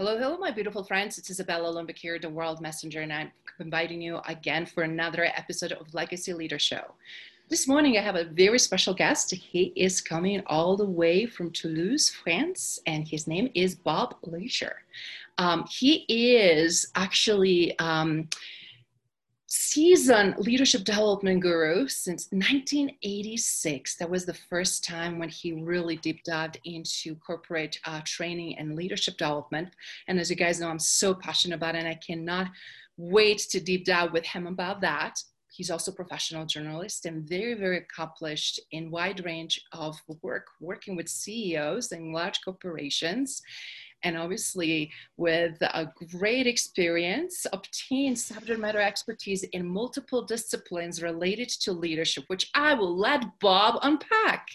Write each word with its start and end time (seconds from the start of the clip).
Hello, 0.00 0.16
hello, 0.16 0.38
my 0.38 0.50
beautiful 0.50 0.82
friends. 0.82 1.18
It's 1.18 1.28
Isabella 1.28 1.84
here, 1.94 2.18
the 2.18 2.30
World 2.30 2.62
Messenger, 2.62 3.02
and 3.02 3.12
I'm 3.12 3.30
inviting 3.58 4.00
you 4.00 4.20
again 4.26 4.64
for 4.64 4.82
another 4.82 5.26
episode 5.26 5.72
of 5.72 5.92
Legacy 5.92 6.32
Leader 6.32 6.58
Show. 6.58 6.94
This 7.50 7.68
morning, 7.68 7.98
I 7.98 8.00
have 8.00 8.16
a 8.16 8.24
very 8.24 8.58
special 8.58 8.94
guest. 8.94 9.30
He 9.30 9.74
is 9.76 10.00
coming 10.00 10.42
all 10.46 10.74
the 10.74 10.86
way 10.86 11.26
from 11.26 11.50
Toulouse, 11.50 12.08
France, 12.08 12.80
and 12.86 13.06
his 13.06 13.26
name 13.26 13.50
is 13.54 13.74
Bob 13.74 14.14
Larcher. 14.22 14.76
Um, 15.36 15.66
he 15.68 16.06
is 16.08 16.90
actually 16.94 17.78
um, 17.78 18.30
seasoned 19.50 20.38
leadership 20.38 20.84
development 20.84 21.42
guru 21.42 21.88
since 21.88 22.28
1986. 22.30 23.96
That 23.96 24.08
was 24.08 24.24
the 24.24 24.34
first 24.34 24.84
time 24.84 25.18
when 25.18 25.28
he 25.28 25.52
really 25.52 25.96
deep 25.96 26.22
dived 26.22 26.60
into 26.64 27.16
corporate 27.16 27.76
uh, 27.84 28.00
training 28.04 28.58
and 28.58 28.76
leadership 28.76 29.16
development. 29.16 29.70
And 30.06 30.20
as 30.20 30.30
you 30.30 30.36
guys 30.36 30.60
know, 30.60 30.68
I'm 30.68 30.78
so 30.78 31.14
passionate 31.14 31.56
about 31.56 31.74
it, 31.74 31.78
and 31.78 31.88
I 31.88 31.94
cannot 31.94 32.46
wait 32.96 33.38
to 33.50 33.58
deep 33.58 33.84
dive 33.84 34.12
with 34.12 34.24
him 34.24 34.46
about 34.46 34.80
that. 34.82 35.20
He's 35.48 35.70
also 35.70 35.90
a 35.90 35.96
professional 35.96 36.46
journalist 36.46 37.06
and 37.06 37.28
very, 37.28 37.54
very 37.54 37.78
accomplished 37.78 38.60
in 38.70 38.92
wide 38.92 39.24
range 39.24 39.60
of 39.72 39.96
work, 40.22 40.46
working 40.60 40.94
with 40.94 41.08
CEOs 41.08 41.90
and 41.90 42.12
large 42.12 42.40
corporations 42.44 43.42
and 44.02 44.16
obviously 44.16 44.90
with 45.16 45.56
a 45.60 45.88
great 46.18 46.46
experience 46.46 47.46
obtained 47.52 48.18
subject 48.18 48.60
matter 48.60 48.80
expertise 48.80 49.42
in 49.42 49.66
multiple 49.66 50.22
disciplines 50.22 51.02
related 51.02 51.48
to 51.48 51.72
leadership 51.72 52.24
which 52.28 52.50
i 52.54 52.74
will 52.74 52.96
let 52.96 53.24
bob 53.40 53.78
unpack. 53.82 54.46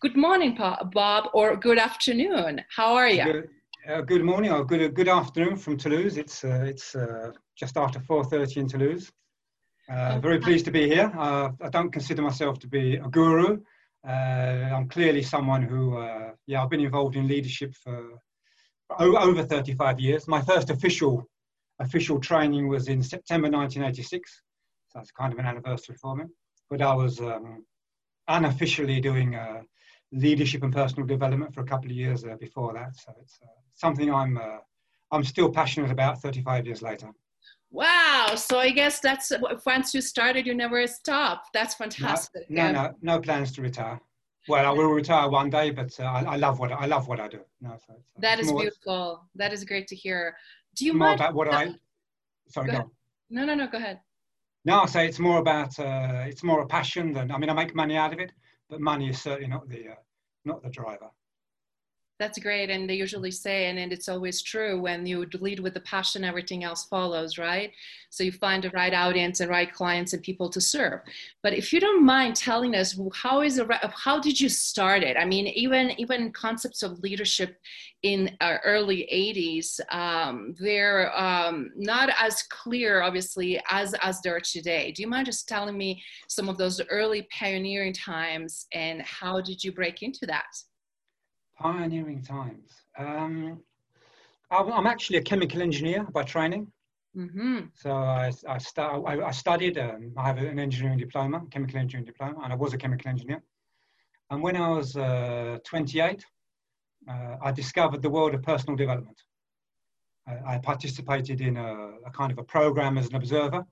Good 0.00 0.16
morning 0.16 0.58
bob 0.92 1.30
or 1.32 1.56
good 1.56 1.78
afternoon. 1.78 2.60
How 2.76 2.94
are 2.94 3.08
you 3.08 3.24
good, 3.24 3.48
uh, 3.88 4.00
good 4.00 4.24
morning 4.24 4.50
or 4.50 4.64
good, 4.64 4.94
good 4.94 5.08
afternoon 5.08 5.56
from 5.56 5.76
toulouse. 5.76 6.16
It's 6.16 6.44
uh, 6.44 6.64
it's 6.66 6.94
uh, 6.94 7.30
just 7.56 7.76
after 7.76 8.00
4.30 8.00 8.56
in 8.56 8.68
toulouse. 8.68 9.12
Uh, 9.88 10.18
very 10.20 10.38
pleased 10.38 10.64
to 10.64 10.70
be 10.70 10.88
here. 10.88 11.12
Uh, 11.16 11.50
i 11.60 11.68
don't 11.68 11.92
consider 11.92 12.22
myself 12.22 12.58
to 12.60 12.66
be 12.66 12.96
a 12.96 13.08
guru. 13.08 13.60
Uh, 14.06 14.74
i'm 14.74 14.88
clearly 14.88 15.22
someone 15.22 15.62
who 15.62 15.82
yeah 16.46 16.62
i've 16.62 16.70
been 16.70 16.80
involved 16.80 17.14
in 17.14 17.28
leadership 17.28 17.72
for 17.82 18.18
over 18.98 19.42
35 19.42 20.00
years. 20.00 20.28
My 20.28 20.40
first 20.42 20.70
official 20.70 21.28
official 21.78 22.20
training 22.20 22.68
was 22.68 22.88
in 22.88 23.02
September 23.02 23.48
1986. 23.50 24.42
So 24.88 24.98
that's 24.98 25.10
kind 25.10 25.32
of 25.32 25.38
an 25.38 25.46
anniversary 25.46 25.96
for 25.96 26.14
me. 26.16 26.24
But 26.70 26.82
I 26.82 26.94
was 26.94 27.20
um, 27.20 27.64
unofficially 28.28 29.00
doing 29.00 29.34
uh, 29.34 29.62
leadership 30.12 30.62
and 30.62 30.72
personal 30.72 31.06
development 31.06 31.54
for 31.54 31.62
a 31.62 31.64
couple 31.64 31.90
of 31.90 31.96
years 31.96 32.24
uh, 32.24 32.36
before 32.38 32.72
that. 32.74 32.96
So 32.96 33.12
it's 33.20 33.38
uh, 33.42 33.46
something 33.74 34.12
I'm 34.12 34.36
uh, 34.36 34.58
I'm 35.10 35.24
still 35.24 35.50
passionate 35.50 35.90
about 35.90 36.22
35 36.22 36.66
years 36.66 36.82
later. 36.82 37.10
Wow! 37.70 38.34
So 38.36 38.58
I 38.58 38.70
guess 38.70 39.00
that's 39.00 39.32
once 39.66 39.94
you 39.94 40.00
started, 40.00 40.46
you 40.46 40.54
never 40.54 40.86
stopped. 40.86 41.48
That's 41.52 41.74
fantastic. 41.74 42.48
No, 42.48 42.70
no, 42.70 42.82
no, 42.82 42.94
no 43.02 43.20
plans 43.20 43.52
to 43.52 43.62
retire. 43.62 44.00
Well, 44.48 44.66
I 44.66 44.70
will 44.70 44.88
retire 44.88 45.28
one 45.28 45.50
day, 45.50 45.70
but 45.70 45.98
uh, 46.00 46.04
I, 46.04 46.22
I, 46.22 46.36
love 46.36 46.58
what 46.58 46.72
I 46.72 46.86
love 46.86 47.06
what 47.06 47.20
I 47.20 47.28
do. 47.28 47.40
No, 47.60 47.76
so 47.86 47.94
it's, 47.96 48.08
that 48.18 48.40
is 48.40 48.50
more, 48.50 48.62
beautiful. 48.62 49.28
That 49.36 49.52
is 49.52 49.64
great 49.64 49.86
to 49.88 49.96
hear. 49.96 50.34
Do 50.74 50.84
you 50.84 50.94
more 50.94 51.08
mind 51.08 51.20
about 51.20 51.34
what 51.34 51.52
I? 51.52 51.74
Sorry, 52.48 52.66
go. 52.70 52.78
go 52.78 52.90
no, 53.30 53.44
no, 53.44 53.54
no. 53.54 53.68
Go 53.68 53.78
ahead. 53.78 54.00
No, 54.64 54.80
I 54.80 54.86
say 54.86 55.06
it's 55.06 55.18
more 55.18 55.38
about 55.38 55.78
uh, 55.78 56.24
it's 56.26 56.42
more 56.42 56.60
a 56.60 56.66
passion 56.66 57.12
than 57.12 57.30
I 57.30 57.38
mean 57.38 57.50
I 57.50 57.52
make 57.52 57.74
money 57.74 57.96
out 57.96 58.12
of 58.12 58.18
it, 58.18 58.32
but 58.68 58.80
money 58.80 59.10
is 59.10 59.20
certainly 59.20 59.48
not 59.48 59.68
the 59.68 59.90
uh, 59.90 59.94
not 60.44 60.62
the 60.62 60.70
driver 60.70 61.10
that's 62.18 62.38
great 62.38 62.70
and 62.70 62.88
they 62.88 62.94
usually 62.94 63.30
say 63.30 63.66
and, 63.66 63.78
and 63.78 63.92
it's 63.92 64.08
always 64.08 64.42
true 64.42 64.80
when 64.80 65.04
you 65.06 65.26
lead 65.40 65.58
with 65.58 65.74
the 65.74 65.80
passion 65.80 66.24
everything 66.24 66.62
else 66.62 66.84
follows 66.84 67.38
right? 67.38 67.72
So 68.10 68.22
you 68.22 68.32
find 68.32 68.62
the 68.62 68.70
right 68.70 68.92
audience 68.92 69.40
and 69.40 69.50
right 69.50 69.72
clients 69.72 70.12
and 70.12 70.22
people 70.22 70.50
to 70.50 70.60
serve. 70.60 71.00
But 71.42 71.54
if 71.54 71.72
you 71.72 71.80
don't 71.80 72.04
mind 72.04 72.36
telling 72.36 72.74
us 72.74 72.98
how 73.14 73.40
is 73.40 73.58
it 73.58 73.66
how 73.94 74.20
did 74.20 74.40
you 74.40 74.48
start 74.48 75.02
it? 75.02 75.16
I 75.16 75.24
mean 75.24 75.46
even 75.48 75.92
even 75.98 76.32
concepts 76.32 76.82
of 76.82 77.00
leadership 77.00 77.56
in 78.02 78.36
our 78.40 78.60
early 78.64 79.08
80s 79.12 79.80
um, 79.94 80.54
they're 80.58 81.16
um, 81.18 81.70
not 81.76 82.10
as 82.18 82.42
clear 82.44 83.02
obviously 83.02 83.60
as 83.68 83.94
as 84.02 84.20
they 84.20 84.30
are 84.30 84.40
today. 84.40 84.92
Do 84.92 85.02
you 85.02 85.08
mind 85.08 85.26
just 85.26 85.48
telling 85.48 85.76
me 85.76 86.02
some 86.28 86.48
of 86.48 86.58
those 86.58 86.80
early 86.90 87.26
pioneering 87.36 87.92
times 87.92 88.66
and 88.72 89.02
how 89.02 89.40
did 89.40 89.64
you 89.64 89.72
break 89.72 90.02
into 90.02 90.26
that 90.26 90.46
Pioneering 91.62 92.22
times. 92.22 92.72
Um, 92.98 93.60
I'm 94.50 94.86
actually 94.86 95.18
a 95.18 95.22
chemical 95.22 95.62
engineer 95.62 96.02
by 96.12 96.24
training. 96.24 96.66
Mm-hmm. 97.16 97.60
So 97.74 97.92
I, 97.92 98.32
I, 98.48 98.58
start, 98.58 99.04
I, 99.06 99.22
I 99.22 99.30
studied, 99.30 99.78
um, 99.78 100.12
I 100.16 100.26
have 100.26 100.38
an 100.38 100.58
engineering 100.58 100.98
diploma, 100.98 101.42
chemical 101.50 101.78
engineering 101.78 102.06
diploma, 102.06 102.40
and 102.42 102.52
I 102.52 102.56
was 102.56 102.72
a 102.72 102.78
chemical 102.78 103.08
engineer. 103.08 103.42
And 104.30 104.42
when 104.42 104.56
I 104.56 104.70
was 104.70 104.96
uh, 104.96 105.58
28, 105.64 106.24
uh, 107.08 107.36
I 107.40 107.52
discovered 107.52 108.02
the 108.02 108.10
world 108.10 108.34
of 108.34 108.42
personal 108.42 108.76
development. 108.76 109.22
I, 110.26 110.54
I 110.54 110.58
participated 110.58 111.40
in 111.40 111.56
a, 111.56 111.90
a, 112.06 112.10
kind 112.12 112.32
of 112.32 112.38
a 112.38 112.44
program 112.44 112.98
as 112.98 113.08
an 113.08 113.16
observer. 113.16 113.64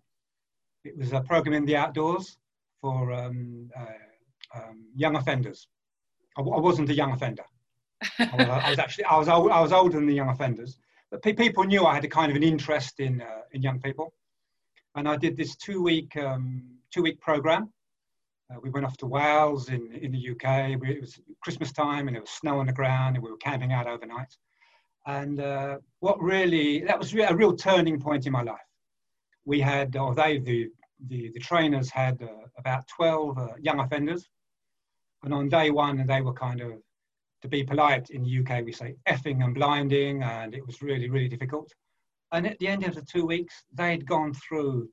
It 0.85 0.97
was 0.97 1.13
a 1.13 1.23
program 1.23 1.55
in 1.55 1.65
the 1.65 1.77
outdoors 1.77 2.39
for 2.81 3.13
um, 3.13 3.69
uh, 3.77 4.59
um, 4.59 4.85
young 4.95 5.17
offenders. 5.17 5.67
I, 6.37 6.43
I 6.43 6.61
wasn't 6.61 6.91
a 6.91 6.95
young 6.95 7.13
offender. 7.13 7.45
I, 8.19 8.71
was, 8.71 8.79
actually 8.79 9.05
I 9.05 9.17
was 9.19 9.29
old, 9.29 9.51
I 9.51 9.61
was 9.61 9.73
older 9.73 9.97
than 9.97 10.07
the 10.07 10.15
young 10.15 10.29
offenders, 10.29 10.79
but 11.11 11.23
pe- 11.23 11.33
people 11.33 11.65
knew 11.65 11.85
I 11.85 11.95
had 11.95 12.05
a 12.05 12.09
kind 12.09 12.31
of 12.31 12.37
an 12.37 12.43
interest 12.43 13.01
in 13.01 13.21
uh, 13.21 13.43
in 13.53 13.63
young 13.63 13.81
people, 13.81 14.13
and 14.95 15.09
I 15.09 15.17
did 15.17 15.37
this 15.37 15.57
two 15.57 15.83
week 15.83 16.17
um, 16.17 16.65
two 16.93 17.03
week 17.03 17.21
program. 17.21 17.73
Uh, 18.51 18.59
we 18.63 18.71
went 18.71 18.87
off 18.87 18.97
to 18.99 19.07
Wales 19.07 19.69
in 19.69 19.93
in 19.93 20.13
the 20.13 20.31
UK. 20.31 20.81
We, 20.81 20.93
it 20.95 21.01
was 21.01 21.21
Christmas 21.43 21.73
time 21.73 22.09
and 22.09 22.17
it 22.17 22.21
was 22.21 22.31
snow 22.31 22.59
on 22.59 22.67
the 22.67 22.73
ground, 22.73 23.17
and 23.17 23.25
we 23.25 23.31
were 23.31 23.37
camping 23.37 23.73
out 23.73 23.87
overnight. 23.87 24.35
And 25.07 25.41
uh, 25.41 25.79
what 26.01 26.21
really 26.23 26.81
that 26.85 26.99
was 26.99 27.15
a 27.15 27.35
real 27.35 27.55
turning 27.55 28.01
point 28.01 28.27
in 28.27 28.33
my 28.33 28.43
life. 28.43 28.59
We 29.45 29.61
had, 29.61 29.97
or 29.97 30.15
they 30.15 30.39
the 30.39 30.71
the, 31.09 31.31
the 31.33 31.41
trainers 31.41 31.91
had 31.91 32.23
uh, 32.23 32.47
about 32.59 32.87
12 32.89 33.39
uh, 33.39 33.49
young 33.59 33.81
offenders, 33.81 34.29
and 35.23 35.33
on 35.33 35.49
day 35.49 35.71
one 35.71 36.07
they 36.07 36.21
were 36.21 36.35
kind 36.35 36.61
of 36.61 36.73
to 37.43 37.49
be 37.49 37.65
polite 37.65 38.11
in 38.11 38.23
the 38.23 38.39
UK, 38.41 38.65
we 38.65 38.73
say 38.73 38.95
effing 39.09 39.43
and 39.45 39.55
blinding, 39.55 40.23
and 40.23 40.55
it 40.55 40.67
was 40.67 40.83
really, 40.83 41.09
really 41.09 41.29
difficult. 41.29 41.73
And 42.33 42.47
at 42.47 42.59
the 42.59 42.69
end 42.69 42.85
of 42.85 42.95
the 42.95 43.03
two 43.03 43.27
weeks, 43.27 43.65
they'd 43.73 44.07
gone 44.07 44.35
through 44.35 44.89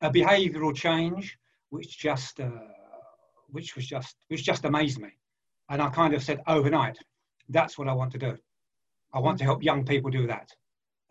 a 0.00 0.10
behavioural 0.10 0.74
change, 0.74 1.36
which 1.70 1.98
just, 1.98 2.40
uh, 2.40 2.50
which 3.48 3.76
was 3.76 3.86
just, 3.86 4.16
which 4.28 4.44
just 4.44 4.64
amazed 4.64 5.00
me. 5.00 5.10
And 5.68 5.82
I 5.82 5.90
kind 5.90 6.14
of 6.14 6.22
said 6.22 6.40
overnight, 6.46 6.98
that's 7.48 7.76
what 7.76 7.88
I 7.88 7.92
want 7.92 8.12
to 8.12 8.18
do. 8.18 8.36
I 9.12 9.20
want 9.20 9.38
to 9.38 9.44
help 9.44 9.62
young 9.62 9.84
people 9.84 10.10
do 10.10 10.26
that. 10.26 10.50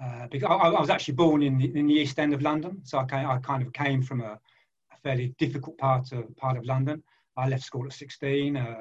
Uh, 0.04 0.28
because 0.30 0.48
I, 0.50 0.54
I, 0.54 0.80
was 0.80 0.92
actually 0.92 1.16
born 1.16 1.42
in 1.42 1.58
the, 1.58 1.76
in 1.76 1.88
the 1.88 1.94
East 1.96 2.20
End 2.20 2.32
of 2.32 2.44
London, 2.44 2.82
so 2.84 3.00
I, 3.00 3.06
came, 3.06 3.28
I 3.28 3.40
kind 3.40 3.64
of 3.64 3.74
came 3.74 4.04
from 4.04 4.22
a, 4.22 4.34
a, 4.92 4.98
fairly 5.02 5.34
difficult 5.40 5.76
part 5.80 6.12
of 6.12 6.36
part 6.38 6.56
of 6.56 6.66
London. 6.66 7.02
I 7.36 7.50
left 7.50 7.64
school 7.64 7.84
at 7.88 7.94
16. 7.94 8.58
Uh, 8.58 8.76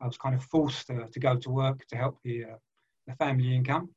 I 0.00 0.06
was 0.06 0.18
kind 0.18 0.34
of 0.34 0.44
forced 0.44 0.86
to, 0.88 1.06
to 1.06 1.20
go 1.20 1.36
to 1.36 1.50
work 1.50 1.86
to 1.88 1.96
help 1.96 2.18
the, 2.22 2.44
uh, 2.44 2.56
the 3.06 3.14
family 3.14 3.54
income. 3.54 3.88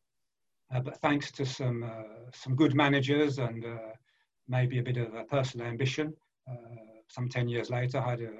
Uh, 0.74 0.80
but 0.80 0.98
thanks 0.98 1.32
to 1.32 1.46
some, 1.46 1.84
uh, 1.84 2.30
some 2.34 2.56
good 2.56 2.76
managers 2.76 3.40
and 3.40 3.66
uh, 3.66 3.94
maybe 4.48 4.80
a 4.80 4.84
bit 4.84 4.98
of 4.98 5.14
a 5.14 5.24
personal 5.24 5.68
ambition, 5.68 6.14
uh, 6.50 6.54
some 7.08 7.28
10 7.28 7.48
years 7.48 7.70
later, 7.70 8.00
I 8.00 8.12
had 8.12 8.22
a, 8.22 8.32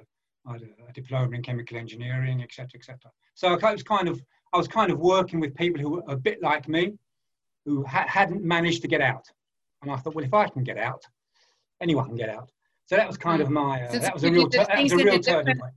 I 0.46 0.52
had 0.52 0.62
a, 0.62 0.92
diploma 0.92 1.36
in 1.36 1.42
chemical 1.42 1.76
engineering, 1.76 2.42
etc., 2.42 2.68
etc. 2.74 2.98
So 3.34 3.58
I 3.62 3.72
was 3.72 3.82
kind 3.82 4.08
of, 4.08 4.22
I 4.52 4.58
was 4.58 4.68
kind 4.68 4.90
of 4.90 4.98
working 4.98 5.40
with 5.40 5.54
people 5.54 5.80
who 5.80 5.90
were 5.90 6.02
a 6.08 6.16
bit 6.16 6.40
like 6.42 6.68
me, 6.68 6.94
who 7.64 7.84
ha- 7.84 8.06
hadn't 8.08 8.42
managed 8.42 8.82
to 8.82 8.88
get 8.88 9.00
out. 9.00 9.26
And 9.82 9.90
I 9.90 9.96
thought, 9.96 10.14
well, 10.14 10.24
if 10.24 10.34
I 10.34 10.48
can 10.48 10.64
get 10.64 10.78
out, 10.78 11.02
anyone 11.80 12.06
can 12.06 12.16
get 12.16 12.28
out. 12.28 12.50
So 12.86 12.96
that 12.96 13.06
was 13.06 13.16
kind 13.16 13.40
of 13.42 13.50
my, 13.50 13.82
uh, 13.82 13.98
that 13.98 14.14
was 14.14 14.24
a 14.24 14.30
real, 14.30 14.48
that 14.48 14.82
was 14.82 14.92
a 14.92 14.96
real 14.96 15.20
turning 15.20 15.58
point 15.58 15.74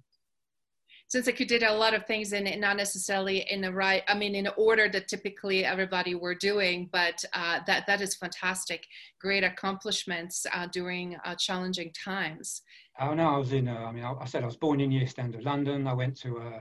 Since 1.07 1.27
like 1.27 1.39
you 1.39 1.45
did 1.45 1.61
a 1.63 1.73
lot 1.73 1.93
of 1.93 2.05
things 2.05 2.33
and 2.33 2.49
not 2.59 2.75
necessarily 2.75 3.45
in 3.51 3.61
the 3.61 3.71
right, 3.71 4.01
I 4.07 4.15
mean, 4.15 4.33
in 4.33 4.47
order 4.57 4.89
that 4.89 5.07
typically 5.07 5.63
everybody 5.63 6.15
were 6.15 6.33
doing, 6.33 6.89
but 6.91 7.23
uh, 7.33 7.59
that 7.67 7.85
that 7.85 8.01
is 8.01 8.15
fantastic. 8.15 8.87
Great 9.21 9.43
accomplishments 9.43 10.45
uh, 10.53 10.67
during 10.71 11.15
uh, 11.23 11.35
challenging 11.35 11.91
times. 11.93 12.61
Oh 12.99 13.13
no, 13.13 13.35
I 13.35 13.37
was 13.37 13.53
in. 13.53 13.67
Uh, 13.67 13.75
I 13.75 13.91
mean, 13.91 14.03
I, 14.03 14.13
I, 14.13 14.25
said 14.25 14.43
I 14.43 14.47
was 14.47 14.57
born 14.57 14.81
in 14.81 14.91
East 14.91 15.19
End 15.19 15.35
of 15.35 15.43
London. 15.43 15.87
I 15.87 15.93
went 15.93 16.19
to 16.21 16.39
uh, 16.39 16.59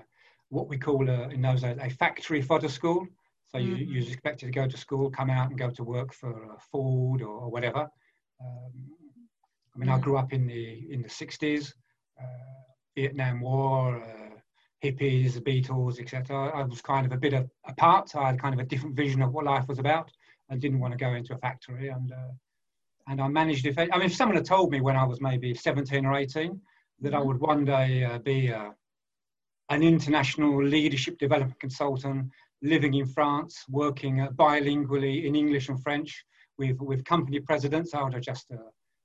what 0.50 0.68
we 0.68 0.76
call 0.76 1.08
in 1.08 1.40
those 1.40 1.62
days 1.62 1.78
a 1.80 1.88
factory 1.88 2.42
fodder 2.42 2.68
school. 2.68 3.06
So 3.46 3.58
mm-hmm. 3.58 3.76
you, 3.76 3.86
you're 3.86 4.12
expected 4.12 4.46
to 4.46 4.52
go 4.52 4.66
to 4.66 4.76
school, 4.76 5.10
come 5.10 5.30
out 5.30 5.50
and 5.50 5.58
go 5.58 5.70
to 5.70 5.84
work 5.84 6.12
for 6.12 6.56
Ford 6.70 7.22
or, 7.22 7.28
or 7.28 7.50
whatever. 7.50 7.88
Um, 8.40 8.72
I 9.74 9.78
mean, 9.78 9.88
mm-hmm. 9.88 9.98
I 9.98 9.98
grew 9.98 10.16
up 10.16 10.32
in 10.32 10.46
the 10.46 10.86
in 10.90 11.02
the 11.02 11.08
60s, 11.08 11.72
uh, 12.20 12.24
Vietnam 12.96 13.40
War, 13.40 13.96
uh, 13.96 14.31
hippies, 14.82 15.34
the 15.34 15.40
Beatles, 15.40 16.00
etc. 16.00 16.50
I 16.54 16.62
was 16.64 16.82
kind 16.82 17.06
of 17.06 17.12
a 17.12 17.16
bit 17.16 17.32
of 17.32 17.48
apart. 17.66 18.14
I 18.14 18.28
had 18.28 18.40
kind 18.40 18.54
of 18.54 18.60
a 18.60 18.64
different 18.64 18.96
vision 18.96 19.22
of 19.22 19.32
what 19.32 19.44
life 19.44 19.68
was 19.68 19.78
about. 19.78 20.10
I 20.50 20.56
didn't 20.56 20.80
want 20.80 20.92
to 20.92 20.98
go 20.98 21.14
into 21.14 21.34
a 21.34 21.38
factory, 21.38 21.88
and 21.88 22.12
uh, 22.12 22.32
and 23.08 23.20
I 23.20 23.28
managed. 23.28 23.66
If 23.66 23.78
I 23.78 23.86
mean, 23.86 24.02
if 24.02 24.14
someone 24.14 24.36
had 24.36 24.44
told 24.44 24.70
me 24.70 24.80
when 24.80 24.96
I 24.96 25.04
was 25.04 25.20
maybe 25.20 25.54
17 25.54 26.04
or 26.04 26.14
18 26.14 26.60
that 27.00 27.14
I 27.14 27.18
mm-hmm. 27.18 27.28
would 27.28 27.40
one 27.40 27.64
day 27.64 28.04
uh, 28.04 28.18
be 28.18 28.52
uh, 28.52 28.70
an 29.70 29.82
international 29.82 30.62
leadership 30.64 31.18
development 31.18 31.58
consultant, 31.58 32.30
living 32.62 32.94
in 32.94 33.06
France, 33.06 33.64
working 33.68 34.20
uh, 34.20 34.30
bilingually 34.30 35.24
in 35.24 35.34
English 35.34 35.68
and 35.68 35.82
French 35.82 36.24
with 36.58 36.78
with 36.80 37.04
company 37.04 37.40
presidents, 37.40 37.94
I 37.94 38.02
would 38.02 38.14
have 38.14 38.22
just 38.22 38.50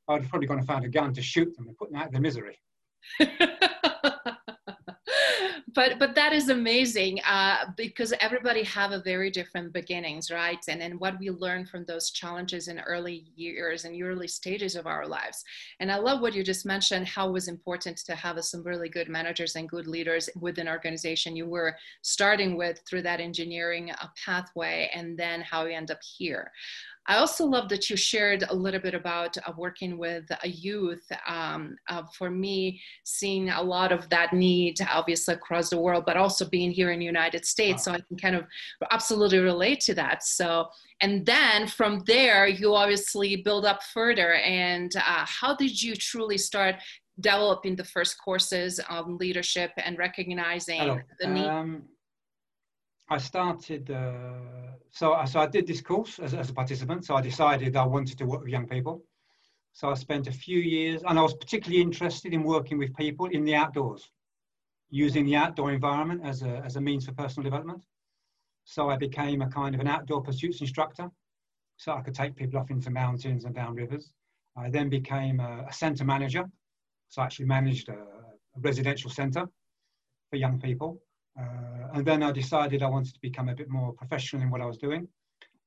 I'd 0.10 0.22
have 0.22 0.30
probably 0.30 0.48
gone 0.48 0.60
and 0.60 0.68
found 0.68 0.86
a 0.86 0.90
gun 0.90 1.14
to 1.14 1.22
shoot 1.22 1.56
them 1.56 1.68
and 1.68 1.78
put 1.78 1.92
them 1.92 2.00
out 2.00 2.08
of 2.08 2.12
their 2.12 2.22
misery. 2.22 2.60
but 5.76 6.00
but 6.00 6.16
that 6.16 6.34
is 6.34 6.50
amazing 6.50 7.20
uh, 7.28 7.66
because 7.76 8.14
everybody 8.22 8.64
have 8.64 8.92
a 8.92 9.02
very 9.02 9.30
different 9.30 9.74
beginnings 9.74 10.32
right? 10.32 10.64
And 10.68 10.80
then 10.80 11.00
what 11.00 11.20
we 11.20 11.30
learn 11.30 11.66
from 11.66 11.86
those 11.86 12.12
challenges 12.12 12.68
in 12.68 12.80
early 12.80 13.26
years 13.36 13.86
and 13.86 14.02
early 14.02 14.28
stages 14.28 14.76
of 14.76 14.88
our 14.88 15.08
lives. 15.08 15.44
And 15.80 15.92
i 15.92 15.98
love 15.98 16.22
what 16.22 16.34
you 16.34 16.44
just 16.44 16.66
mentioned 16.66 17.08
how 17.08 17.30
it 17.30 17.34
was 17.34 17.48
important 17.48 17.98
to 17.98 18.16
have 18.16 18.38
some 18.44 18.64
really 18.64 18.90
good 18.90 19.10
managers 19.10 19.56
and 19.56 19.70
good 19.70 19.88
leaders 19.88 20.30
within 20.40 20.68
organization 20.68 21.36
you 21.36 21.46
were 21.46 21.76
starting 22.02 22.56
with 22.58 22.82
through 22.88 23.02
that 23.02 23.20
engineering 23.20 23.92
uh, 23.92 24.08
pathway 24.26 24.90
and 24.94 25.18
then 25.18 25.42
how 25.42 25.66
you 25.66 25.76
end 25.76 25.92
up 25.92 26.00
here 26.18 26.52
I 27.08 27.18
also 27.18 27.46
love 27.46 27.70
that 27.70 27.90
you 27.90 27.96
shared 27.96 28.44
a 28.50 28.56
little 28.56 28.82
bit 28.82 28.94
about 28.94 29.38
uh, 29.38 29.54
working 29.58 29.98
with 29.98 30.26
a 30.44 30.48
youth. 30.48 31.06
Um, 31.28 31.78
uh, 31.90 32.04
for 32.18 32.30
me, 32.30 32.82
seeing 33.06 33.50
a 33.50 33.62
lot 33.62 33.92
of 33.92 34.10
that 34.10 34.34
need, 34.34 34.80
obviously 34.90 35.36
across 35.36 35.70
the 35.70 35.80
world, 35.80 36.04
but 36.06 36.18
also 36.18 36.50
being 36.50 36.72
here 36.72 36.92
in 36.92 37.00
the 37.00 37.06
United 37.06 37.46
States, 37.46 37.88
wow. 37.88 37.94
so 37.94 37.98
I 37.98 38.02
can 38.08 38.18
kind 38.18 38.36
of 38.36 38.46
absolutely 38.92 39.40
relate 39.40 39.80
to 39.82 39.96
that. 39.96 40.24
So, 40.24 40.68
and 41.02 41.26
then 41.26 41.68
from 41.68 42.04
there, 42.08 42.48
you 42.48 42.76
obviously 42.76 43.38
build 43.38 43.66
up 43.66 43.84
further. 43.84 44.34
And 44.34 44.92
uh, 44.98 45.26
how 45.26 45.56
did 45.56 45.82
you 45.82 45.96
truly 45.96 46.38
start 46.38 46.76
developing 47.20 47.76
the 47.76 47.84
first 47.86 48.18
courses 48.24 48.80
on 48.90 49.18
leadership 49.18 49.72
and 49.78 49.98
recognizing 49.98 51.02
the 51.20 51.28
need? 51.28 51.46
Um, 51.46 51.84
I 53.10 53.18
started, 53.18 53.90
uh, 53.90 54.76
so, 54.90 55.18
so 55.26 55.40
I 55.40 55.48
did 55.48 55.66
this 55.66 55.82
course 55.82 56.20
as, 56.20 56.34
as 56.34 56.50
a 56.50 56.54
participant. 56.54 57.06
So 57.06 57.16
I 57.16 57.22
decided 57.22 57.76
I 57.76 57.86
wanted 57.86 58.18
to 58.18 58.26
work 58.26 58.42
with 58.42 58.50
young 58.50 58.68
people. 58.68 59.04
So 59.74 59.90
I 59.90 59.94
spent 59.94 60.28
a 60.28 60.32
few 60.32 60.60
years, 60.60 61.04
and 61.08 61.18
I 61.18 61.22
was 61.22 61.36
particularly 61.36 61.82
interested 61.82 62.34
in 62.34 62.44
working 62.44 62.78
with 62.78 62.96
people 62.96 63.28
in 63.28 63.46
the 63.46 63.56
outdoors, 63.56 64.10
using 64.90 65.26
the 65.26 65.36
outdoor 65.36 65.72
environment 65.72 66.22
as 66.26 66.42
a, 66.42 66.62
as 66.66 66.76
a 66.76 66.82
means 66.82 67.06
for 67.06 67.14
personal 67.14 67.44
development. 67.44 67.86
So 68.66 68.90
I 68.90 68.98
became 68.98 69.42
a 69.42 69.48
kind 69.48 69.74
of 69.76 69.82
an 69.82 69.88
outdoor 69.88 70.22
pursuits 70.22 70.62
instructor. 70.62 71.10
So 71.78 71.94
I 71.94 72.02
could 72.02 72.16
take 72.16 72.36
people 72.36 72.60
off 72.60 72.72
into 72.72 72.90
mountains 72.90 73.46
and 73.46 73.54
down 73.54 73.76
rivers. 73.76 74.12
I 74.58 74.70
then 74.70 74.90
became 74.90 75.40
a, 75.40 75.66
a 75.70 75.72
centre 75.72 76.04
manager. 76.04 76.46
So 77.10 77.22
I 77.22 77.26
actually 77.26 77.46
managed 77.46 77.88
a, 77.88 77.94
a 77.94 78.60
residential 78.60 79.12
centre 79.12 79.48
for 80.30 80.36
young 80.36 80.60
people. 80.60 81.00
Uh, 81.40 81.88
and 81.94 82.06
then 82.06 82.24
I 82.24 82.32
decided 82.32 82.82
I 82.82 82.88
wanted 82.88 83.14
to 83.14 83.22
become 83.22 83.50
a 83.50 83.56
bit 83.56 83.70
more 83.70 83.94
professional 83.94 84.42
in 84.42 84.50
what 84.50 84.62
I 84.62 84.66
was 84.66 84.78
doing. 84.78 85.08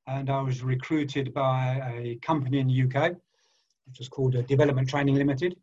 And 0.06 0.28
I 0.28 0.40
was 0.40 0.62
recruited 0.62 1.32
by 1.32 1.80
a 1.94 2.18
company 2.22 2.58
in 2.58 2.66
the 2.66 2.82
UK, 2.82 3.12
which 3.86 3.98
was 3.98 4.08
called 4.08 4.34
uh, 4.36 4.42
Development 4.42 4.88
Training 4.88 5.14
Limited, 5.14 5.56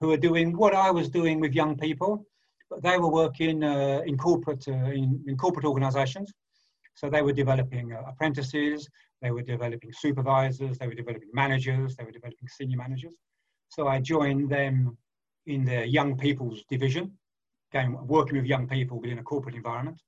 who 0.00 0.12
are 0.12 0.16
doing 0.16 0.56
what 0.56 0.74
I 0.74 0.90
was 0.90 1.08
doing 1.08 1.40
with 1.40 1.54
young 1.54 1.76
people, 1.76 2.26
but 2.68 2.82
they 2.82 2.98
were 2.98 3.10
working 3.10 3.62
uh, 3.62 4.02
in 4.04 4.18
corporate 4.18 4.66
uh, 4.68 4.72
in, 4.72 5.22
in, 5.26 5.36
corporate 5.36 5.64
organisations. 5.64 6.32
So 6.94 7.08
they 7.08 7.22
were 7.22 7.32
developing 7.32 7.92
uh, 7.92 8.02
apprentices, 8.08 8.88
they 9.22 9.30
were 9.30 9.42
developing 9.42 9.92
supervisors, 9.92 10.78
they 10.78 10.86
were 10.86 10.94
developing 10.94 11.30
managers, 11.32 11.96
they 11.96 12.04
were 12.04 12.10
developing 12.10 12.48
senior 12.48 12.76
managers. 12.76 13.14
So 13.68 13.88
I 13.88 14.00
joined 14.00 14.50
them 14.50 14.96
in 15.46 15.64
the 15.64 15.86
young 15.86 16.16
people's 16.16 16.64
division, 16.68 17.12
again, 17.74 17.96
working 18.06 18.36
with 18.36 18.46
young 18.46 18.68
people 18.68 19.00
within 19.00 19.18
a 19.18 19.22
corporate 19.22 19.56
environment. 19.56 20.00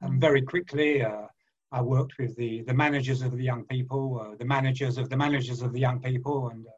And 0.00 0.20
very 0.20 0.42
quickly, 0.42 1.02
uh, 1.02 1.26
I 1.72 1.80
worked 1.80 2.14
with 2.18 2.36
the, 2.36 2.62
the 2.62 2.74
managers 2.74 3.22
of 3.22 3.36
the 3.36 3.42
young 3.42 3.64
people, 3.66 4.20
uh, 4.20 4.36
the 4.36 4.44
managers 4.44 4.98
of 4.98 5.08
the 5.08 5.16
managers 5.16 5.62
of 5.62 5.72
the 5.72 5.80
young 5.80 6.00
people, 6.00 6.48
and 6.48 6.66
uh, 6.66 6.70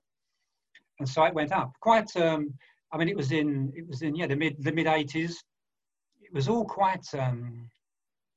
and 0.99 1.09
so 1.09 1.25
it 1.25 1.35
went 1.35 1.53
up 1.53 1.73
quite. 1.81 2.15
Um, 2.17 2.55
I 2.93 2.97
mean, 2.97 3.09
it 3.09 3.17
was 3.17 3.33
in 3.33 3.73
it 3.75 3.87
was 3.87 4.03
in 4.03 4.15
yeah 4.15 4.27
the 4.27 4.37
mid 4.37 4.57
the 4.63 4.73
mid 4.73 4.87
eighties. 4.87 5.43
It 6.23 6.33
was 6.33 6.49
all 6.49 6.65
quite 6.65 7.07
um, 7.19 7.69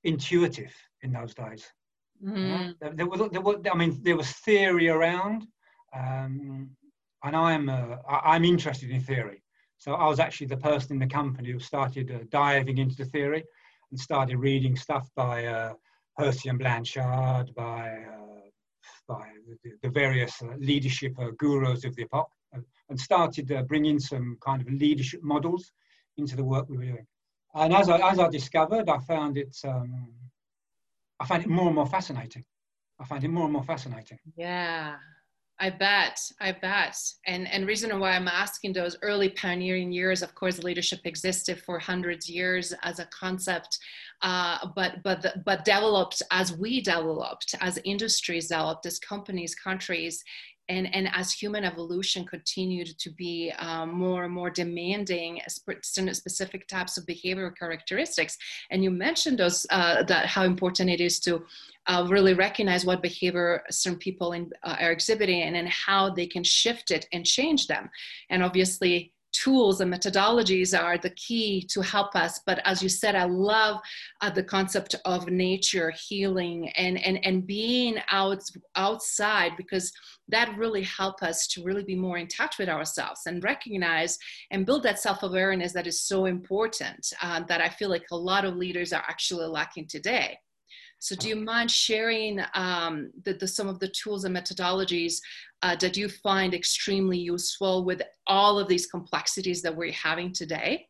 intuitive 0.04 0.74
in 1.02 1.12
those 1.12 1.34
days. 1.34 1.66
Mm. 2.24 2.76
there, 2.82 2.94
there, 2.94 3.08
was 3.08 3.30
there 3.32 3.42
was 3.42 3.58
I 3.72 3.78
mean 3.78 4.00
there 4.04 4.18
was 4.18 4.32
theory 4.32 4.90
around, 4.90 5.48
um, 5.96 6.70
and 7.24 7.36
I'm 7.36 7.70
uh, 7.70 7.98
I'm 8.08 8.44
interested 8.44 8.90
in 8.90 9.02
theory. 9.02 9.42
So 9.80 9.94
I 9.94 10.08
was 10.08 10.20
actually 10.20 10.48
the 10.48 10.58
person 10.58 10.94
in 10.94 11.00
the 11.00 11.08
company 11.08 11.52
who 11.52 11.60
started 11.60 12.12
uh, 12.12 12.20
diving 12.30 12.78
into 12.78 12.98
the 12.98 13.06
theory 13.06 13.44
and 13.90 14.00
started 14.00 14.38
reading 14.38 14.76
stuff 14.76 15.10
by 15.16 15.46
uh, 15.46 15.74
Hersey 16.18 16.50
and 16.50 16.60
Blanchard, 16.60 17.56
by, 17.56 18.04
uh, 18.14 18.50
by 19.08 19.26
the, 19.64 19.72
the 19.82 19.90
various 19.90 20.42
uh, 20.42 20.56
leadership 20.58 21.14
uh, 21.18 21.30
gurus 21.38 21.86
of 21.86 21.96
the 21.96 22.04
epoch, 22.04 22.30
and, 22.52 22.64
and 22.90 23.00
started 23.00 23.50
uh, 23.54 23.64
bringing 23.64 24.00
some 24.00 24.38
kind 24.46 24.62
of 24.62 24.68
leadership 24.70 25.22
models 25.24 25.72
into 26.18 26.36
the 26.36 26.44
work 26.44 26.68
we 26.68 26.78
were 26.78 26.84
doing. 26.84 27.08
And 27.56 27.74
as 27.74 27.88
I, 27.88 27.98
as 28.12 28.20
I 28.20 28.28
discovered, 28.28 28.90
I 28.90 29.00
found 29.00 29.38
it, 29.38 29.56
um, 29.64 30.14
I 31.22 31.26
found 31.26 31.44
it 31.44 31.50
more 31.50 31.68
and 31.68 31.76
more 31.76 31.88
fascinating. 31.88 32.44
I 33.00 33.06
find 33.06 33.24
it 33.24 33.30
more 33.30 33.46
and 33.46 33.54
more 33.54 33.64
fascinating. 33.64 34.20
Yeah. 34.36 34.98
I 35.62 35.70
bet, 35.70 36.20
I 36.40 36.54
bet. 36.54 36.98
And 37.28 37.48
and 37.50 37.68
reason 37.68 38.00
why 38.00 38.12
I'm 38.12 38.30
asking 38.30 38.74
those 38.74 38.98
early 39.02 39.30
pioneering 39.30 39.92
years, 39.92 40.22
of 40.22 40.34
course, 40.34 40.64
leadership 40.64 41.02
existed 41.04 41.62
for 41.62 41.78
hundreds 41.78 42.30
years 42.30 42.74
as 42.84 43.00
a 43.00 43.06
concept, 43.08 43.78
uh, 44.22 44.68
but 44.74 45.04
but 45.04 45.44
but 45.46 45.66
developed 45.66 46.22
as 46.32 46.56
we 46.56 46.80
developed, 46.82 47.56
as 47.60 47.78
industries 47.84 48.48
developed, 48.48 48.86
as 48.86 49.00
companies, 49.00 49.54
countries, 49.54 50.24
and, 50.70 50.94
and 50.96 51.10
as 51.14 51.34
human 51.34 51.64
evolution 51.64 52.26
continued 52.26 52.98
to 53.00 53.10
be 53.10 53.52
um, 53.60 53.92
more 53.92 54.24
and 54.24 54.34
more 54.34 54.50
demanding 54.50 55.42
specific 55.48 56.68
types 56.68 56.98
of 56.98 57.06
behavioral 57.06 57.56
characteristics. 57.58 58.38
And 58.70 58.84
you 58.84 58.92
mentioned 58.92 59.40
those 59.40 59.66
uh, 59.72 60.04
that 60.04 60.28
how 60.28 60.44
important 60.44 60.90
it 60.90 61.02
is 61.02 61.20
to 61.22 61.44
uh, 61.88 62.06
really 62.08 62.36
recognize 62.36 62.86
what 62.86 63.02
behavior 63.02 63.64
certain 63.72 63.98
people 63.98 64.34
in, 64.34 64.52
uh, 64.64 64.76
are 64.80 64.92
exhibiting 64.92 65.42
and, 65.42 65.58
and 65.58 65.68
how 65.68 66.12
they 66.12 66.28
can 66.28 66.44
shift 66.44 66.92
it 66.92 67.08
and 67.12 67.26
change 67.26 67.68
them. 67.68 67.90
And 68.30 68.44
obviously 68.44 69.14
tools 69.32 69.82
and 69.82 69.94
methodologies 69.94 70.78
are 70.80 70.98
the 70.98 71.12
key 71.12 71.66
to 71.70 71.82
help 71.82 72.16
us. 72.16 72.40
But 72.46 72.62
as 72.66 72.82
you 72.84 72.90
said 72.90 73.16
i 73.16 73.26
love 73.26 73.80
uh, 74.22 74.30
the 74.30 74.44
concept 74.44 74.96
of 75.06 75.28
nature 75.28 75.92
healing 76.08 76.70
and 76.70 77.04
and 77.04 77.24
and 77.26 77.46
being 77.46 77.98
out 78.12 78.42
outside 78.76 79.54
because 79.58 79.92
that 80.28 80.56
really 80.58 80.84
help 80.84 81.24
us 81.24 81.48
to 81.48 81.64
really 81.64 81.84
be 81.84 81.96
more 81.96 82.18
in 82.18 82.28
touch 82.28 82.58
with 82.60 82.70
ourselves 82.70 83.22
and 83.26 83.44
recognize 83.44 84.18
and 84.52 84.66
build 84.66 84.84
that 84.84 85.00
self-awareness 85.00 85.74
that 85.74 85.88
is 85.88 86.04
so 86.04 86.26
important 86.26 87.14
uh, 87.22 87.42
that 87.48 87.62
i 87.62 87.70
feel 87.70 87.90
like 87.90 88.06
a 88.12 88.16
lot 88.16 88.46
of 88.46 88.56
leaders 88.56 88.94
are 88.94 89.04
actually 89.08 89.48
lacking 89.48 89.88
today. 89.88 90.38
So 91.02 91.16
do 91.16 91.30
you 91.30 91.38
mind 91.38 91.72
sharing 91.72 92.42
um, 92.54 93.12
the, 93.24 93.34
the, 93.34 93.48
some 93.48 93.70
of 93.70 93.80
the 93.80 93.88
tools 93.88 94.26
and 94.26 94.36
methodologies 94.36 95.22
uh, 95.62 95.76
that 95.78 95.98
you 95.98 96.10
find 96.10 96.54
extremely 96.54 97.18
useful 97.18 97.84
with 97.84 98.02
all 98.28 98.60
of 98.60 98.68
these 98.68 98.88
complexities 98.88 99.62
that 99.62 99.76
we're 99.76 99.92
having 99.92 100.32
today? 100.32 100.88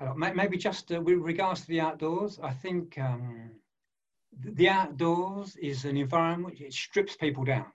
Uh, 0.00 0.12
maybe 0.14 0.56
just 0.56 0.92
uh, 0.92 1.00
with 1.00 1.18
regards 1.18 1.62
to 1.62 1.66
the 1.68 1.80
outdoors, 1.80 2.40
I 2.42 2.52
think 2.52 2.98
um, 2.98 3.50
the 4.42 4.68
outdoors 4.68 5.56
is 5.56 5.84
an 5.84 5.96
environment 5.96 6.58
which 6.60 6.74
strips 6.74 7.16
people 7.16 7.44
down. 7.44 7.66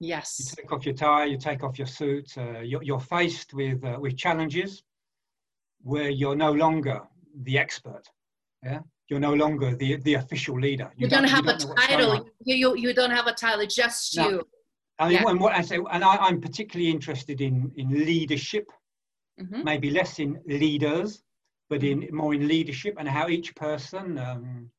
Yes. 0.00 0.36
You 0.40 0.62
take 0.62 0.72
off 0.72 0.86
your 0.86 0.94
tie, 0.94 1.26
you 1.26 1.36
take 1.36 1.62
off 1.62 1.78
your 1.78 1.86
suit, 1.86 2.32
uh, 2.36 2.60
you're, 2.60 2.82
you're, 2.82 2.98
faced 2.98 3.54
with, 3.54 3.84
uh, 3.84 3.98
with 4.00 4.16
challenges 4.16 4.82
where 5.82 6.08
you're 6.08 6.34
no 6.34 6.52
longer 6.52 7.02
the 7.42 7.58
expert. 7.58 8.02
Yeah, 8.64 8.80
you're 9.08 9.20
no 9.20 9.34
longer 9.34 9.74
the 9.74 9.96
the 9.96 10.14
official 10.14 10.58
leader. 10.58 10.90
You, 10.96 11.04
you 11.04 11.08
don't, 11.08 11.22
don't, 11.22 11.30
have 11.30 11.44
you 11.44 11.52
don't 11.52 11.78
a 11.78 11.86
title. 11.86 12.28
You, 12.44 12.54
you 12.54 12.76
you 12.76 12.94
don't 12.94 13.10
have 13.10 13.26
a 13.26 13.32
title. 13.32 13.66
Just 13.66 14.16
no. 14.16 14.28
you. 14.28 14.42
I 15.02 15.08
mean, 15.08 15.18
yeah. 15.18 15.30
and 15.30 15.40
what 15.40 15.52
I 15.52 15.62
say, 15.62 15.78
and 15.90 16.04
I, 16.04 16.28
am 16.28 16.40
particularly 16.40 16.90
interested 16.90 17.40
in 17.40 17.72
in 17.76 17.88
leadership, 17.90 18.66
mm-hmm. 19.40 19.64
maybe 19.64 19.90
less 19.90 20.20
in 20.20 20.40
leaders, 20.46 21.22
but 21.68 21.82
in 21.82 22.02
mm-hmm. 22.02 22.16
more 22.16 22.34
in 22.34 22.46
leadership 22.46 22.94
and 22.98 23.08
how 23.08 23.28
each 23.28 23.54
person 23.56 24.16
um, 24.18 24.70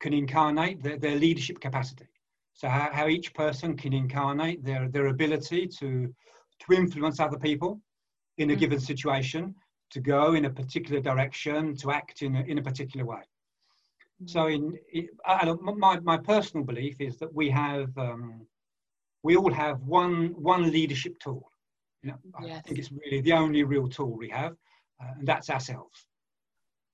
can 0.00 0.12
incarnate 0.12 0.82
their, 0.82 0.98
their 0.98 1.16
leadership 1.16 1.60
capacity. 1.60 2.08
So 2.52 2.68
how, 2.68 2.90
how 2.92 3.08
each 3.08 3.32
person 3.32 3.74
can 3.74 3.94
incarnate 3.94 4.62
their 4.62 4.88
their 4.88 5.06
ability 5.06 5.66
to 5.78 6.14
to 6.62 6.66
influence 6.82 7.18
other 7.18 7.38
people 7.38 7.80
in 8.36 8.50
a 8.50 8.52
mm-hmm. 8.52 8.60
given 8.60 8.80
situation, 8.80 9.54
to 9.92 10.00
go 10.00 10.34
in 10.34 10.44
a 10.44 10.50
particular 10.50 11.00
direction, 11.00 11.74
to 11.76 11.90
act 11.90 12.20
in 12.20 12.36
a, 12.36 12.42
in 12.42 12.58
a 12.58 12.62
particular 12.62 13.06
way. 13.06 13.24
Mm-hmm. 14.22 14.26
So 14.26 14.48
in, 14.48 14.78
in 14.92 15.08
my, 15.78 16.00
my 16.00 16.18
personal 16.18 16.66
belief 16.66 17.00
is 17.00 17.16
that 17.18 17.32
we 17.32 17.48
have 17.50 17.96
um, 17.96 18.46
we 19.24 19.36
all 19.36 19.52
have 19.52 19.80
one 19.82 20.34
one 20.40 20.70
leadership 20.70 21.18
tool. 21.18 21.50
You 22.02 22.10
know, 22.10 22.18
yes. 22.42 22.58
I 22.58 22.60
think 22.60 22.78
it's 22.78 22.92
really 22.92 23.22
the 23.22 23.32
only 23.32 23.64
real 23.64 23.88
tool 23.88 24.16
we 24.16 24.28
have, 24.28 24.52
uh, 25.02 25.12
and 25.18 25.26
that's 25.26 25.50
ourselves. 25.50 26.06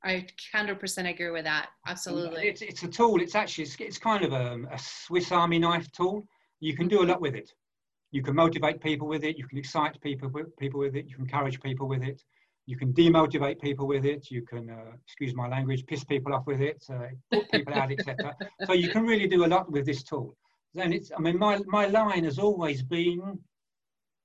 I 0.02 0.26
100% 0.54 1.10
agree 1.10 1.30
with 1.30 1.44
that. 1.44 1.68
Absolutely. 1.86 2.48
It's, 2.48 2.62
it's 2.62 2.84
a 2.84 2.88
tool. 2.88 3.20
It's 3.20 3.34
actually 3.34 3.64
it's, 3.64 3.76
it's 3.78 3.98
kind 3.98 4.24
of 4.24 4.32
a, 4.32 4.58
a, 4.70 4.78
Swiss 4.78 5.30
Army 5.30 5.58
knife 5.58 5.92
tool. 5.92 6.26
You 6.60 6.74
can 6.74 6.88
do 6.88 7.02
a 7.02 7.06
lot 7.06 7.20
with 7.20 7.34
it. 7.34 7.52
You 8.10 8.22
can 8.22 8.34
motivate 8.34 8.80
people 8.80 9.06
with 9.06 9.24
it. 9.24 9.36
You 9.36 9.46
can 9.46 9.58
excite 9.58 10.00
people 10.00 10.30
people 10.58 10.80
with 10.80 10.96
it. 10.96 11.06
You 11.06 11.16
can 11.16 11.24
encourage 11.24 11.60
people 11.60 11.86
with 11.86 12.02
it. 12.02 12.22
You 12.64 12.76
can 12.76 12.94
demotivate 12.94 13.60
people 13.60 13.86
with 13.86 14.06
it. 14.06 14.30
You 14.30 14.42
can, 14.42 14.70
uh, 14.70 14.92
excuse 15.04 15.34
my 15.34 15.48
language, 15.48 15.84
piss 15.86 16.04
people 16.04 16.32
off 16.32 16.46
with 16.46 16.60
it, 16.60 16.82
uh, 16.88 17.08
put 17.32 17.50
people 17.50 17.74
out, 17.74 17.90
etc. 17.90 18.34
So 18.66 18.72
you 18.72 18.88
can 18.88 19.02
really 19.02 19.26
do 19.26 19.44
a 19.44 19.48
lot 19.48 19.70
with 19.70 19.84
this 19.84 20.02
tool 20.02 20.36
then 20.74 20.92
it's, 20.92 21.10
I 21.16 21.20
mean, 21.20 21.38
my, 21.38 21.60
my 21.66 21.86
line 21.86 22.24
has 22.24 22.38
always 22.38 22.82
been, 22.82 23.38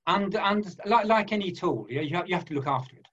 and, 0.06 0.34
and 0.34 0.76
like, 0.86 1.06
like 1.06 1.32
any 1.32 1.50
tool, 1.50 1.86
yeah, 1.90 2.02
you 2.02 2.16
have, 2.16 2.28
you 2.28 2.34
have 2.34 2.44
to 2.46 2.54
look 2.54 2.66
after 2.66 2.96
it. 2.96 3.06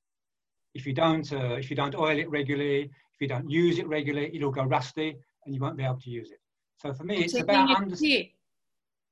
If 0.75 0.85
you 0.85 0.93
don't, 0.93 1.31
uh, 1.31 1.55
if 1.55 1.69
you 1.69 1.75
don't 1.75 1.95
oil 1.95 2.17
it 2.17 2.29
regularly, 2.29 2.83
if 3.13 3.21
you 3.21 3.27
don't 3.27 3.49
use 3.49 3.79
it 3.79 3.87
regularly, 3.87 4.31
it'll 4.35 4.51
go 4.51 4.63
rusty 4.63 5.15
and 5.45 5.53
you 5.53 5.61
won't 5.61 5.77
be 5.77 5.83
able 5.83 5.99
to 5.99 6.09
use 6.09 6.31
it. 6.31 6.39
So 6.77 6.93
for 6.93 7.03
me, 7.03 7.23
it's, 7.23 7.33
it's 7.33 7.43
about 7.43 7.75
understanding. 7.75 8.29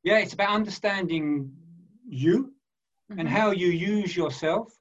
Yeah, 0.04 0.18
it's 0.18 0.34
about 0.34 0.50
understanding 0.50 1.52
you 2.08 2.54
mm-hmm. 3.12 3.20
and 3.20 3.30
how 3.30 3.52
you 3.52 3.68
use 3.68 4.16
yourself 4.16 4.74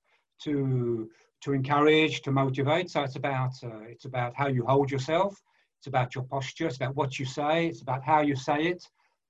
to 0.44 1.10
to 1.42 1.52
encourage, 1.52 2.20
to 2.22 2.32
motivate. 2.32 2.90
So 2.90 3.02
it's 3.02 3.16
about 3.16 3.52
uh, 3.62 3.82
it's 3.88 4.06
about 4.06 4.34
how 4.34 4.48
you 4.48 4.64
hold 4.66 4.90
yourself. 4.90 5.40
It's 5.78 5.86
about 5.86 6.14
your 6.14 6.24
posture. 6.24 6.66
It's 6.66 6.76
about 6.76 6.96
what 6.96 7.18
you 7.18 7.26
say. 7.26 7.66
It's 7.66 7.82
about 7.82 8.02
how 8.02 8.20
you 8.22 8.36
say 8.36 8.64
it. 8.68 8.82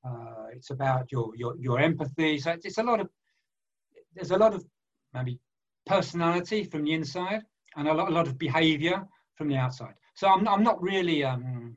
Uh, 0.05 0.47
it's 0.53 0.71
about 0.71 1.13
your, 1.13 1.31
your, 1.37 1.57
your 1.59 1.79
empathy. 1.79 2.39
So 2.39 2.53
it's, 2.53 2.65
it's 2.65 2.79
a 2.79 2.83
lot 2.83 3.01
of, 3.01 3.09
there's 4.15 4.31
a 4.31 4.39
lot 4.39 4.55
of 4.55 4.65
maybe 5.13 5.39
personality 5.87 6.65
from 6.65 6.85
the 6.85 6.93
inside 6.93 7.43
and 7.77 7.89
a 7.89 7.93
lot, 7.93 8.09
a 8.09 8.13
lot 8.13 8.27
of 8.27 8.39
behavior 8.39 9.07
from 9.37 9.49
the 9.49 9.57
outside. 9.57 9.95
So 10.15 10.29
I'm, 10.29 10.47
I'm 10.49 10.63
not 10.63 10.81
really 10.83 11.23
um, 11.25 11.77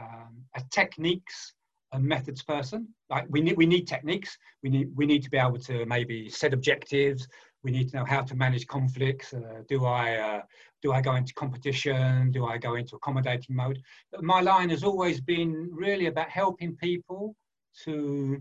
um, 0.00 0.44
a 0.56 0.62
techniques 0.70 1.54
and 1.92 2.04
methods 2.04 2.42
person. 2.42 2.88
Like 3.10 3.26
we 3.28 3.40
need, 3.40 3.56
we 3.56 3.66
need 3.66 3.86
techniques. 3.86 4.36
We 4.62 4.70
need, 4.70 4.90
we 4.94 5.06
need 5.06 5.22
to 5.22 5.30
be 5.30 5.38
able 5.38 5.58
to 5.60 5.84
maybe 5.86 6.28
set 6.30 6.54
objectives. 6.54 7.28
We 7.62 7.70
need 7.70 7.90
to 7.90 7.96
know 7.98 8.04
how 8.04 8.22
to 8.22 8.34
manage 8.34 8.66
conflicts. 8.66 9.32
Uh, 9.32 9.62
do 9.68 9.84
I, 9.84 10.16
uh, 10.16 10.42
do 10.82 10.92
I 10.92 11.00
go 11.00 11.14
into 11.14 11.32
competition? 11.34 12.30
Do 12.32 12.46
I 12.46 12.58
go 12.58 12.74
into 12.74 12.96
accommodating 12.96 13.54
mode? 13.54 13.80
My 14.20 14.40
line 14.40 14.70
has 14.70 14.82
always 14.82 15.20
been 15.20 15.68
really 15.72 16.06
about 16.06 16.28
helping 16.28 16.74
people 16.76 17.36
to 17.84 18.40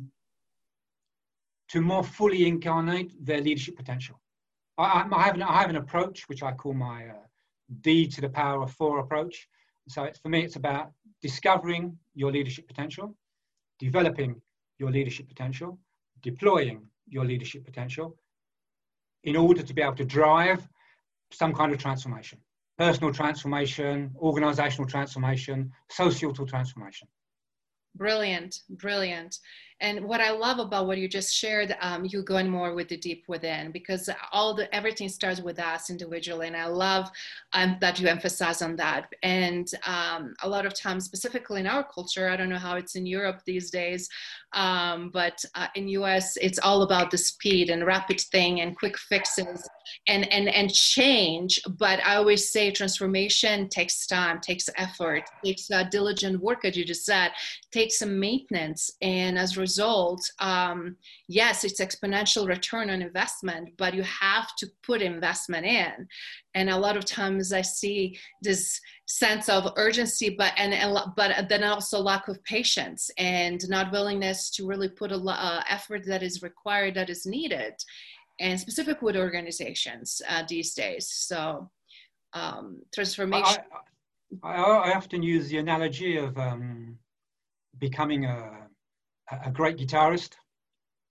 to 1.70 1.82
more 1.82 2.04
fully 2.04 2.48
incarnate 2.48 3.14
their 3.26 3.40
leadership 3.40 3.78
potential. 3.78 4.20
I, 4.78 5.06
I, 5.10 5.24
have, 5.24 5.36
an, 5.36 5.44
I 5.44 5.62
have 5.62 5.70
an 5.70 5.78
approach 5.78 6.28
which 6.28 6.44
I 6.44 6.52
call 6.52 6.74
my 6.74 7.08
uh, 7.08 7.14
D 7.80 8.08
to 8.08 8.20
the 8.20 8.28
power 8.28 8.62
of 8.62 8.74
four 8.74 9.00
approach. 9.00 9.48
So 9.88 10.04
it's, 10.04 10.20
for 10.20 10.28
me, 10.28 10.44
it's 10.44 10.58
about 10.58 10.92
discovering 11.22 11.98
your 12.14 12.30
leadership 12.30 12.68
potential, 12.68 13.16
developing 13.80 14.42
your 14.80 14.92
leadership 14.92 15.30
potential, 15.30 15.80
deploying 16.22 16.88
your 17.08 17.24
leadership 17.24 17.64
potential 17.64 18.18
in 19.24 19.38
order 19.38 19.64
to 19.64 19.74
be 19.74 19.82
able 19.82 19.96
to 19.96 20.06
drive 20.06 20.68
some 21.32 21.54
kind 21.54 21.72
of 21.72 21.80
transformation 21.80 22.40
personal 22.78 23.14
transformation, 23.14 24.10
organizational 24.18 24.88
transformation, 24.90 25.72
societal 25.92 26.48
transformation. 26.48 27.08
Brilliant, 27.96 28.56
brilliant. 28.70 29.38
And 29.82 30.06
what 30.06 30.22
I 30.22 30.30
love 30.30 30.60
about 30.60 30.86
what 30.86 31.00
you 31.00 31.08
just 31.08 31.36
shared, 31.36 31.76
um, 31.82 32.06
you 32.06 32.22
going 32.22 32.48
more 32.48 32.76
with 32.76 32.88
the 32.88 32.98
deep 32.98 33.24
within 33.28 33.72
because 33.72 34.10
all 34.32 34.54
the 34.54 34.74
everything 34.74 35.10
starts 35.10 35.42
with 35.42 35.58
us 35.58 35.90
individually, 35.90 36.48
and 36.48 36.56
I 36.56 36.68
love 36.68 37.10
um, 37.54 37.78
that 37.82 38.00
you 38.00 38.08
emphasize 38.08 38.62
on 38.62 38.76
that. 38.76 39.12
And 39.24 39.70
um, 39.86 40.36
a 40.44 40.50
lot 40.50 40.68
of 40.68 40.80
times, 40.80 41.06
specifically 41.06 41.60
in 41.62 41.68
our 41.68 41.84
culture, 41.84 42.30
I 42.30 42.38
don't 42.38 42.50
know 42.50 42.58
how 42.58 42.76
it's 42.76 42.96
in 42.96 43.08
Europe 43.08 43.42
these 43.44 43.72
days, 43.72 44.08
um, 44.54 45.10
but 45.12 45.44
uh, 45.56 45.68
in 45.74 45.88
US, 45.88 46.38
it's 46.38 46.60
all 46.60 46.84
about 46.84 47.10
the 47.10 47.18
speed 47.18 47.72
and 47.72 47.86
rapid 47.86 48.20
thing 48.20 48.62
and 48.62 48.78
quick 48.78 48.98
fixes 49.00 49.68
and 50.08 50.32
and 50.32 50.48
and 50.50 50.72
change. 50.72 51.60
But 51.80 52.06
I 52.06 52.18
always 52.18 52.52
say 52.52 52.70
transformation 52.70 53.68
takes 53.70 54.06
time, 54.06 54.40
takes 54.42 54.70
effort, 54.78 55.24
takes 55.44 55.72
uh, 55.72 55.84
diligent 55.84 56.40
work, 56.40 56.66
as 56.66 56.78
you 56.78 56.86
just 56.86 57.04
said, 57.04 57.32
takes 57.72 57.98
some 57.98 58.20
maintenance, 58.20 58.92
and 59.02 59.40
as 59.40 59.58
result, 59.72 60.22
um, 60.40 60.98
yes, 61.28 61.64
it's 61.64 61.80
exponential 61.80 62.48
return 62.48 62.90
on 62.90 63.02
investment, 63.02 63.70
but 63.78 63.94
you 63.94 64.04
have 64.04 64.56
to 64.58 64.68
put 64.84 65.02
investment 65.02 65.66
in. 65.66 66.08
And 66.56 66.70
a 66.70 66.78
lot 66.78 66.98
of 66.98 67.06
times 67.06 67.54
I 67.54 67.62
see 67.62 68.20
this 68.42 68.80
sense 69.08 69.48
of 69.48 69.72
urgency, 69.78 70.36
but 70.38 70.54
and, 70.58 70.74
and 70.74 70.98
but 71.16 71.48
then 71.48 71.64
also 71.64 72.00
lack 72.00 72.28
of 72.28 72.44
patience 72.44 73.10
and 73.18 73.60
not 73.70 73.92
willingness 73.92 74.50
to 74.52 74.68
really 74.68 74.90
put 74.90 75.12
a 75.12 75.18
uh, 75.18 75.64
effort 75.70 76.06
that 76.06 76.24
is 76.24 76.42
required, 76.42 76.96
that 76.96 77.10
is 77.10 77.26
needed, 77.26 77.74
and 78.40 78.60
specific 78.60 79.02
with 79.02 79.16
organizations 79.16 80.22
uh, 80.28 80.44
these 80.50 80.74
days. 80.74 81.08
So 81.08 81.70
um, 82.34 82.82
transformation. 82.94 83.64
I, 84.44 84.48
I, 84.48 84.62
I, 84.90 84.96
often 84.96 85.22
use 85.22 85.50
the 85.50 85.58
analogy 85.58 86.18
of 86.18 86.38
um, 86.38 86.98
becoming 87.80 88.26
a 88.26 88.71
a 89.46 89.52
great 89.52 89.78
guitarist. 89.78 90.34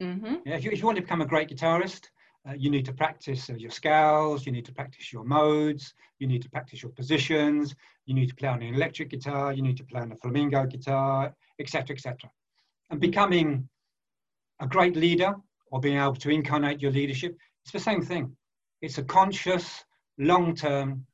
Mm-hmm. 0.02 0.36
Yeah, 0.46 0.56
if 0.56 0.64
you, 0.64 0.70
if 0.70 0.78
you 0.78 0.86
want 0.86 0.96
to 0.96 1.02
become 1.02 1.20
a 1.20 1.26
great 1.26 1.48
guitarist, 1.48 2.06
uh, 2.48 2.54
you 2.56 2.70
need 2.70 2.84
to 2.86 2.92
practice 2.92 3.50
uh, 3.50 3.54
your 3.54 3.70
scales, 3.70 4.46
you 4.46 4.52
need 4.52 4.64
to 4.64 4.72
practice 4.72 5.12
your 5.12 5.24
modes, 5.24 5.92
you 6.18 6.26
need 6.26 6.42
to 6.42 6.50
practice 6.50 6.82
your 6.82 6.92
positions, 6.92 7.74
you 8.06 8.14
need 8.14 8.28
to 8.28 8.34
play 8.34 8.48
on 8.48 8.62
an 8.62 8.74
electric 8.74 9.10
guitar, 9.10 9.52
you 9.52 9.62
need 9.62 9.76
to 9.76 9.84
play 9.84 10.00
on 10.00 10.12
a 10.12 10.16
flamenco 10.16 10.64
guitar, 10.66 11.34
etc., 11.58 11.94
etc. 11.94 12.30
And 12.88 12.98
becoming 12.98 13.68
a 14.60 14.66
great 14.66 14.96
leader 14.96 15.34
or 15.70 15.80
being 15.80 15.98
able 15.98 16.16
to 16.16 16.30
incarnate 16.30 16.80
your 16.80 16.92
leadership, 16.92 17.36
it's 17.64 17.72
the 17.72 17.78
same 17.78 18.02
thing. 18.02 18.34
It's 18.80 18.98
a 18.98 19.04
conscious, 19.04 19.84
long-term 20.18 21.06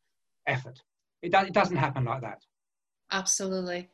effort. 0.47 0.81
It, 1.23 1.33
do, 1.33 1.39
it 1.39 1.53
doesn't 1.53 1.77
happen 1.77 2.05
like 2.05 2.23
that. 2.23 2.39
Absolutely. 3.11 3.89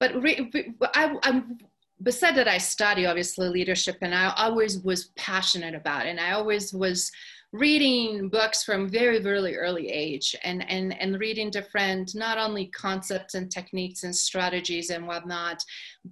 But 0.00 0.20
re, 0.20 0.50
re, 0.52 0.74
I, 0.94 1.16
I'm 1.22 1.58
beside 2.02 2.34
that 2.34 2.48
i 2.48 2.58
study 2.58 3.06
obviously 3.06 3.48
leadership 3.48 3.96
and 4.02 4.14
i 4.14 4.32
always 4.36 4.78
was 4.80 5.10
passionate 5.16 5.74
about 5.74 6.06
it. 6.06 6.10
And 6.10 6.20
i 6.20 6.32
always 6.32 6.72
was 6.72 7.10
reading 7.52 8.28
books 8.28 8.64
from 8.64 8.88
very 8.88 9.20
very 9.20 9.56
early 9.56 9.88
age 9.88 10.34
and 10.42 10.68
and 10.68 11.00
and 11.00 11.18
reading 11.20 11.48
different 11.48 12.14
not 12.14 12.38
only 12.38 12.66
concepts 12.66 13.34
and 13.34 13.50
techniques 13.50 14.02
and 14.02 14.14
strategies 14.14 14.90
and 14.90 15.06
whatnot 15.06 15.62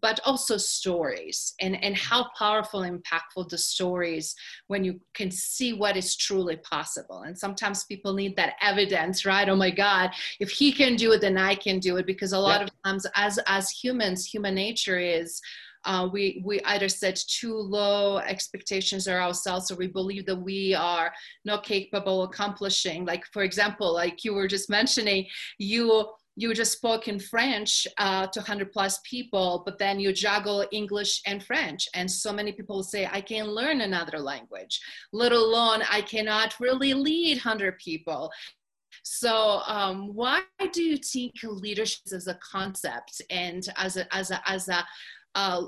but 0.01 0.21
also 0.25 0.57
stories 0.57 1.55
and 1.61 1.83
and 1.83 1.97
how 1.97 2.29
powerful 2.39 2.81
impactful 2.81 3.49
the 3.49 3.59
stories 3.59 4.35
when 4.69 4.85
you 4.85 4.99
can 5.13 5.31
see 5.31 5.73
what 5.73 5.97
is 5.97 6.17
truly 6.17 6.57
possible. 6.59 7.23
And 7.23 7.39
sometimes 7.39 7.85
people 7.85 8.15
need 8.15 8.37
that 8.37 8.55
evidence 8.63 9.27
right? 9.27 9.49
Oh 9.49 9.57
my 9.57 9.71
god 9.71 10.13
if 10.41 10.51
he 10.51 10.73
can 10.73 10.95
do 10.95 11.13
it 11.13 11.21
then 11.21 11.37
i 11.37 11.55
can 11.55 11.79
do 11.79 11.97
it 11.97 12.07
because 12.07 12.33
a 12.33 12.39
lot 12.39 12.63
of 12.63 12.71
times 12.85 13.07
as 13.17 13.39
as 13.47 13.69
humans 13.71 14.25
human 14.25 14.55
nature 14.55 14.99
is 14.99 15.41
uh, 15.85 16.09
we 16.13 16.43
we 16.45 16.61
either 16.65 16.89
set 16.89 17.19
too 17.29 17.55
low 17.55 18.19
expectations 18.19 19.07
of 19.07 19.15
ourselves 19.15 19.71
or 19.71 19.77
we 19.77 19.87
believe 19.87 20.27
that 20.27 20.37
we 20.37 20.75
are 20.75 21.13
not 21.45 21.65
capable 21.65 22.23
of 22.23 22.31
accomplishing 22.31 23.05
like 23.05 23.25
for 23.33 23.43
example 23.43 23.93
like 23.93 24.25
you 24.25 24.35
were 24.35 24.49
just 24.49 24.69
mentioning 24.71 25.27
you 25.59 26.07
you 26.37 26.53
just 26.53 26.73
spoke 26.73 27.07
in 27.07 27.21
French 27.21 27.87
uh, 27.99 28.27
to 28.27 28.41
100 28.41 28.73
plus 28.73 28.99
people, 29.09 29.63
but 29.65 29.79
then 29.79 30.01
you 30.01 30.13
juggle 30.13 30.67
English 30.73 31.23
and 31.27 31.41
French. 31.45 31.89
And 31.95 32.11
so 32.11 32.33
many 32.33 32.51
people 32.51 32.83
say, 32.83 33.09
I 33.11 33.21
can 33.21 33.47
learn 33.47 33.83
another 33.83 34.19
language, 34.19 34.81
let 35.13 35.31
alone 35.31 35.83
I 35.89 36.01
cannot 36.01 36.59
really 36.59 36.93
lead 36.93 37.37
100 37.37 37.79
people 37.79 38.33
So, 39.03 39.61
um, 39.67 40.15
why 40.15 40.43
do 40.73 40.83
you 40.83 40.97
think 40.97 41.33
leadership 41.43 42.01
as 42.13 42.27
a 42.27 42.39
concept 42.53 43.21
and 43.31 43.67
as 43.77 43.97
a 43.97 44.15
as 44.15 44.31
a 44.31 44.41
as 44.49 44.69
a 44.69 44.85
uh, 45.35 45.63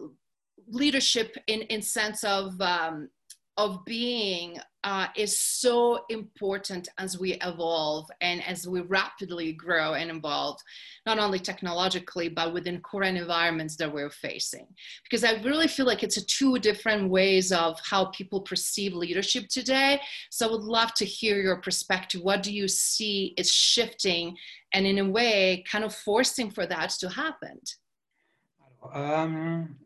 leadership 0.68 1.37
in 1.46 1.62
in 1.62 1.82
sense 1.82 2.25
of 2.25 2.61
um, 2.61 3.08
of 3.56 3.85
being 3.87 4.58
uh, 4.85 5.08
is 5.16 5.40
so 5.40 6.04
important 6.11 6.88
as 6.99 7.18
we 7.18 7.32
evolve 7.42 8.08
and 8.20 8.44
as 8.46 8.68
we 8.68 8.82
rapidly 8.82 9.52
grow 9.52 9.94
and 9.94 10.11
evolve, 10.11 10.61
not 11.06 11.18
only 11.18 11.38
technologically, 11.38 12.28
but 12.28 12.52
within 12.52 12.80
current 12.82 13.16
environments 13.16 13.76
that 13.76 13.92
we're 13.92 14.11
facing. 14.11 14.66
Because 15.02 15.25
I 15.25 15.42
really 15.42 15.68
feel 15.68 15.87
like 15.87 16.02
it's 16.02 16.18
a 16.18 16.26
two 16.26 16.58
different 16.58 17.11
ways 17.11 17.50
of 17.50 17.80
how 17.82 18.06
people 18.06 18.42
perceive 18.42 18.92
leadership 18.92 19.49
today. 19.49 20.00
So 20.30 20.46
I 20.46 20.50
would 20.52 20.62
love 20.62 20.92
to 20.94 21.04
hear 21.04 21.40
your 21.40 21.56
perspective. 21.56 22.20
What 22.20 22.42
do 22.42 22.52
you 22.52 22.68
see 22.68 23.35
is 23.38 23.50
shifting 23.50 24.37
and 24.73 24.87
in 24.87 24.99
a 24.99 25.08
way 25.08 25.64
kind 25.68 25.85
of 25.85 25.94
forcing 25.94 26.50
for 26.50 26.66
that 26.66 26.90
to 27.00 27.08
happen? 27.08 27.58
Um, 28.93 29.76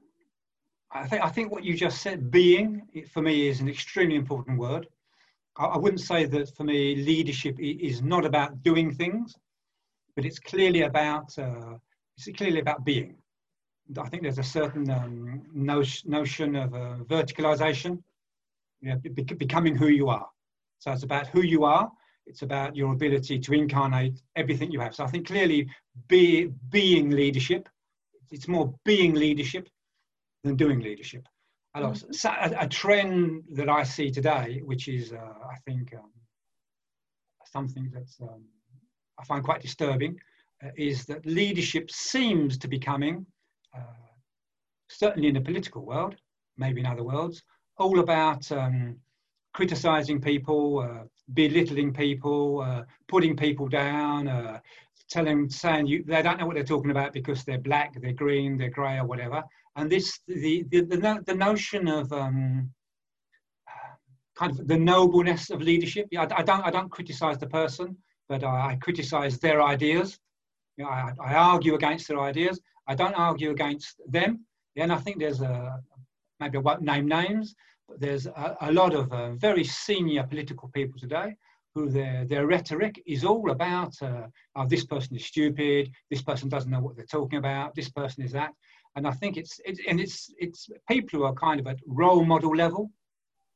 I 0.93 1.07
think 1.07 1.23
I 1.23 1.29
think 1.29 1.53
what 1.53 1.65
you 1.65 1.77
just 1.77 2.03
said, 2.03 2.31
being, 2.31 2.83
for 3.13 3.23
me 3.23 3.49
is 3.49 3.61
an 3.61 3.69
extremely 3.69 4.17
important 4.17 4.59
word. 4.59 4.89
I, 5.57 5.67
I 5.67 5.79
wouldn't 5.79 6.01
say 6.01 6.25
that 6.27 6.55
for 6.57 6.65
me 6.65 6.97
leadership 6.97 7.57
is 7.59 8.03
not 8.03 8.25
about 8.25 8.63
doing 8.63 8.93
things, 8.93 9.37
but 10.17 10.25
it's 10.25 10.39
clearly 10.39 10.83
about 10.83 11.39
uh, 11.39 11.75
it's 12.17 12.29
clearly 12.37 12.61
about 12.61 12.85
being. 12.85 13.17
I 13.99 14.09
think 14.09 14.23
there's 14.23 14.39
a 14.39 14.43
certain 14.45 14.89
um, 14.91 15.43
notion, 15.53 16.55
of 16.55 16.75
uh, 16.75 16.97
verticalization, 17.05 18.03
you 18.81 18.91
know, 18.91 18.97
be, 18.97 19.23
becoming 19.23 19.75
who 19.75 19.89
you 19.89 20.09
are. 20.09 20.29
So 20.79 20.93
it's 20.93 21.03
about 21.03 21.27
who 21.29 21.43
you 21.43 21.65
are. 21.65 21.91
It's 22.27 22.43
about 22.43 22.77
your 22.77 22.93
ability 22.93 23.41
to 23.41 23.53
incarnate 23.53 24.21
everything 24.37 24.71
you 24.71 24.81
have. 24.81 24.95
So 24.95 25.05
I 25.05 25.09
think 25.09 25.27
clearly, 25.27 25.69
be, 26.09 26.51
being 26.69 27.11
leadership. 27.11 27.69
It's 28.31 28.49
more 28.49 28.75
being 28.85 29.15
leadership 29.15 29.69
than 30.45 30.57
doing 30.57 30.81
leadership. 30.81 31.27
Mm-hmm. 31.77 32.13
So 32.13 32.31
a, 32.31 32.65
a, 32.65 32.69
trend 32.69 33.45
that 33.53 33.69
I 33.69 33.85
see 33.85 34.11
today, 34.11 34.61
which 34.65 34.89
is, 34.89 35.13
uh, 35.13 35.17
I 35.17 35.57
think, 35.67 35.95
um, 35.95 36.11
something 37.45 37.91
that 37.93 38.09
um, 38.23 38.43
I 39.19 39.25
find 39.25 39.45
quite 39.45 39.63
disturbing, 39.63 40.19
uh, 40.65 40.71
is 40.77 41.05
that 41.07 41.25
leadership 41.27 41.91
seems 41.91 42.59
to 42.59 42.69
be 42.69 42.79
coming, 42.79 43.25
uh, 43.77 43.81
certainly 44.89 45.29
in 45.29 45.35
the 45.35 45.41
political 45.41 45.85
world, 45.85 46.17
maybe 46.57 46.81
in 46.81 46.87
other 46.87 47.05
worlds, 47.05 47.43
all 47.79 48.01
about 48.01 48.51
um, 48.51 48.97
criticizing 49.55 50.21
people, 50.21 50.81
uh, 50.81 51.05
belittling 51.35 51.93
people, 51.93 52.61
uh, 52.61 52.83
putting 53.09 53.37
people 53.37 53.69
down, 53.69 54.29
uh, 54.29 54.59
telling, 55.11 55.49
saying 55.51 55.87
you, 55.87 56.05
they 56.07 56.23
don't 56.23 56.39
know 56.39 56.47
what 56.47 56.55
they're 56.55 56.65
talking 56.65 56.91
about 56.91 57.13
because 57.13 57.45
they're 57.45 57.59
black, 57.59 57.95
they're 58.01 58.13
green, 58.13 58.57
they're 58.57 58.71
grey, 58.71 58.99
or 58.99 59.07
whatever 59.07 59.43
and 59.77 59.91
this 59.91 60.21
the 60.27 60.65
the, 60.71 60.83
the, 60.83 61.23
the 61.27 61.35
notion 61.35 61.89
of 61.89 62.13
um, 62.13 62.71
kind 64.37 64.53
of 64.53 64.67
the 64.67 64.77
nobleness 64.77 65.51
of 65.51 65.61
leadership. 65.61 66.09
I, 66.17 66.27
I, 66.37 66.43
don't 66.43 66.65
I 66.65 66.71
don't 66.71 66.91
criticize 66.91 67.39
the 67.39 67.47
person, 67.47 67.97
but 68.29 68.43
I, 68.45 68.73
I 68.73 68.79
criticize 68.81 69.39
their 69.39 69.63
ideas. 69.63 70.19
I, 70.81 71.13
I, 71.21 71.35
argue 71.35 71.75
against 71.75 72.09
their 72.09 72.21
ideas. 72.21 72.59
I 72.87 72.95
don't 72.95 73.15
argue 73.15 73.51
against 73.51 74.01
them. 74.09 74.47
Yeah, 74.75 74.85
and 74.85 74.93
I 74.93 74.97
think 74.97 75.19
there's 75.19 75.43
a 75.43 75.79
maybe 76.41 76.59
I 76.59 76.61
won't 76.61 76.83
name 76.83 77.07
names, 77.07 77.55
but 77.89 78.01
there's 78.01 78.27
a, 78.27 78.57
a 78.63 78.73
lot 78.73 78.95
of 78.95 79.13
uh, 79.13 79.33
very 79.33 79.65
senior 79.65 80.25
political 80.25 80.69
people 80.69 80.99
today 80.99 81.37
who 81.75 81.89
their, 81.89 82.25
their 82.25 82.47
rhetoric 82.47 83.01
is 83.07 83.25
all 83.25 83.51
about 83.51 83.95
uh, 84.03 84.27
oh, 84.57 84.67
this 84.67 84.85
person 84.85 85.17
is 85.17 85.25
stupid, 85.25 85.91
this 86.11 86.23
person 86.23 86.49
doesn't 86.49 86.71
know 86.71 86.81
what 86.81 86.97
they're 86.97 87.05
talking 87.05 87.39
about, 87.39 87.75
this 87.75 87.91
person 87.91 88.25
is 88.25 88.33
that 88.33 88.53
and 88.97 89.07
I 89.07 89.13
think 89.13 89.37
it's, 89.37 89.61
it's 89.65 89.81
and 89.89 90.01
it's 90.01 90.33
it's 90.39 90.69
people 90.89 91.21
who 91.21 91.25
are 91.25 91.35
kind 91.35 91.61
of 91.61 91.67
at 91.67 91.79
role 91.87 92.25
model 92.25 92.55
level. 92.55 92.91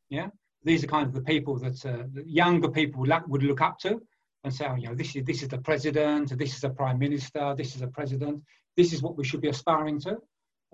Yeah, 0.08 0.28
these 0.62 0.84
are 0.84 0.88
kind 0.88 1.06
of 1.06 1.12
the 1.12 1.22
people 1.22 1.58
that, 1.58 1.84
uh, 1.84 2.04
younger 2.24 2.68
people 2.68 3.00
would 3.00 3.08
look, 3.08 3.26
would 3.26 3.42
look 3.42 3.60
up 3.60 3.78
to 3.80 4.00
and 4.44 4.54
say, 4.54 4.66
oh, 4.68 4.76
you 4.76 4.88
know, 4.88 4.94
this 4.94 5.16
is 5.16 5.24
this 5.24 5.42
is 5.42 5.48
the 5.48 5.58
president, 5.58 6.36
this 6.38 6.54
is 6.54 6.60
the 6.60 6.70
prime 6.70 6.98
minister, 6.98 7.54
this 7.56 7.74
is 7.74 7.80
the 7.80 7.88
president. 7.88 8.42
This 8.76 8.92
is 8.92 9.02
what 9.02 9.16
we 9.16 9.24
should 9.24 9.40
be 9.40 9.48
aspiring 9.48 10.00
to. 10.00 10.18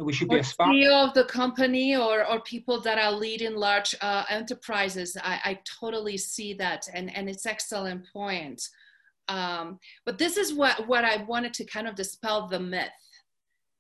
We 0.01 0.13
should 0.13 0.29
be 0.29 0.39
aspiring. 0.39 0.83
CEO 0.83 1.09
of 1.09 1.15
the 1.15 1.25
company 1.25 1.97
or 1.97 2.27
or 2.27 2.41
people 2.41 2.81
that 2.81 2.99
are 2.99 3.13
leading 3.13 3.55
large 3.55 3.95
uh, 4.01 4.25
enterprises. 4.29 5.17
I, 5.23 5.41
I 5.45 5.59
totally 5.81 6.17
see 6.17 6.55
that, 6.55 6.89
and 6.95 7.15
and 7.15 7.29
it's 7.29 7.47
excellent 7.47 8.07
point. 8.13 8.63
Um, 9.29 9.79
but 10.07 10.19
this 10.19 10.37
is 10.37 10.55
what 10.55 10.89
what 10.89 11.05
I 11.05 11.23
wanted 11.25 11.55
to 11.55 11.65
kind 11.65 11.87
of 11.87 11.95
dispel 11.95 12.49
the 12.49 12.61
myth 12.61 12.91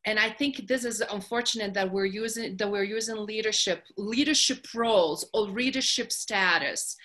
and 0.04 0.18
i 0.18 0.30
think 0.30 0.66
this 0.66 0.84
is 0.84 1.02
unfortunate 1.10 1.74
that 1.74 1.90
we're 1.90 2.06
using 2.06 2.56
that 2.56 2.70
we're 2.70 2.82
using 2.82 3.16
leadership 3.16 3.84
leadership 3.96 4.66
roles 4.74 5.28
or 5.34 5.42
leadership 5.42 6.10
status 6.12 6.96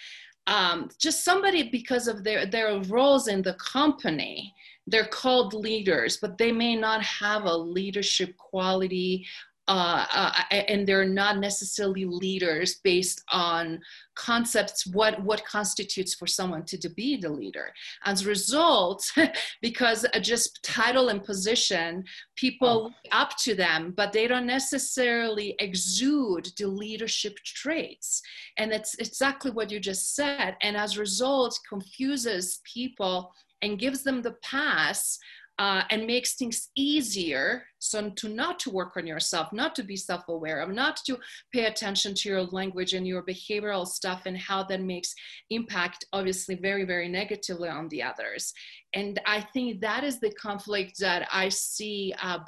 um, 0.47 0.89
just 0.99 1.25
somebody 1.25 1.69
because 1.69 2.07
of 2.07 2.23
their 2.23 2.45
their 2.45 2.79
roles 2.83 3.27
in 3.27 3.41
the 3.41 3.55
company 3.55 4.53
they're 4.87 5.07
called 5.07 5.53
leaders 5.53 6.17
but 6.17 6.37
they 6.37 6.51
may 6.51 6.75
not 6.75 7.01
have 7.01 7.45
a 7.45 7.57
leadership 7.57 8.35
quality 8.37 9.25
uh, 9.67 10.05
uh, 10.13 10.31
and 10.51 10.85
they're 10.85 11.07
not 11.07 11.39
necessarily 11.39 12.05
leaders 12.05 12.75
based 12.83 13.23
on 13.31 13.79
concepts 14.13 14.85
what 14.85 15.21
what 15.23 15.43
constitutes 15.43 16.13
for 16.13 16.27
someone 16.27 16.63
to, 16.63 16.77
to 16.77 16.89
be 16.89 17.17
the 17.17 17.27
leader. 17.27 17.73
As 18.05 18.21
a 18.21 18.29
result 18.29 19.11
because 19.61 20.05
just 20.21 20.61
title 20.63 21.09
and 21.09 21.23
position 21.23 22.03
people 22.35 22.93
oh. 22.93 23.09
up 23.11 23.35
to 23.37 23.55
them 23.55 23.93
but 23.97 24.13
they 24.13 24.27
don't 24.27 24.45
necessarily 24.45 25.55
exude 25.59 26.47
the 26.59 26.67
leadership 26.67 27.35
traits. 27.43 28.21
And 28.57 28.71
it's 28.71 28.93
exactly 28.95 29.49
what 29.49 29.71
you 29.71 29.79
just 29.79 30.15
said. 30.15 30.57
And 30.61 30.77
as 30.77 30.95
a 30.95 30.99
result 30.99 31.59
confuses 31.67 32.61
people 32.71 33.33
and 33.61 33.79
gives 33.79 34.03
them 34.03 34.21
the 34.21 34.35
pass 34.43 35.17
uh, 35.57 35.83
and 35.89 36.05
makes 36.05 36.35
things 36.35 36.69
easier 36.75 37.63
so 37.79 38.09
to 38.09 38.27
not 38.27 38.59
to 38.59 38.69
work 38.69 38.97
on 38.97 39.07
yourself 39.07 39.53
not 39.53 39.73
to 39.73 39.83
be 39.83 39.95
self-aware 39.95 40.59
of 40.59 40.69
not 40.69 40.97
to 41.05 41.17
pay 41.53 41.65
attention 41.65 42.13
to 42.13 42.27
your 42.27 42.43
language 42.43 42.93
and 42.93 43.07
your 43.07 43.23
behavioral 43.23 43.87
stuff 43.87 44.23
and 44.25 44.37
how 44.37 44.63
that 44.63 44.81
makes 44.81 45.13
impact 45.49 46.05
obviously 46.11 46.55
very 46.55 46.83
very 46.83 47.07
negatively 47.07 47.69
on 47.69 47.87
the 47.89 48.03
others. 48.03 48.53
And 48.93 49.19
i 49.25 49.39
think 49.39 49.81
that 49.81 50.03
is 50.03 50.19
the 50.19 50.31
conflict 50.31 50.99
that 50.99 51.27
i 51.31 51.47
see 51.49 52.13
uh, 52.21 52.39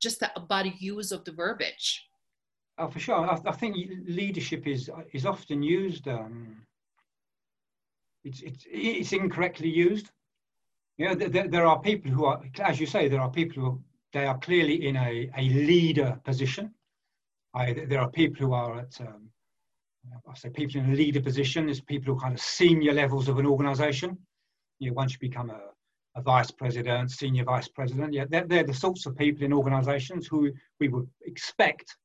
just 0.00 0.22
about 0.34 0.80
use 0.80 1.12
of 1.12 1.24
the 1.24 1.32
verbiage. 1.32 2.02
Oh 2.78 2.88
for 2.88 2.98
sure. 2.98 3.30
I, 3.30 3.38
I 3.46 3.52
think 3.52 3.76
leadership 4.06 4.66
is 4.66 4.90
is 5.12 5.24
often 5.24 5.62
used 5.62 6.08
um, 6.08 6.62
it's, 8.24 8.42
it's, 8.42 8.66
it's 8.68 9.12
incorrectly 9.12 9.68
used 9.68 10.10
know, 11.04 11.14
there, 11.14 11.48
there 11.48 11.66
are 11.66 11.80
people 11.80 12.10
who 12.10 12.24
are, 12.24 12.40
as 12.60 12.80
you 12.80 12.86
say, 12.86 13.08
there 13.08 13.20
are 13.20 13.30
people 13.30 13.62
who 13.62 13.82
they 14.12 14.24
are 14.24 14.38
clearly 14.38 14.86
in 14.88 14.96
a, 14.96 15.30
a 15.36 15.42
leader 15.42 16.18
position. 16.24 16.72
I, 17.54 17.72
there 17.72 18.00
are 18.00 18.10
people 18.10 18.46
who 18.46 18.54
are 18.54 18.78
at, 18.78 18.98
um, 19.00 19.28
I 20.26 20.34
say 20.34 20.48
people 20.48 20.80
in 20.80 20.92
a 20.92 20.94
leader 20.94 21.20
position, 21.20 21.66
there's 21.66 21.80
people 21.80 22.12
who 22.12 22.18
are 22.18 22.22
kind 22.22 22.34
of 22.34 22.40
senior 22.40 22.94
levels 22.94 23.28
of 23.28 23.38
an 23.38 23.46
organization. 23.46 24.16
You 24.78 24.90
know, 24.90 24.94
once 24.94 25.12
you 25.12 25.18
become 25.18 25.50
a, 25.50 25.60
a 26.16 26.22
vice 26.22 26.50
president, 26.50 27.10
senior 27.10 27.44
vice 27.44 27.68
president, 27.68 28.14
yeah, 28.14 28.24
they're, 28.28 28.46
they're 28.46 28.64
the 28.64 28.72
sorts 28.72 29.04
of 29.04 29.16
people 29.18 29.44
in 29.44 29.52
organizations 29.52 30.26
who 30.26 30.50
we 30.80 30.88
would 30.88 31.08
expect 31.26 31.96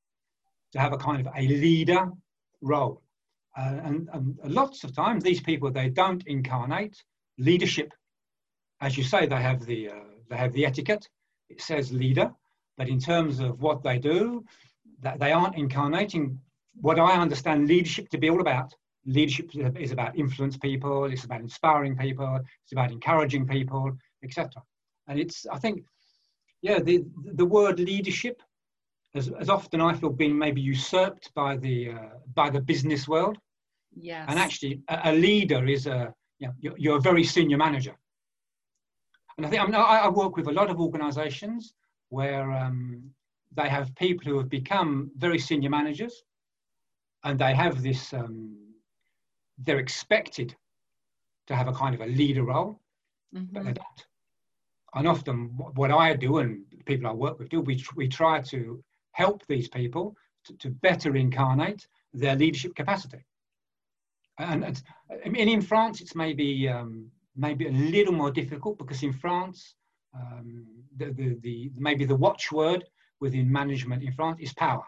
to 0.74 0.80
have 0.80 0.92
a 0.92 0.98
kind 0.98 1.26
of 1.26 1.34
a 1.34 1.48
leader 1.48 2.10
role. 2.62 3.02
Uh, 3.58 3.80
and, 3.84 4.10
and 4.14 4.38
lots 4.46 4.84
of 4.84 4.96
times 4.96 5.24
these 5.24 5.42
people, 5.42 5.72
they 5.72 5.90
don't 5.90 6.26
incarnate 6.28 7.02
leadership 7.38 7.94
as 8.82 8.98
you 8.98 9.04
say, 9.04 9.26
they 9.28 9.42
have 9.42 9.66
the 9.66 9.90
uh, 9.90 10.04
they 10.30 10.38
have 10.38 10.54
the 10.54 10.66
etiquette. 10.66 11.08
It 11.50 11.62
says 11.62 11.92
leader, 11.92 12.32
but 12.78 12.90
in 12.90 13.00
terms 13.00 13.40
of 13.40 13.62
what 13.62 13.84
they 13.84 14.00
do, 14.00 14.44
that 15.02 15.20
they 15.20 15.32
aren't 15.32 15.56
incarnating 15.56 16.40
what 16.80 17.00
I 17.00 17.20
understand 17.20 17.68
leadership 17.68 18.10
to 18.10 18.18
be 18.18 18.30
all 18.30 18.42
about. 18.42 18.74
Leadership 19.06 19.52
is 19.78 19.92
about 19.92 20.18
influence 20.18 20.58
people. 20.58 21.06
It's 21.06 21.26
about 21.26 21.42
inspiring 21.42 21.98
people. 21.98 22.40
It's 22.64 22.72
about 22.72 22.92
encouraging 22.92 23.48
people, 23.48 23.92
etc. 24.24 24.50
And 25.08 25.20
it's 25.20 25.46
I 25.52 25.58
think, 25.60 25.84
yeah, 26.62 26.80
the 26.80 27.04
the 27.34 27.46
word 27.46 27.80
leadership 27.80 28.42
has, 29.14 29.32
has 29.38 29.50
often 29.50 29.82
I 29.82 29.94
feel 29.94 30.10
been 30.10 30.38
maybe 30.38 30.62
usurped 30.62 31.34
by 31.36 31.58
the 31.58 31.92
uh, 31.92 32.10
by 32.34 32.50
the 32.50 32.62
business 32.62 33.08
world. 33.08 33.38
Yes. 33.94 34.26
And 34.30 34.40
actually, 34.40 34.82
a, 34.88 35.12
a 35.12 35.14
leader 35.14 35.66
is 35.66 35.86
a 35.86 36.14
you 36.40 36.48
know, 36.48 36.54
you're, 36.60 36.78
you're 36.78 36.98
a 36.98 37.02
very 37.02 37.24
senior 37.24 37.58
manager 37.58 37.96
and 39.42 39.48
I 39.48 39.50
think 39.50 39.62
I, 39.64 39.66
mean, 39.66 39.74
I, 39.74 40.08
work 40.08 40.38
with 40.38 40.48
a 40.48 40.52
lot 40.52 40.70
of 40.70 40.80
organisations 40.80 41.74
where 42.10 42.52
um, 42.52 43.02
they 43.56 43.68
have 43.70 43.96
people 43.96 44.32
who 44.32 44.38
have 44.38 44.50
become 44.50 45.10
very 45.18 45.40
senior 45.40 45.72
managers, 45.72 46.22
and 47.24 47.40
they 47.40 47.56
have 47.56 47.82
this. 47.82 48.14
Um, 48.14 48.56
they're 49.58 49.80
expected 49.80 50.56
to 51.48 51.56
have 51.56 51.68
a 51.68 51.74
kind 51.74 51.96
of 51.96 52.02
a 52.02 52.06
leader 52.06 52.44
role, 52.44 52.80
mm-hmm. 53.36 53.46
but 53.52 53.64
they 53.64 53.74
don't. 53.74 54.06
And 54.94 55.08
often, 55.08 55.58
what 55.74 55.90
I 55.90 56.14
do 56.14 56.38
and 56.38 56.64
people 56.86 57.08
I 57.08 57.14
work 57.14 57.40
with 57.40 57.50
do, 57.50 57.62
we, 57.62 57.84
we 57.96 58.08
try 58.08 58.42
to 58.42 58.84
help 59.14 59.44
these 59.48 59.68
people 59.68 60.16
to, 60.46 60.54
to 60.58 60.70
better 60.70 61.16
incarnate 61.16 61.88
their 62.14 62.36
leadership 62.36 62.76
capacity. 62.76 63.26
And, 64.38 64.64
and 64.64 64.84
I 65.10 65.30
in 65.30 65.62
France, 65.62 66.00
it's 66.00 66.14
maybe 66.14 66.70
um, 66.70 67.10
maybe 67.36 67.68
a 67.68 67.72
little 67.72 68.14
more 68.14 68.32
difficult 68.32 68.78
because 68.78 69.04
in 69.04 69.14
France, 69.14 69.76
um, 70.16 70.66
the, 70.98 71.06
the, 71.06 71.38
the, 71.42 71.72
maybe 71.78 72.06
the 72.06 72.16
watchword 72.16 72.84
within 73.20 73.52
management 73.52 74.04
in 74.04 74.12
France 74.12 74.40
is 74.42 74.54
power. 74.54 74.84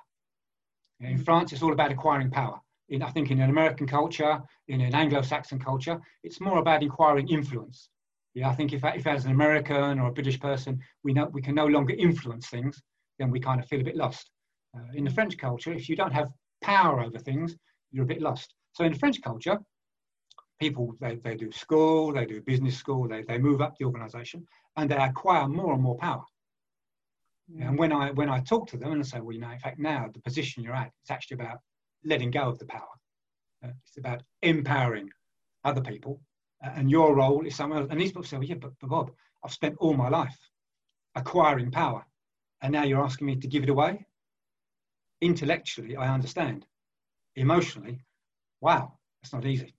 In 1.00 1.16
mm-hmm. 1.16 1.24
France, 1.24 1.54
it's 1.54 1.62
all 1.62 1.74
about 1.74 1.92
acquiring 1.92 2.32
power. 2.32 2.60
In, 2.90 3.02
I 3.02 3.10
think 3.10 3.32
in 3.32 3.40
an 3.40 3.50
American 3.50 3.88
culture, 3.88 4.42
in 4.68 4.82
an 4.82 4.94
Anglo-Saxon 4.94 5.60
culture, 5.60 6.00
it's 6.24 6.42
more 6.42 6.60
about 6.60 6.84
acquiring 6.84 7.30
influence. 7.30 7.90
Yeah, 8.34 8.50
I 8.50 8.56
think 8.56 8.74
if, 8.74 8.84
if 8.84 9.08
as 9.08 9.26
an 9.26 9.32
American 9.32 10.00
or 10.00 10.08
a 10.08 10.12
British 10.12 10.40
person, 10.40 10.80
we 11.04 11.14
know 11.14 11.26
we 11.32 11.42
can 11.42 11.56
no 11.56 11.68
longer 11.68 11.94
influence 11.94 12.48
things, 12.48 12.82
then 13.20 13.30
we 13.30 13.40
kind 13.40 13.60
of 13.60 13.68
feel 13.68 13.82
a 13.82 13.84
bit 13.84 13.96
lost. 13.96 14.30
Uh, 14.76 14.92
in 14.96 15.04
the 15.04 15.12
French 15.12 15.38
culture, 15.38 15.72
if 15.72 15.88
you 15.88 15.96
don't 15.96 16.12
have 16.12 16.30
power 16.62 17.02
over 17.02 17.20
things, 17.20 17.56
you're 17.92 18.06
a 18.06 18.08
bit 18.08 18.22
lost. 18.22 18.56
So 18.74 18.84
in 18.84 18.94
the 18.94 19.00
French 19.00 19.22
culture, 19.22 19.60
people 20.63 20.86
they, 20.99 21.15
they 21.26 21.36
do 21.36 21.52
school, 21.52 22.13
they 22.13 22.26
do 22.26 22.41
business 22.41 22.78
school, 22.84 23.08
they, 23.08 23.21
they 23.23 23.38
move 23.38 23.62
up 23.62 23.73
the 23.78 23.86
organization 23.86 24.39
and 24.78 24.89
they 24.89 24.97
acquire 24.97 25.47
more 25.47 25.73
and 25.73 25.84
more 25.88 25.97
power. 25.97 26.26
Mm. 27.52 27.67
And 27.67 27.80
when 27.82 27.91
I 27.91 28.06
when 28.19 28.30
I 28.30 28.39
talk 28.39 28.63
to 28.69 28.78
them 28.78 28.91
and 28.93 29.02
I 29.02 29.06
say, 29.06 29.19
well, 29.19 29.36
you 29.36 29.43
know, 29.43 29.52
in 29.52 29.63
fact, 29.65 29.80
now 29.80 30.02
the 30.13 30.26
position 30.28 30.63
you're 30.63 30.82
at, 30.84 30.91
it's 31.02 31.12
actually 31.12 31.39
about 31.41 31.60
letting 32.12 32.32
go 32.32 32.45
of 32.49 32.58
the 32.60 32.65
power. 32.78 32.95
Uh, 33.63 33.73
it's 33.86 33.97
about 33.97 34.23
empowering 34.41 35.10
other 35.69 35.82
people 35.82 36.19
and 36.63 36.89
your 36.89 37.15
role 37.15 37.45
is 37.45 37.56
somewhere 37.56 37.80
else. 37.80 37.89
And 37.91 37.99
these 37.99 38.12
people 38.12 38.23
say, 38.23 38.38
well, 38.38 38.45
yeah, 38.45 38.56
but, 38.56 38.71
but 38.80 38.89
Bob, 38.89 39.12
I've 39.43 39.52
spent 39.52 39.76
all 39.80 39.93
my 39.93 40.10
life 40.10 40.38
acquiring 41.15 41.71
power, 41.71 42.06
and 42.62 42.71
now 42.71 42.84
you're 42.84 43.04
asking 43.04 43.28
me 43.28 43.36
to 43.36 43.47
give 43.47 43.63
it 43.63 43.69
away? 43.69 44.06
Intellectually, 45.21 45.95
I 45.95 46.13
understand. 46.13 46.65
Emotionally, 47.36 47.99
wow, 48.62 48.93
it's 49.21 49.34
not 49.34 49.45
easy. 49.45 49.76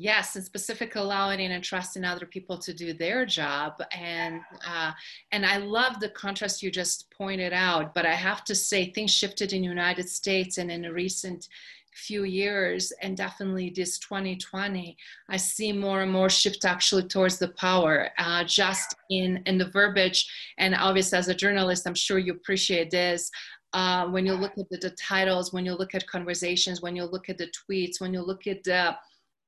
Yes, 0.00 0.36
and 0.36 0.44
specifically 0.44 1.00
allowing 1.00 1.40
and 1.40 1.64
trusting 1.64 2.04
other 2.04 2.24
people 2.24 2.56
to 2.58 2.72
do 2.72 2.92
their 2.92 3.26
job, 3.26 3.82
and 3.90 4.40
uh, 4.64 4.92
and 5.32 5.44
I 5.44 5.56
love 5.56 5.98
the 5.98 6.10
contrast 6.10 6.62
you 6.62 6.70
just 6.70 7.10
pointed 7.10 7.52
out. 7.52 7.94
But 7.96 8.06
I 8.06 8.14
have 8.14 8.44
to 8.44 8.54
say, 8.54 8.92
things 8.92 9.10
shifted 9.10 9.52
in 9.52 9.62
the 9.62 9.66
United 9.66 10.08
States, 10.08 10.58
and 10.58 10.70
in 10.70 10.82
the 10.82 10.92
recent 10.92 11.48
few 11.94 12.22
years 12.22 12.92
and 13.02 13.16
definitely 13.16 13.72
this 13.74 13.98
2020 13.98 14.96
i 15.30 15.36
see 15.36 15.72
more 15.72 16.02
and 16.02 16.12
more 16.12 16.30
shift 16.30 16.64
actually 16.64 17.02
towards 17.02 17.38
the 17.38 17.48
power 17.54 18.10
uh, 18.18 18.44
just 18.44 18.94
in 19.10 19.42
in 19.46 19.58
the 19.58 19.68
verbiage 19.70 20.30
and 20.58 20.76
obviously 20.76 21.18
as 21.18 21.26
a 21.26 21.34
journalist 21.34 21.88
i'm 21.88 21.96
sure 21.96 22.20
you 22.20 22.32
appreciate 22.32 22.88
this 22.92 23.32
uh, 23.72 24.06
when 24.06 24.24
you 24.24 24.32
look 24.32 24.52
at 24.58 24.68
the, 24.70 24.78
the, 24.78 24.90
titles 24.90 25.52
when 25.52 25.66
you 25.66 25.74
look 25.74 25.92
at 25.96 26.06
conversations 26.06 26.80
when 26.80 26.94
you 26.94 27.04
look 27.04 27.28
at 27.28 27.36
the 27.36 27.48
tweets 27.48 28.00
when 28.00 28.14
you 28.14 28.20
look 28.20 28.46
at 28.46 28.62
the 28.62 28.94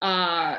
uh, 0.03 0.57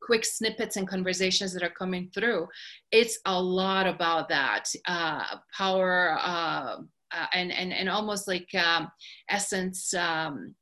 quick 0.00 0.24
snippets 0.24 0.76
and 0.76 0.88
conversations 0.88 1.52
that 1.52 1.62
are 1.62 1.70
coming 1.70 2.10
through 2.14 2.46
it's 2.90 3.18
a 3.26 3.42
lot 3.42 3.86
about 3.86 4.28
that 4.28 4.64
uh, 4.86 5.36
power 5.56 6.18
uh, 6.20 6.76
uh, 7.12 7.26
and, 7.32 7.52
and, 7.52 7.72
and 7.72 7.88
almost 7.88 8.28
like 8.28 8.48
um, 8.54 8.90
essence 9.30 9.94
um, 9.94 10.54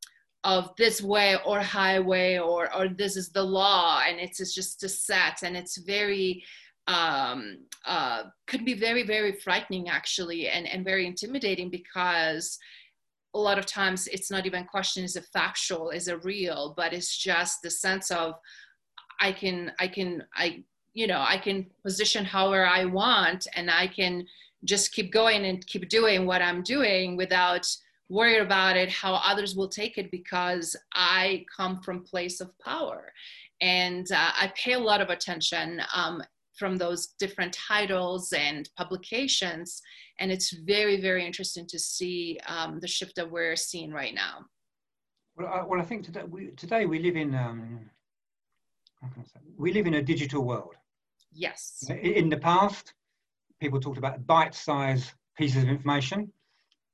of 0.45 0.71
this 0.79 1.03
way 1.03 1.37
or 1.45 1.61
highway 1.61 2.39
or 2.39 2.73
or 2.75 2.89
this 2.89 3.17
is 3.17 3.31
the 3.31 3.43
law 3.43 4.01
and 4.09 4.21
it's, 4.21 4.41
it's 4.41 4.55
just 4.55 4.85
a 4.85 4.89
set 4.89 5.43
and 5.43 5.57
it's 5.57 5.77
very 5.79 6.43
um, 6.87 7.59
uh, 7.85 8.23
could 8.47 8.65
be 8.65 8.75
very 8.75 9.03
very 9.03 9.33
frightening 9.33 9.89
actually 9.89 10.49
and 10.49 10.69
and 10.69 10.85
very 10.85 11.05
intimidating 11.05 11.69
because 11.69 12.59
a 13.37 13.39
lot 13.39 13.59
of 13.59 13.67
times 13.67 14.07
it's 14.09 14.31
not 14.31 14.47
even 14.47 14.65
question 14.65 15.05
is 15.05 15.17
it 15.17 15.27
factual 15.33 15.91
is 15.91 16.09
it 16.09 16.25
real 16.25 16.73
but 16.77 16.93
it's 16.93 17.17
just 17.17 17.63
the 17.63 17.71
sense 17.71 18.11
of 18.11 18.35
i 19.21 19.31
can 19.31 19.71
i 19.79 19.87
can 19.87 20.25
i 20.35 20.63
you 20.95 21.07
know 21.07 21.23
i 21.27 21.37
can 21.37 21.67
position 21.83 22.25
however 22.25 22.67
i 22.67 22.85
want 22.85 23.47
and 23.55 23.71
i 23.71 23.87
can 23.87 24.27
just 24.65 24.93
keep 24.93 25.13
going 25.13 25.45
and 25.45 25.67
keep 25.67 25.89
doing 25.89 26.27
what 26.27 26.41
i'm 26.41 26.63
doing 26.63 27.17
without 27.17 27.67
worried 28.09 28.41
about 28.41 28.77
it 28.77 28.89
how 28.89 29.15
others 29.15 29.55
will 29.55 29.69
take 29.69 29.99
it 29.99 30.11
because 30.11 30.75
i 30.95 31.45
come 31.55 31.81
from 31.83 32.03
place 32.03 32.41
of 32.41 32.57
power. 32.59 33.13
And 33.61 34.07
uh, 34.13 34.33
i 34.41 34.53
pay 34.55 34.73
a 34.73 34.79
lot 34.79 35.01
of 35.01 35.11
attention 35.11 35.81
um, 35.95 36.23
from 36.59 36.77
those 36.77 37.09
different 37.19 37.53
titles 37.53 38.33
and 38.33 38.69
publications 38.77 39.81
and 40.21 40.31
it's 40.31 40.53
very 40.65 41.01
very 41.01 41.25
interesting 41.25 41.67
to 41.67 41.79
see 41.79 42.39
um, 42.49 42.79
the 42.81 42.89
shift 42.89 43.15
that 43.17 43.31
we're 43.31 43.57
seeing 43.57 43.93
right 43.93 44.15
now 44.15 44.45
well 45.37 45.49
i, 45.49 45.63
well, 45.65 45.81
I 45.81 45.85
think 45.85 46.05
today 46.05 46.23
we, 46.29 46.51
today 46.57 46.87
we 46.87 46.99
live 46.99 47.17
in 47.17 47.35
um, 47.35 47.91
we 49.57 49.73
live 49.73 49.87
in 49.87 49.95
a 49.95 50.03
digital 50.03 50.45
world 50.45 50.75
yes 51.33 51.85
in 51.89 52.29
the 52.29 52.39
past 52.39 52.95
people 53.61 53.81
talked 53.81 53.99
about 53.99 54.27
bite-sized 54.27 55.13
pieces 55.37 55.63
of 55.63 55.69
information 55.69 56.31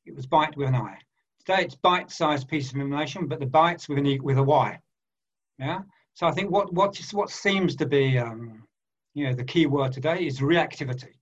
it 0.05 0.15
was 0.15 0.27
bite 0.27 0.57
with 0.57 0.69
an 0.69 0.75
I. 0.75 0.99
Today 1.39 1.63
it's 1.63 1.77
bite-sized 1.77 2.49
piece 2.49 2.71
of 2.71 2.77
information, 2.77 3.27
but 3.27 3.41
the 3.41 3.47
bites 3.47 3.89
with 3.89 3.99
an 3.99 4.07
e, 4.07 4.19
with 4.21 4.39
a 4.39 4.43
Y. 4.43 4.81
Yeah. 5.59 5.83
So 6.15 6.27
I 6.27 6.33
think 6.33 6.51
what 6.51 6.73
what 6.73 6.97
what 7.13 7.31
seems 7.31 7.77
to 7.77 7.87
be 7.87 8.19
um, 8.19 8.67
you 9.15 9.27
know 9.27 9.35
the 9.35 9.45
key 9.45 9.67
word 9.67 9.93
today 9.93 10.27
is 10.27 10.41
reactivity. 10.41 11.13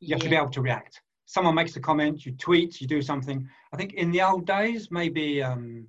You 0.00 0.08
yeah. 0.08 0.14
have 0.16 0.22
to 0.22 0.28
be 0.28 0.36
able 0.36 0.50
to 0.50 0.62
react. 0.62 1.00
Someone 1.26 1.54
makes 1.54 1.76
a 1.76 1.80
comment, 1.80 2.26
you 2.26 2.32
tweet, 2.32 2.80
you 2.80 2.86
do 2.86 3.00
something. 3.00 3.48
I 3.72 3.76
think 3.76 3.94
in 3.94 4.10
the 4.10 4.22
old 4.22 4.46
days 4.46 4.90
maybe 4.90 5.42
um, 5.42 5.86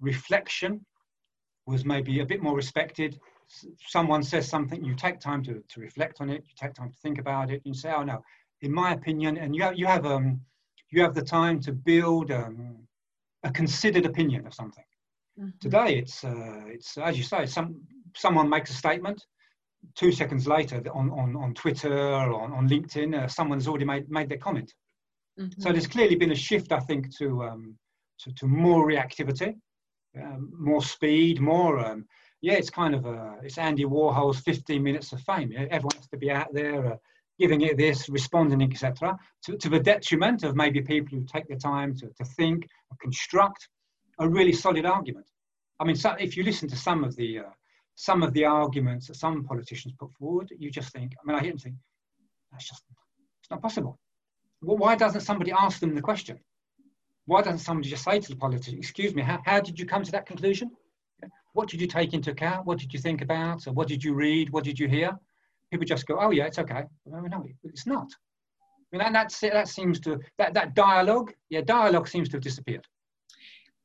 reflection 0.00 0.84
was 1.66 1.84
maybe 1.84 2.20
a 2.20 2.26
bit 2.26 2.42
more 2.42 2.54
respected. 2.54 3.18
Someone 3.88 4.22
says 4.22 4.48
something, 4.48 4.84
you 4.84 4.94
take 4.94 5.18
time 5.18 5.42
to, 5.44 5.62
to 5.68 5.80
reflect 5.80 6.20
on 6.20 6.30
it, 6.30 6.44
you 6.46 6.54
take 6.56 6.74
time 6.74 6.90
to 6.90 6.98
think 6.98 7.18
about 7.18 7.50
it, 7.50 7.62
you 7.64 7.74
say, 7.74 7.92
oh 7.92 8.04
no, 8.04 8.22
in 8.62 8.72
my 8.72 8.92
opinion, 8.92 9.36
and 9.38 9.54
you 9.56 9.62
have, 9.62 9.76
you 9.76 9.86
have 9.86 10.06
um, 10.06 10.40
you 10.90 11.02
have 11.02 11.14
the 11.14 11.22
time 11.22 11.60
to 11.60 11.72
build 11.72 12.30
um, 12.30 12.76
a 13.42 13.50
considered 13.50 14.06
opinion 14.06 14.46
of 14.46 14.54
something. 14.54 14.84
Mm-hmm. 15.38 15.50
Today, 15.60 15.98
it's 15.98 16.24
uh, 16.24 16.62
it's 16.66 16.96
as 16.96 17.18
you 17.18 17.24
say, 17.24 17.46
some 17.46 17.82
someone 18.16 18.48
makes 18.48 18.70
a 18.70 18.74
statement. 18.74 19.26
Two 19.94 20.12
seconds 20.12 20.46
later, 20.46 20.82
on 20.92 21.10
on, 21.10 21.36
on 21.36 21.54
Twitter 21.54 21.92
or 21.92 22.40
on, 22.40 22.52
on 22.52 22.68
LinkedIn, 22.68 23.24
uh, 23.24 23.28
someone's 23.28 23.68
already 23.68 23.84
made 23.84 24.10
made 24.10 24.28
their 24.28 24.38
comment. 24.38 24.72
Mm-hmm. 25.38 25.60
So 25.60 25.72
there's 25.72 25.86
clearly 25.86 26.16
been 26.16 26.32
a 26.32 26.36
shift, 26.36 26.72
I 26.72 26.80
think, 26.80 27.16
to 27.18 27.44
um, 27.44 27.76
to, 28.20 28.32
to 28.34 28.46
more 28.46 28.86
reactivity, 28.86 29.54
um, 30.20 30.52
more 30.58 30.82
speed, 30.82 31.40
more. 31.40 31.84
Um, 31.84 32.06
yeah, 32.40 32.54
it's 32.54 32.70
kind 32.70 32.94
of 32.94 33.06
a, 33.06 33.36
it's 33.42 33.56
Andy 33.56 33.84
Warhol's 33.84 34.40
15 34.40 34.82
minutes 34.82 35.12
of 35.12 35.20
fame. 35.22 35.52
Everyone 35.56 35.96
has 35.96 36.08
to 36.08 36.18
be 36.18 36.30
out 36.30 36.52
there. 36.52 36.92
Uh, 36.92 36.96
giving 37.38 37.62
it 37.62 37.76
this, 37.76 38.08
responding, 38.08 38.62
etc., 38.62 39.18
to, 39.44 39.56
to 39.56 39.68
the 39.68 39.80
detriment 39.80 40.44
of 40.44 40.54
maybe 40.54 40.80
people 40.80 41.18
who 41.18 41.24
take 41.24 41.48
the 41.48 41.56
time 41.56 41.94
to, 41.96 42.06
to 42.16 42.24
think 42.36 42.66
or 42.90 42.96
construct 43.00 43.68
a 44.20 44.28
really 44.28 44.52
solid 44.52 44.86
argument. 44.86 45.26
I 45.80 45.84
mean, 45.84 45.96
so 45.96 46.10
if 46.12 46.36
you 46.36 46.44
listen 46.44 46.68
to 46.68 46.76
some 46.76 47.02
of 47.02 47.16
the 47.16 47.40
uh, 47.40 47.42
some 47.96 48.22
of 48.22 48.32
the 48.32 48.44
arguments 48.44 49.06
that 49.06 49.16
some 49.16 49.44
politicians 49.44 49.94
put 49.98 50.12
forward, 50.14 50.52
you 50.58 50.70
just 50.70 50.92
think. 50.92 51.12
I 51.12 51.26
mean, 51.26 51.36
I 51.36 51.40
hear 51.40 51.52
them 51.52 51.58
think 51.58 51.76
that's 52.50 52.68
just 52.68 52.82
it's 53.40 53.50
not 53.50 53.62
possible. 53.62 53.98
Well, 54.62 54.78
why 54.78 54.96
doesn't 54.96 55.20
somebody 55.20 55.52
ask 55.52 55.80
them 55.80 55.94
the 55.94 56.02
question? 56.02 56.38
Why 57.26 57.42
doesn't 57.42 57.58
somebody 57.58 57.88
just 57.90 58.04
say 58.04 58.18
to 58.20 58.28
the 58.28 58.36
politician, 58.36 58.78
"Excuse 58.78 59.14
me, 59.14 59.22
how, 59.22 59.40
how 59.44 59.60
did 59.60 59.78
you 59.78 59.86
come 59.86 60.02
to 60.02 60.12
that 60.12 60.26
conclusion? 60.26 60.70
What 61.52 61.68
did 61.68 61.80
you 61.80 61.86
take 61.86 62.14
into 62.14 62.32
account? 62.32 62.66
What 62.66 62.78
did 62.78 62.92
you 62.92 62.98
think 62.98 63.22
about? 63.22 63.66
Or 63.66 63.72
what 63.72 63.88
did 63.88 64.02
you 64.02 64.14
read? 64.14 64.50
What 64.50 64.64
did 64.64 64.78
you 64.78 64.88
hear?" 64.88 65.18
people 65.74 65.86
just 65.86 66.06
go, 66.06 66.18
oh 66.20 66.30
yeah, 66.30 66.44
it's 66.44 66.58
okay. 66.58 66.84
No, 67.06 67.20
no, 67.20 67.44
it's 67.64 67.86
not. 67.86 68.08
I 68.92 68.96
mean, 68.96 69.12
that, 69.12 69.34
that 69.40 69.68
seems 69.68 69.98
to, 70.00 70.20
that, 70.38 70.54
that 70.54 70.74
dialogue, 70.74 71.32
yeah, 71.50 71.62
dialogue 71.62 72.06
seems 72.06 72.28
to 72.28 72.36
have 72.36 72.42
disappeared. 72.42 72.86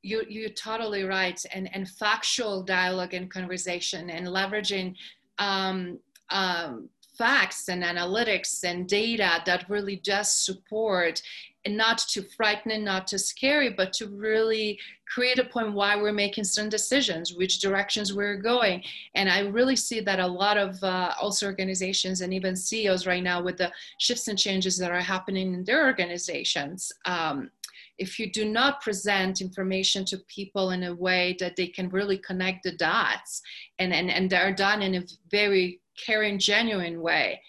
You, 0.01 0.23
you're 0.27 0.49
totally 0.49 1.03
right. 1.03 1.43
And, 1.53 1.69
and 1.73 1.87
factual 1.87 2.63
dialogue 2.63 3.13
and 3.13 3.29
conversation 3.29 4.09
and 4.09 4.27
leveraging 4.27 4.95
um, 5.39 5.99
um, 6.29 6.89
facts 7.19 7.67
and 7.67 7.83
analytics 7.83 8.63
and 8.63 8.87
data 8.87 9.41
that 9.45 9.69
really 9.69 9.97
does 9.97 10.33
support 10.33 11.21
and 11.65 11.75
not 11.75 11.97
to 11.97 12.23
frighten 12.37 12.81
not 12.85 13.05
to 13.07 13.19
scary 13.19 13.69
but 13.69 13.91
to 13.91 14.07
really 14.07 14.79
create 15.05 15.37
a 15.37 15.43
point 15.43 15.73
why 15.73 15.97
we're 15.97 16.13
making 16.13 16.45
certain 16.45 16.69
decisions 16.69 17.33
which 17.33 17.59
directions 17.59 18.13
we're 18.13 18.37
going 18.37 18.81
and 19.15 19.29
i 19.29 19.39
really 19.39 19.75
see 19.75 19.99
that 19.99 20.21
a 20.21 20.25
lot 20.25 20.57
of 20.57 20.81
uh, 20.81 21.13
also 21.19 21.45
organizations 21.45 22.21
and 22.21 22.33
even 22.33 22.55
ceos 22.55 23.05
right 23.05 23.23
now 23.23 23.43
with 23.43 23.57
the 23.57 23.69
shifts 23.97 24.29
and 24.29 24.39
changes 24.39 24.77
that 24.77 24.89
are 24.91 25.01
happening 25.01 25.53
in 25.53 25.65
their 25.65 25.85
organizations 25.85 26.89
um, 27.03 27.51
if 27.99 28.17
you 28.17 28.31
do 28.31 28.45
not 28.45 28.81
present 28.81 29.41
information 29.41 30.05
to 30.05 30.17
people 30.27 30.71
in 30.71 30.83
a 30.83 30.95
way 30.95 31.35
that 31.39 31.55
they 31.55 31.67
can 31.67 31.89
really 31.89 32.17
connect 32.17 32.63
the 32.63 32.71
dots 32.71 33.41
and, 33.77 33.93
and, 33.93 34.09
and 34.09 34.29
they're 34.29 34.55
done 34.55 34.81
in 34.81 34.95
a 34.95 35.03
very 35.29 35.81
caring, 36.03 36.39
genuine 36.39 37.01
way, 37.01 37.41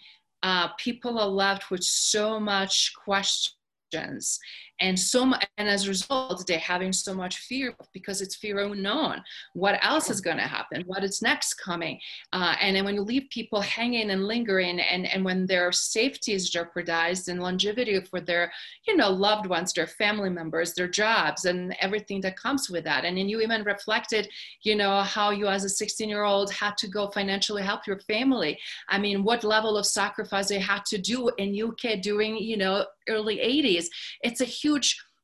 uh, 0.43 0.69
people 0.79 1.19
are 1.19 1.29
left 1.29 1.71
with 1.71 1.85
so 1.85 2.41
much 2.41 2.93
questions 3.05 4.39
and 4.81 4.99
so 4.99 5.33
and 5.59 5.69
as 5.69 5.87
a 5.87 5.89
result 5.89 6.47
they're 6.47 6.59
having 6.59 6.93
so 6.93 7.15
much 7.15 7.39
fear 7.39 7.75
because 7.93 8.21
it's 8.21 8.37
fear 8.37 8.59
unknown. 8.61 9.23
What 9.55 9.79
else 9.85 10.11
is 10.11 10.21
going 10.21 10.39
to 10.39 10.45
happen? 10.45 10.83
What 10.87 11.05
is 11.05 11.23
next 11.23 11.55
coming? 11.55 12.01
Uh, 12.33 12.55
and 12.61 12.75
then 12.75 12.85
when 12.85 12.95
you 12.95 13.03
leave 13.03 13.29
people 13.31 13.61
hanging 13.61 14.11
and 14.11 14.27
lingering 14.27 14.81
and 14.81 15.07
and 15.07 15.25
when 15.25 15.47
their 15.47 15.73
safety 15.73 16.33
is 16.33 16.51
jeopardized 16.51 17.29
and 17.29 17.43
longevity 17.43 18.01
for 18.01 18.21
their 18.21 18.53
you 18.87 18.97
know 18.97 19.11
loved 19.11 19.47
ones 19.47 19.73
their 19.73 19.87
family 19.87 20.31
members 20.31 20.75
their 20.75 20.89
jobs 20.89 21.45
and 21.45 21.77
everything 21.81 22.21
that 22.23 22.37
comes 22.37 22.71
with 22.71 22.85
that. 22.85 23.05
And 23.05 23.17
then 23.17 23.29
you 23.29 23.41
even 23.41 23.63
reflected 23.65 24.29
you 24.63 24.77
know 24.77 25.03
how 25.03 25.31
you 25.31 25.47
as 25.47 25.65
a 25.65 25.69
16 25.69 26.09
year 26.09 26.25
old 26.25 26.51
had 26.53 26.77
to 26.79 26.89
go 26.89 27.09
financially 27.11 27.63
help 27.63 27.87
your 27.87 27.99
family. 28.01 28.59
I 28.89 28.99
mean 28.99 29.25
what 29.25 29.45
level 29.45 29.77
of 29.77 29.87
sacrifice 29.87 30.49
they 30.49 30.59
had 30.59 30.85
to 30.87 30.99
do 30.99 31.31
in 31.39 31.61
uk 31.63 32.01
during 32.03 32.37
you 32.37 32.57
know 32.57 32.87
early 33.09 33.37
80s 33.39 33.87
it's 34.23 34.41
a 34.41 34.45
huge 34.45 34.70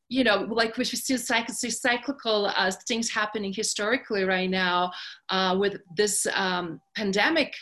you 0.08 0.22
know, 0.22 0.46
like 0.48 0.76
we 0.76 0.84
see 0.84 1.16
cyclical 1.70 2.46
uh, 2.56 2.70
things 2.86 3.10
happening 3.10 3.52
historically 3.52 4.24
right 4.24 4.50
now 4.50 4.92
uh, 5.30 5.56
with 5.58 5.78
this 5.96 6.26
um, 6.32 6.80
pandemic 6.94 7.54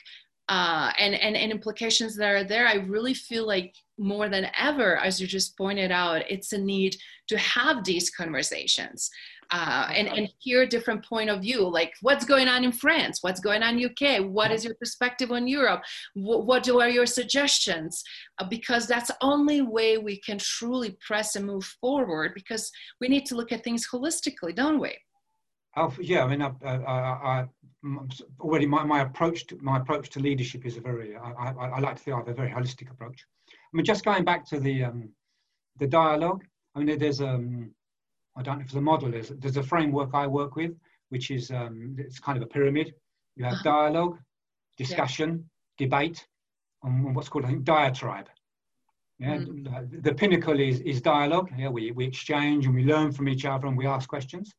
uh, 0.51 0.93
and, 0.99 1.15
and, 1.15 1.37
and 1.37 1.51
implications 1.51 2.17
that 2.17 2.29
are 2.29 2.45
there, 2.45 2.67
I 2.67 2.75
really 2.75 3.15
feel 3.15 3.47
like 3.47 3.75
more 3.97 4.29
than 4.29 4.49
ever, 4.59 4.99
as 4.99 5.21
you 5.21 5.27
just 5.27 5.57
pointed 5.57 5.91
out, 5.91 6.23
it's 6.29 6.53
a 6.53 6.59
need 6.59 6.97
to 7.29 7.39
have 7.39 7.85
these 7.85 8.11
conversations 8.11 9.11
uh, 9.51 9.89
and, 9.95 10.09
and 10.09 10.29
hear 10.39 10.63
a 10.63 10.67
different 10.67 11.05
point 11.05 11.31
of 11.31 11.41
view 11.41 11.67
like 11.69 11.93
what's 12.03 12.25
going 12.25 12.49
on 12.49 12.65
in 12.65 12.73
france? 12.73 13.19
What's 13.23 13.41
going 13.41 13.63
on 13.63 13.79
in 13.79 13.87
uk 13.87 14.25
what 14.31 14.51
is 14.51 14.65
your 14.65 14.75
perspective 14.75 15.31
on 15.31 15.47
europe? 15.47 15.83
What, 16.15 16.47
what 16.47 16.69
are 16.69 16.89
your 16.89 17.07
suggestions? 17.07 18.03
Uh, 18.39 18.47
because 18.49 18.87
that's 18.87 19.09
the 19.09 19.17
only 19.21 19.63
way 19.63 19.99
we 19.99 20.21
can 20.21 20.39
truly 20.39 20.97
press 21.07 21.37
and 21.37 21.47
move 21.47 21.65
forward 21.81 22.33
because 22.35 22.71
we 23.01 23.09
need 23.09 23.27
to 23.27 23.35
look 23.35 23.53
at 23.53 23.65
things 23.65 23.87
holistically 23.93 24.55
don't 24.55 24.81
we? 24.81 24.97
Oh, 25.77 25.93
yeah 26.01 26.25
i 26.25 26.29
mean 26.29 26.43
I, 26.43 26.53
I, 26.65 26.75
I, 26.77 27.45
already 28.41 28.67
my, 28.67 28.85
my 28.85 29.01
approach 29.03 29.47
to 29.49 29.59
my 29.61 29.79
approach 29.79 30.09
to 30.11 30.21
leadership 30.21 30.65
is 30.65 30.77
a 30.77 30.81
very 30.81 31.17
I, 31.17 31.31
I, 31.31 31.69
I 31.77 31.81
like 31.81 31.97
to 31.97 32.03
think 32.03 32.15
I 32.15 32.19
have 32.19 32.29
a 32.29 32.35
very 32.35 32.51
holistic 32.51 32.91
approach. 32.91 33.25
I 33.49 33.77
mean 33.77 33.85
just 33.85 34.05
going 34.05 34.25
back 34.25 34.47
to 34.47 34.61
the 34.61 34.85
um, 34.85 35.09
the 35.79 35.87
dialogue 35.87 36.45
i 36.75 36.81
mean 36.81 36.99
there's 36.99 37.21
um 37.21 37.71
I 38.37 38.43
don't 38.43 38.59
know 38.59 38.65
if 38.65 38.73
the 38.73 38.81
model 38.81 39.15
is, 39.15 39.33
there's 39.39 39.57
a 39.57 39.63
framework 39.63 40.11
I 40.15 40.27
work 40.27 40.57
with, 40.57 40.73
which 41.11 41.31
is, 41.31 41.51
um, 41.51 41.97
it's 41.99 42.19
kind 42.19 42.37
of 42.37 42.43
a 42.43 42.47
pyramid. 42.47 42.95
You 43.37 43.45
have 43.45 43.55
uh-huh. 43.55 43.63
dialogue, 43.65 44.19
discussion, 44.77 45.49
yeah. 45.79 45.87
debate, 45.87 46.27
and 46.83 47.15
what's 47.15 47.29
called, 47.29 47.45
I 47.45 47.49
think, 47.49 47.65
diatribe. 47.65 48.29
Yeah, 49.19 49.39
mm. 49.39 50.03
the 50.03 50.15
pinnacle 50.15 50.59
is, 50.59 50.81
is 50.81 51.01
dialogue. 51.01 51.51
Yeah, 51.57 51.69
we, 51.69 51.93
we 51.93 52.05
exchange 52.05 52.67
and 52.67 52.75
we 52.75 52.83
learn 52.83 53.13
from 53.13 53.29
each 53.29 53.45
other 53.45 53.69
and 53.69 53.79
we 53.79 53.87
ask 53.87 54.09
questions. 54.09 54.53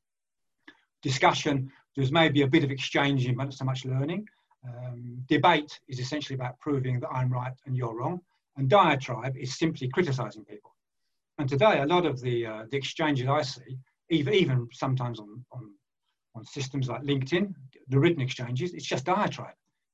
Discussion, 1.01 1.71
there's 1.95 2.11
maybe 2.11 2.41
a 2.41 2.47
bit 2.47 2.63
of 2.63 2.71
exchanging, 2.71 3.35
but 3.35 3.43
not 3.45 3.53
so 3.53 3.65
much 3.65 3.85
learning. 3.85 4.25
Um, 4.65 5.23
debate 5.27 5.79
is 5.87 5.99
essentially 5.99 6.35
about 6.35 6.59
proving 6.59 6.99
that 7.01 7.09
I'm 7.09 7.31
right 7.31 7.53
and 7.65 7.75
you're 7.75 7.95
wrong. 7.95 8.21
And 8.57 8.69
diatribe 8.69 9.35
is 9.37 9.57
simply 9.57 9.89
criticizing 9.89 10.45
people. 10.45 10.74
And 11.37 11.49
today, 11.49 11.81
a 11.81 11.85
lot 11.85 12.05
of 12.05 12.21
the, 12.21 12.45
uh, 12.45 12.63
the 12.71 12.77
exchanges 12.77 13.27
I 13.27 13.41
see, 13.41 13.77
even, 14.09 14.33
even 14.33 14.67
sometimes 14.71 15.19
on, 15.19 15.43
on, 15.51 15.69
on 16.35 16.45
systems 16.45 16.87
like 16.87 17.01
LinkedIn, 17.01 17.53
the 17.89 17.99
written 17.99 18.21
exchanges, 18.21 18.73
it's 18.73 18.85
just 18.85 19.05
diatribe. 19.05 19.53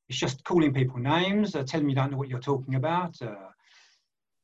It's 0.10 0.20
just 0.20 0.44
calling 0.44 0.74
people 0.74 1.00
names, 1.00 1.56
uh, 1.56 1.64
telling 1.64 1.90
you 1.90 1.96
don't 1.96 2.12
know 2.12 2.18
what 2.18 2.30
you're 2.30 2.40
talking 2.40 2.76
about. 2.76 3.16
Uh, 3.22 3.34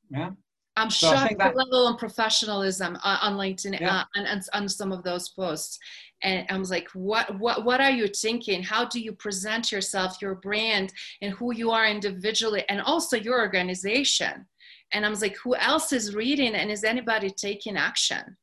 yeah. 0.10 0.32
I'm 0.78 0.92
so 0.92 1.12
shocked 1.12 1.40
the 1.40 1.52
level 1.56 1.88
of 1.88 1.98
professionalism 1.98 2.98
uh, 3.04 3.18
on 3.22 3.34
LinkedIn 3.34 3.80
yeah. 3.80 4.02
uh, 4.02 4.04
and, 4.16 4.28
and 4.28 4.44
on 4.54 4.70
some 4.70 4.92
of 4.92 5.04
those 5.04 5.30
posts. 5.30 5.80
And 6.24 6.46
I 6.50 6.58
was 6.58 6.70
like, 6.70 6.88
what, 6.94 7.38
what, 7.40 7.66
what 7.66 7.82
are 7.82 7.92
you 7.92 8.08
thinking? 8.08 8.62
How 8.64 8.86
do 8.86 9.00
you 9.00 9.12
present 9.12 9.72
yourself, 9.72 10.22
your 10.22 10.36
brand, 10.36 10.94
and 11.22 11.34
who 11.34 11.54
you 11.54 11.72
are 11.72 11.88
individually, 11.88 12.64
and 12.70 12.82
also 12.82 13.18
your 13.18 13.40
organization? 13.40 14.46
And 14.94 15.06
i 15.06 15.10
was 15.10 15.22
like 15.22 15.38
who 15.38 15.56
else 15.56 15.92
is 15.92 16.16
reading 16.16 16.56
and 16.56 16.72
is 16.72 16.84
anybody 16.84 17.30
taking 17.30 17.78
action 17.78 18.38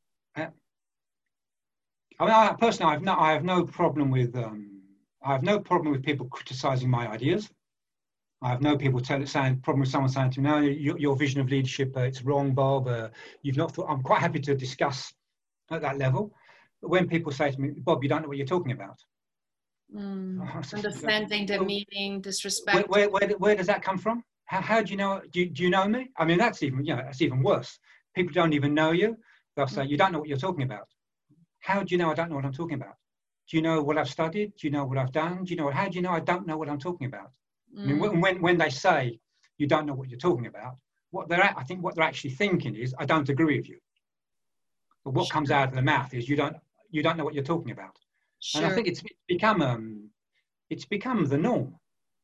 I 2.19 2.25
mean, 2.25 2.33
I, 2.33 2.55
personally, 2.59 2.91
I 2.91 2.93
have 2.93 3.03
no, 3.03 3.15
I 3.15 3.31
have 3.33 3.43
no 3.43 3.65
problem 3.65 4.09
with, 4.09 4.35
um, 4.35 4.81
I 5.23 5.33
have 5.33 5.43
no 5.43 5.59
problem 5.59 5.91
with 5.91 6.03
people 6.03 6.27
criticizing 6.27 6.89
my 6.89 7.07
ideas. 7.07 7.49
I 8.41 8.49
have 8.49 8.61
no 8.61 8.77
people 8.77 8.99
tell, 8.99 9.25
saying 9.25 9.61
problem 9.61 9.81
with 9.81 9.89
someone 9.89 10.09
saying 10.09 10.31
to 10.31 10.41
me, 10.41 10.49
"No, 10.49 10.59
your, 10.59 10.97
your 10.99 11.15
vision 11.15 11.41
of 11.41 11.49
leadership, 11.49 11.95
uh, 11.97 12.01
it's 12.01 12.21
wrong, 12.21 12.53
Bob. 12.53 12.87
Uh, 12.87 13.09
you've 13.41 13.57
not 13.57 13.73
thought." 13.73 13.89
I'm 13.89 14.01
quite 14.01 14.21
happy 14.21 14.39
to 14.41 14.55
discuss 14.55 15.13
at 15.71 15.81
that 15.81 15.97
level. 15.97 16.33
But 16.81 16.89
when 16.89 17.07
people 17.07 17.31
say 17.31 17.51
to 17.51 17.59
me, 17.59 17.71
"Bob, 17.77 18.03
you 18.03 18.09
don't 18.09 18.21
know 18.21 18.27
what 18.27 18.37
you're 18.37 18.45
talking 18.45 18.73
about," 18.73 18.99
mm, 19.93 20.73
understanding 20.73 21.47
the 21.47 21.63
meaning, 21.63 22.21
disrespect. 22.21 22.89
Where, 22.89 23.09
where, 23.09 23.27
where, 23.27 23.37
where 23.37 23.55
does 23.55 23.67
that 23.67 23.81
come 23.81 23.97
from? 23.97 24.23
How, 24.45 24.61
how 24.61 24.81
do 24.81 24.91
you 24.91 24.97
know? 24.97 25.21
Do 25.31 25.39
you, 25.41 25.49
do 25.49 25.63
you 25.63 25.69
know 25.69 25.87
me? 25.87 26.09
I 26.17 26.25
mean, 26.25 26.37
that's 26.37 26.61
even, 26.63 26.85
you 26.85 26.95
know, 26.95 27.01
that's 27.03 27.21
even 27.21 27.41
worse. 27.41 27.79
People 28.13 28.33
don't 28.33 28.53
even 28.53 28.73
know 28.73 28.91
you. 28.91 29.17
They'll 29.55 29.67
say, 29.67 29.85
you 29.85 29.97
don't 29.97 30.11
know 30.11 30.19
what 30.19 30.27
you're 30.27 30.37
talking 30.37 30.63
about. 30.63 30.87
How 31.59 31.81
do 31.81 31.93
you 31.93 31.97
know 31.97 32.11
I 32.11 32.13
don't 32.13 32.29
know 32.29 32.35
what 32.35 32.45
I'm 32.45 32.53
talking 32.53 32.75
about? 32.75 32.95
Do 33.49 33.57
you 33.57 33.63
know 33.63 33.81
what 33.81 33.97
I've 33.97 34.09
studied? 34.09 34.53
Do 34.57 34.67
you 34.67 34.71
know 34.71 34.85
what 34.85 34.97
I've 34.97 35.11
done? 35.11 35.43
Do 35.43 35.51
you 35.51 35.55
know, 35.55 35.69
how 35.69 35.87
do 35.87 35.95
you 35.95 36.01
know 36.01 36.11
I 36.11 36.19
don't 36.19 36.45
know 36.47 36.57
what 36.57 36.69
I'm 36.69 36.79
talking 36.79 37.07
about? 37.07 37.31
Mm. 37.75 37.81
I 37.81 37.85
mean, 37.85 37.99
mm. 37.99 38.21
when, 38.21 38.41
when 38.41 38.57
they 38.57 38.69
say 38.69 39.19
you 39.57 39.67
don't 39.67 39.85
know 39.85 39.93
what 39.93 40.09
you're 40.09 40.19
talking 40.19 40.47
about, 40.47 40.77
what 41.11 41.29
they're, 41.29 41.43
I 41.43 41.63
think 41.63 41.83
what 41.83 41.95
they're 41.95 42.03
actually 42.03 42.31
thinking 42.31 42.75
is, 42.75 42.93
I 42.99 43.05
don't 43.05 43.29
agree 43.29 43.57
with 43.57 43.69
you. 43.69 43.79
But 45.03 45.13
what 45.13 45.29
comes 45.29 45.51
out 45.51 45.69
of 45.69 45.75
the 45.75 45.81
mouth 45.81 46.13
is, 46.13 46.27
you 46.27 46.35
don't, 46.35 46.57
you 46.89 47.01
don't 47.03 47.17
know 47.17 47.23
what 47.23 47.33
you're 47.33 47.43
talking 47.43 47.71
about. 47.71 47.97
Sure. 48.39 48.63
And 48.63 48.71
I 48.71 48.75
think 48.75 48.87
it's 48.87 49.03
become, 49.27 49.61
um, 49.61 50.09
it's 50.69 50.85
become 50.85 51.25
the 51.25 51.37
norm. 51.37 51.75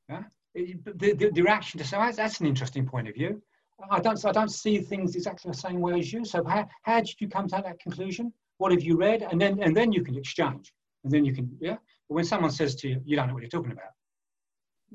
Yeah? 0.09 0.23
The, 0.53 1.13
the, 1.13 1.31
the 1.31 1.41
reaction 1.41 1.79
to 1.79 1.85
say 1.85 1.97
oh, 1.99 2.11
that's 2.11 2.39
an 2.39 2.47
interesting 2.47 2.85
point 2.85 3.07
of 3.07 3.15
view. 3.15 3.41
I 3.89 3.99
don't, 3.99 4.23
I 4.25 4.31
don't 4.31 4.51
see 4.51 4.79
things 4.79 5.15
exactly 5.15 5.51
the 5.51 5.57
same 5.57 5.79
way 5.79 5.99
as 5.99 6.13
you. 6.13 6.23
So 6.23 6.43
how, 6.43 6.67
how 6.83 6.99
did 6.99 7.19
you 7.19 7.27
come 7.27 7.47
to 7.47 7.61
that 7.63 7.79
conclusion? 7.79 8.31
What 8.57 8.71
have 8.71 8.83
you 8.83 8.95
read? 8.97 9.23
And 9.23 9.41
then, 9.41 9.61
and 9.63 9.75
then 9.75 9.91
you 9.91 10.03
can 10.03 10.15
exchange. 10.15 10.71
And 11.03 11.11
then 11.11 11.25
you 11.25 11.33
can, 11.33 11.49
yeah. 11.59 11.77
But 12.07 12.15
when 12.15 12.25
someone 12.25 12.51
says 12.51 12.75
to 12.75 12.89
you, 12.89 13.01
you 13.05 13.15
don't 13.15 13.27
know 13.27 13.33
what 13.33 13.41
you're 13.41 13.49
talking 13.49 13.71
about. 13.71 13.89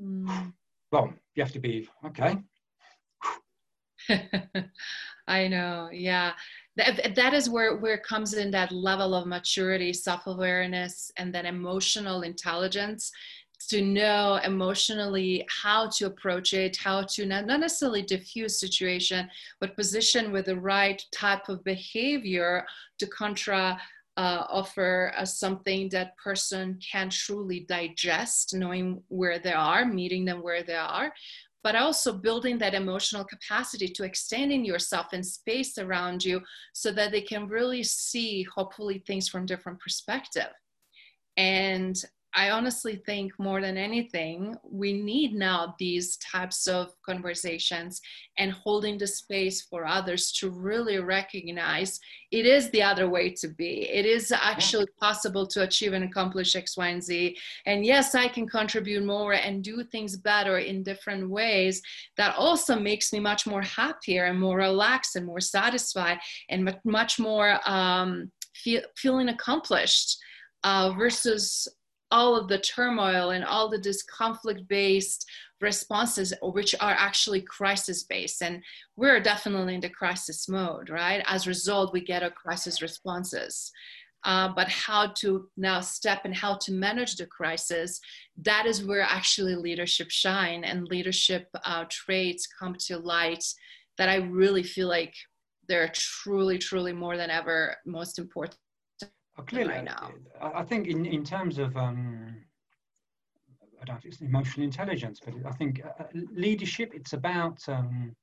Mm. 0.01 0.53
Well, 0.91 1.13
you 1.35 1.43
have 1.43 1.51
to 1.51 1.59
be, 1.59 1.89
okay. 2.05 2.37
I 5.27 5.49
know, 5.49 5.89
yeah. 5.91 6.31
That, 6.77 7.15
that 7.15 7.33
is 7.33 7.49
where, 7.49 7.75
where 7.77 7.95
it 7.95 8.03
comes 8.03 8.35
in 8.35 8.51
that 8.51 8.71
level 8.71 9.13
of 9.15 9.27
maturity, 9.27 9.91
self-awareness, 9.91 11.11
and 11.17 11.33
then 11.33 11.45
emotional 11.45 12.21
intelligence 12.21 13.11
to 13.69 13.81
know 13.81 14.39
emotionally 14.43 15.45
how 15.49 15.89
to 15.89 16.05
approach 16.05 16.53
it, 16.53 16.77
how 16.77 17.01
to 17.01 17.25
not, 17.25 17.45
not 17.45 17.59
necessarily 17.59 18.01
diffuse 18.01 18.59
situation, 18.59 19.29
but 19.59 19.75
position 19.75 20.31
with 20.31 20.45
the 20.45 20.59
right 20.59 21.03
type 21.11 21.49
of 21.49 21.63
behavior 21.63 22.65
to 22.99 23.07
contra 23.07 23.79
uh, 24.17 24.45
offer 24.49 25.13
uh, 25.15 25.23
something 25.23 25.89
that 25.89 26.17
person 26.17 26.79
can 26.91 27.09
truly 27.09 27.61
digest, 27.69 28.55
knowing 28.55 29.01
where 29.09 29.37
they 29.37 29.53
are, 29.53 29.85
meeting 29.85 30.25
them 30.25 30.41
where 30.41 30.63
they 30.63 30.75
are, 30.75 31.13
but 31.63 31.75
also 31.75 32.13
building 32.13 32.57
that 32.57 32.73
emotional 32.73 33.23
capacity 33.23 33.87
to 33.87 34.03
extending 34.03 34.65
yourself 34.65 35.13
in 35.13 35.23
space 35.23 35.77
around 35.77 36.23
you 36.23 36.41
so 36.73 36.91
that 36.91 37.11
they 37.11 37.21
can 37.21 37.47
really 37.47 37.83
see, 37.83 38.43
hopefully, 38.43 39.03
things 39.05 39.27
from 39.27 39.45
different 39.45 39.79
perspective. 39.79 40.49
And 41.35 41.95
I 42.37 42.51
honestly 42.51 42.97
think 42.97 43.31
more 43.39 43.61
than 43.61 43.77
anything, 43.77 44.55
we 44.63 44.93
need 44.93 45.33
now 45.33 45.73
these 45.79 46.17
types 46.17 46.67
of 46.67 46.93
conversations 47.03 47.99
and 48.37 48.51
holding 48.51 48.99
the 48.99 49.07
space 49.07 49.63
for 49.63 49.87
others 49.87 50.31
to 50.33 50.51
really 50.51 50.99
recognize 50.99 51.99
it 52.31 52.45
is 52.45 52.69
the 52.69 52.83
other 52.83 53.09
way 53.09 53.31
to 53.31 53.47
be. 53.47 53.89
It 53.89 54.05
is 54.05 54.31
actually 54.31 54.85
possible 54.99 55.47
to 55.47 55.63
achieve 55.63 55.93
and 55.93 56.03
accomplish 56.03 56.55
X, 56.55 56.77
Y, 56.77 56.87
and 56.89 57.03
Z. 57.03 57.35
And 57.65 57.83
yes, 57.83 58.13
I 58.13 58.27
can 58.27 58.47
contribute 58.47 59.03
more 59.03 59.33
and 59.33 59.63
do 59.63 59.83
things 59.83 60.15
better 60.15 60.59
in 60.59 60.83
different 60.83 61.27
ways. 61.27 61.81
That 62.17 62.35
also 62.35 62.79
makes 62.79 63.11
me 63.11 63.19
much 63.19 63.47
more 63.47 63.63
happier 63.63 64.25
and 64.25 64.39
more 64.39 64.57
relaxed 64.57 65.15
and 65.15 65.25
more 65.25 65.41
satisfied 65.41 66.19
and 66.49 66.71
much 66.85 67.17
more 67.17 67.59
um, 67.67 68.31
feel, 68.53 68.81
feeling 68.95 69.29
accomplished. 69.29 70.19
Uh, 70.63 70.91
versus 70.97 71.67
all 72.11 72.35
of 72.35 72.47
the 72.47 72.59
turmoil 72.59 73.31
and 73.31 73.43
all 73.43 73.69
the 73.69 73.77
this 73.77 74.03
conflict 74.03 74.67
based 74.67 75.25
responses 75.59 76.33
which 76.41 76.75
are 76.79 76.95
actually 76.97 77.41
crisis 77.41 78.03
based 78.03 78.41
and 78.41 78.63
we're 78.95 79.19
definitely 79.19 79.75
in 79.75 79.81
the 79.81 79.89
crisis 79.89 80.47
mode 80.47 80.89
right? 80.89 81.23
As 81.27 81.45
a 81.45 81.49
result 81.49 81.93
we 81.93 82.01
get 82.01 82.23
our 82.23 82.29
crisis 82.29 82.81
responses. 82.81 83.71
Uh, 84.23 84.49
but 84.55 84.67
how 84.67 85.07
to 85.07 85.47
now 85.57 85.79
step 85.79 86.21
and 86.25 86.35
how 86.35 86.55
to 86.55 86.71
manage 86.71 87.15
the 87.15 87.25
crisis 87.27 87.99
that 88.35 88.65
is 88.65 88.83
where 88.83 89.03
actually 89.03 89.55
leadership 89.55 90.09
shine 90.09 90.63
and 90.63 90.87
leadership 90.87 91.47
uh, 91.63 91.85
traits 91.87 92.47
come 92.47 92.75
to 92.79 92.97
light 92.97 93.43
that 93.99 94.09
i 94.09 94.15
really 94.15 94.63
feel 94.63 94.87
like 94.87 95.13
they're 95.67 95.91
truly 95.93 96.57
truly 96.57 96.91
more 96.91 97.15
than 97.15 97.29
ever 97.29 97.75
most 97.85 98.17
important 98.17 98.57
oh, 99.37 99.43
clearly, 99.43 99.81
now 99.81 100.11
i 100.41 100.63
think 100.63 100.87
in, 100.87 101.05
in 101.05 101.23
terms 101.23 101.57
of 101.57 101.75
um, 101.77 102.35
i 103.81 103.85
don't 103.85 103.95
know 103.95 103.99
if 103.99 104.05
it's 104.05 104.21
emotional 104.21 104.63
intelligence 104.63 105.19
but 105.23 105.33
i 105.45 105.51
think 105.51 105.81
uh, 105.99 106.03
leadership 106.31 106.91
it's 106.93 107.13
about 107.13 107.57
um, 107.67 108.15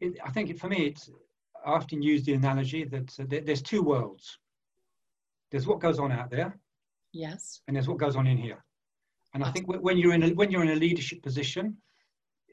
it, 0.00 0.14
i 0.24 0.30
think 0.30 0.50
it, 0.50 0.58
for 0.58 0.68
me 0.68 0.86
it's 0.86 1.10
I 1.64 1.70
often 1.74 2.02
use 2.02 2.24
the 2.24 2.32
analogy 2.32 2.82
that 2.86 3.20
uh, 3.20 3.24
there's 3.28 3.62
two 3.62 3.82
worlds 3.82 4.36
there's 5.52 5.66
what 5.66 5.80
goes 5.80 6.00
on 6.00 6.10
out 6.10 6.30
there. 6.30 6.58
Yes. 7.12 7.60
And 7.68 7.76
there's 7.76 7.86
what 7.86 7.98
goes 7.98 8.16
on 8.16 8.26
in 8.26 8.38
here. 8.38 8.64
And 9.34 9.44
I 9.44 9.50
think 9.50 9.66
when 9.68 9.96
you're 9.96 10.14
in 10.14 10.22
a, 10.24 10.28
when 10.30 10.50
you're 10.50 10.62
in 10.62 10.70
a 10.70 10.74
leadership 10.76 11.22
position, 11.22 11.76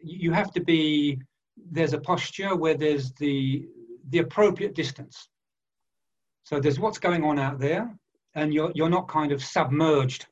you 0.01 0.31
have 0.31 0.51
to 0.51 0.61
be 0.61 1.19
there's 1.71 1.93
a 1.93 1.99
posture 1.99 2.55
where 2.55 2.75
there's 2.75 3.11
the 3.13 3.67
the 4.09 4.19
appropriate 4.19 4.75
distance. 4.75 5.27
So 6.43 6.59
there's 6.59 6.79
what's 6.79 6.99
going 6.99 7.23
on 7.23 7.39
out 7.39 7.59
there, 7.59 7.93
and 8.35 8.53
you're 8.53 8.71
you're 8.73 8.89
not 8.89 9.07
kind 9.07 9.31
of 9.31 9.43
submerged 9.43 10.25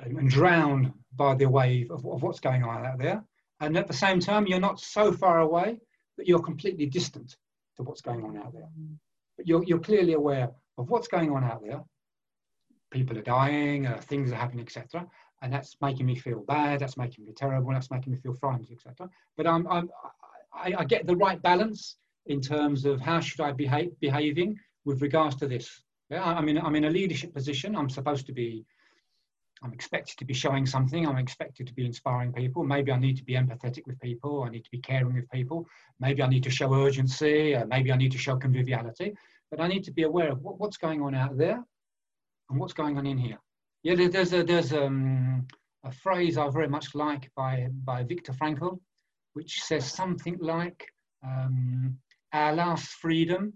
and 0.00 0.28
drowned 0.28 0.92
by 1.16 1.34
the 1.34 1.48
wave 1.48 1.90
of, 1.90 2.04
of 2.06 2.22
what's 2.22 2.40
going 2.40 2.64
on 2.64 2.84
out 2.84 2.98
there. 2.98 3.22
And 3.60 3.76
at 3.76 3.86
the 3.86 3.94
same 3.94 4.20
time, 4.20 4.46
you're 4.46 4.60
not 4.60 4.80
so 4.80 5.12
far 5.12 5.40
away 5.40 5.78
that 6.16 6.26
you're 6.26 6.42
completely 6.42 6.86
distant 6.86 7.36
to 7.76 7.82
what's 7.82 8.00
going 8.00 8.24
on 8.24 8.36
out 8.36 8.52
there. 8.52 8.68
But 9.36 9.46
you're, 9.46 9.64
you're 9.64 9.78
clearly 9.78 10.14
aware 10.14 10.50
of 10.78 10.90
what's 10.90 11.08
going 11.08 11.30
on 11.30 11.44
out 11.44 11.62
there. 11.62 11.82
People 12.90 13.18
are 13.18 13.22
dying, 13.22 13.86
uh, 13.86 14.00
things 14.00 14.32
are 14.32 14.36
happening, 14.36 14.64
etc. 14.64 15.06
And 15.42 15.52
that's 15.52 15.76
making 15.80 16.06
me 16.06 16.14
feel 16.16 16.40
bad. 16.40 16.80
That's 16.80 16.96
making 16.96 17.24
me 17.24 17.32
terrible. 17.32 17.72
That's 17.72 17.90
making 17.90 18.12
me 18.12 18.18
feel 18.18 18.34
frightened, 18.34 18.68
etc. 18.70 19.08
But 19.36 19.46
I'm, 19.46 19.66
I'm, 19.66 19.90
I, 20.52 20.74
I 20.78 20.84
get 20.84 21.06
the 21.06 21.16
right 21.16 21.40
balance 21.42 21.96
in 22.26 22.40
terms 22.40 22.84
of 22.84 23.00
how 23.00 23.20
should 23.20 23.40
I 23.40 23.52
behave 23.52 23.98
behaving 24.00 24.58
with 24.84 25.02
regards 25.02 25.36
to 25.36 25.48
this. 25.48 25.82
Yeah, 26.10 26.24
I'm 26.24 26.48
in, 26.48 26.58
I'm 26.58 26.76
in 26.76 26.84
a 26.84 26.90
leadership 26.90 27.34
position. 27.34 27.74
I'm 27.74 27.88
supposed 27.88 28.26
to 28.26 28.32
be, 28.32 28.64
I'm 29.62 29.72
expected 29.72 30.18
to 30.18 30.24
be 30.24 30.34
showing 30.34 30.66
something. 30.66 31.06
I'm 31.06 31.16
expected 31.16 31.66
to 31.66 31.74
be 31.74 31.86
inspiring 31.86 32.32
people. 32.32 32.64
Maybe 32.64 32.92
I 32.92 32.98
need 32.98 33.16
to 33.16 33.24
be 33.24 33.34
empathetic 33.34 33.86
with 33.86 33.98
people. 34.00 34.42
I 34.42 34.50
need 34.50 34.64
to 34.64 34.70
be 34.70 34.78
caring 34.78 35.14
with 35.14 35.30
people. 35.30 35.66
Maybe 36.00 36.22
I 36.22 36.28
need 36.28 36.42
to 36.42 36.50
show 36.50 36.74
urgency. 36.74 37.54
Uh, 37.54 37.64
maybe 37.66 37.90
I 37.90 37.96
need 37.96 38.12
to 38.12 38.18
show 38.18 38.36
conviviality 38.36 39.14
but 39.50 39.62
I 39.62 39.68
need 39.68 39.84
to 39.84 39.92
be 39.92 40.02
aware 40.02 40.32
of 40.32 40.42
what, 40.42 40.58
what's 40.58 40.76
going 40.76 41.00
on 41.00 41.14
out 41.14 41.38
there 41.38 41.62
and 42.50 42.58
what's 42.58 42.72
going 42.72 42.98
on 42.98 43.06
in 43.06 43.18
here. 43.18 43.38
Yeah, 43.84 44.08
there's 44.08 44.32
a 44.32 44.42
there's 44.42 44.72
um, 44.72 45.46
a 45.84 45.92
phrase 45.92 46.38
I 46.38 46.48
very 46.48 46.68
much 46.68 46.94
like 46.94 47.30
by 47.36 47.68
by 47.84 48.02
Viktor 48.02 48.32
Frankl, 48.32 48.80
which 49.34 49.62
says 49.62 49.84
something 49.86 50.38
like, 50.40 50.84
um, 51.24 51.98
"Our 52.32 52.54
last 52.54 52.86
freedom 52.86 53.52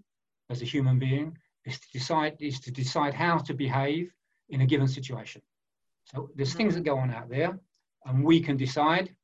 as 0.49 0.61
a 0.61 0.65
human 0.65 0.99
being 0.99 1.37
is 1.65 1.79
to 1.79 1.87
decide 1.91 2.35
is 2.39 2.59
to 2.61 2.71
decide 2.71 3.13
how 3.13 3.37
to 3.37 3.53
behave 3.53 4.11
in 4.49 4.61
a 4.61 4.65
given 4.65 4.87
situation." 4.87 5.41
So 6.05 6.29
there's 6.35 6.53
things 6.53 6.73
that 6.75 6.83
go 6.83 6.97
on 6.97 7.11
out 7.11 7.29
there, 7.29 7.59
and 8.05 8.23
we 8.23 8.39
can 8.41 8.57
decide. 8.57 9.15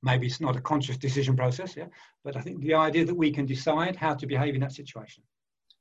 Maybe 0.00 0.28
it's 0.28 0.40
not 0.40 0.54
a 0.54 0.60
conscious 0.60 0.96
decision 0.96 1.34
process 1.34 1.76
yeah 1.76 1.88
but 2.24 2.36
i 2.36 2.40
think 2.40 2.60
the 2.60 2.72
idea 2.72 3.04
that 3.04 3.14
we 3.14 3.32
can 3.32 3.46
decide 3.46 3.96
how 3.96 4.14
to 4.14 4.26
behave 4.28 4.54
in 4.54 4.60
that 4.60 4.70
situation. 4.70 5.24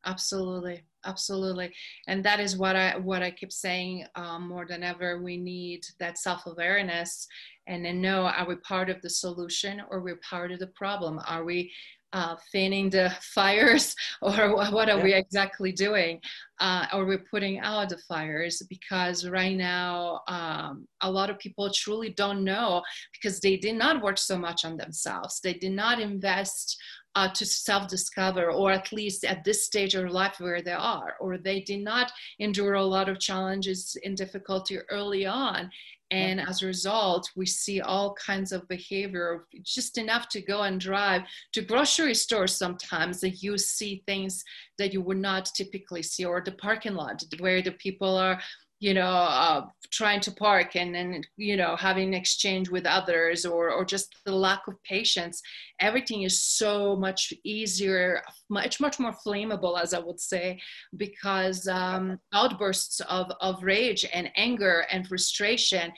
Absolutely 0.06 0.82
absolutely. 1.08 1.74
And 2.08 2.24
that 2.24 2.40
is 2.40 2.58
what 2.58 2.76
i 2.76 2.98
what 2.98 3.24
i 3.24 3.32
keep 3.32 3.52
saying 3.52 4.06
um, 4.16 4.48
more 4.48 4.66
than 4.66 4.84
ever 4.84 5.22
we 5.22 5.38
need 5.38 5.86
that 6.00 6.18
self-awareness 6.18 7.28
and 7.68 7.86
then 7.86 8.02
know 8.02 8.24
are 8.26 8.48
we 8.48 8.56
part 8.58 8.90
of 8.90 9.02
the 9.02 9.10
solution 9.10 9.82
or 9.90 10.02
we're 10.02 10.20
part 10.30 10.52
of 10.52 10.60
the 10.60 10.68
problem? 10.68 11.20
Are 11.28 11.44
we 11.44 11.72
uh, 12.14 12.36
fanning 12.52 12.90
the 12.90 13.14
fires 13.22 13.96
or 14.22 14.56
what 14.56 14.90
are 14.90 14.98
yeah. 14.98 15.04
we 15.04 15.14
exactly 15.14 15.72
doing? 15.72 16.20
Uh, 16.60 16.86
are 16.92 17.06
we 17.06 17.18
putting 17.18 17.60
out 17.60 17.90
the 17.90 17.98
fires? 17.98 18.62
Because 18.70 19.28
right 19.28 19.56
now 19.56 20.22
um, 20.28 20.88
a 21.02 21.12
lot 21.12 21.30
of 21.30 21.38
people 21.40 21.72
truly 21.72 22.10
don't 22.10 22.44
know 22.44 22.82
because 23.14 23.40
they 23.40 23.58
did 23.58 23.76
not 23.76 24.02
work 24.02 24.18
so 24.18 24.38
much 24.38 24.66
on 24.66 24.78
themselves. 24.78 25.40
They 25.42 25.54
did 25.54 25.74
not 25.74 26.00
invest 26.00 26.78
uh, 27.16 27.28
to 27.34 27.46
self-discover 27.46 28.52
or 28.52 28.72
at 28.72 28.92
least 28.92 29.26
at 29.26 29.44
this 29.44 29.66
stage 29.66 29.96
of 29.96 30.12
life 30.12 30.36
where 30.40 30.62
they 30.62 30.72
are 30.72 31.16
or 31.20 31.40
they 31.40 31.62
did 31.62 31.84
not 31.84 32.12
endure 32.38 32.76
a 32.76 32.84
lot 32.84 33.10
of 33.10 33.20
challenges 33.20 33.98
and 34.06 34.16
difficulty 34.16 34.78
early 34.92 35.26
on 35.26 35.72
and 36.12 36.40
as 36.40 36.62
a 36.62 36.66
result 36.66 37.30
we 37.36 37.46
see 37.46 37.82
all 37.82 38.14
kinds 38.14 38.52
of 38.52 38.68
behavior 38.68 39.46
just 39.64 39.98
enough 39.98 40.30
to 40.30 40.42
go 40.42 40.62
and 40.62 40.80
drive 40.80 41.24
to 41.52 41.62
grocery 41.62 42.14
stores 42.14 42.56
sometimes 42.56 43.20
that 43.20 43.44
you 43.44 43.58
see 43.58 44.04
things 44.08 44.44
that 44.78 44.94
you 44.94 45.02
would 45.02 45.18
not 45.18 45.46
typically 45.54 46.02
see 46.02 46.24
or 46.24 46.42
the 46.42 46.52
parking 46.54 46.94
lot 46.94 47.22
where 47.40 47.62
the 47.62 47.72
people 47.72 48.16
are 48.18 48.40
you 48.80 48.94
know 48.94 49.08
uh, 49.08 49.66
trying 49.92 50.20
to 50.20 50.32
park 50.32 50.76
and 50.76 50.94
then 50.94 51.22
you 51.36 51.58
know 51.58 51.76
having 51.76 52.10
an 52.10 52.14
exchange 52.14 52.70
with 52.70 52.86
others 52.86 53.46
or 53.46 53.72
or 53.72 53.84
just 53.84 54.16
the 54.26 54.32
lack 54.32 54.68
of 54.68 54.76
patience 54.84 55.42
everything 55.80 56.24
is 56.24 56.42
so 56.44 56.96
much 56.96 57.34
easier 57.44 58.22
much 58.50 58.80
much 58.80 59.00
more 59.00 59.14
flammable 59.26 59.80
as 59.82 59.94
i 59.94 60.00
would 60.00 60.20
say 60.20 60.60
because 60.98 61.68
um, 61.68 62.20
outbursts 62.34 63.00
of 63.02 63.32
of 63.42 63.64
rage 63.64 64.06
and 64.14 64.30
anger 64.36 64.86
and 64.92 65.08
frustration 65.08 65.92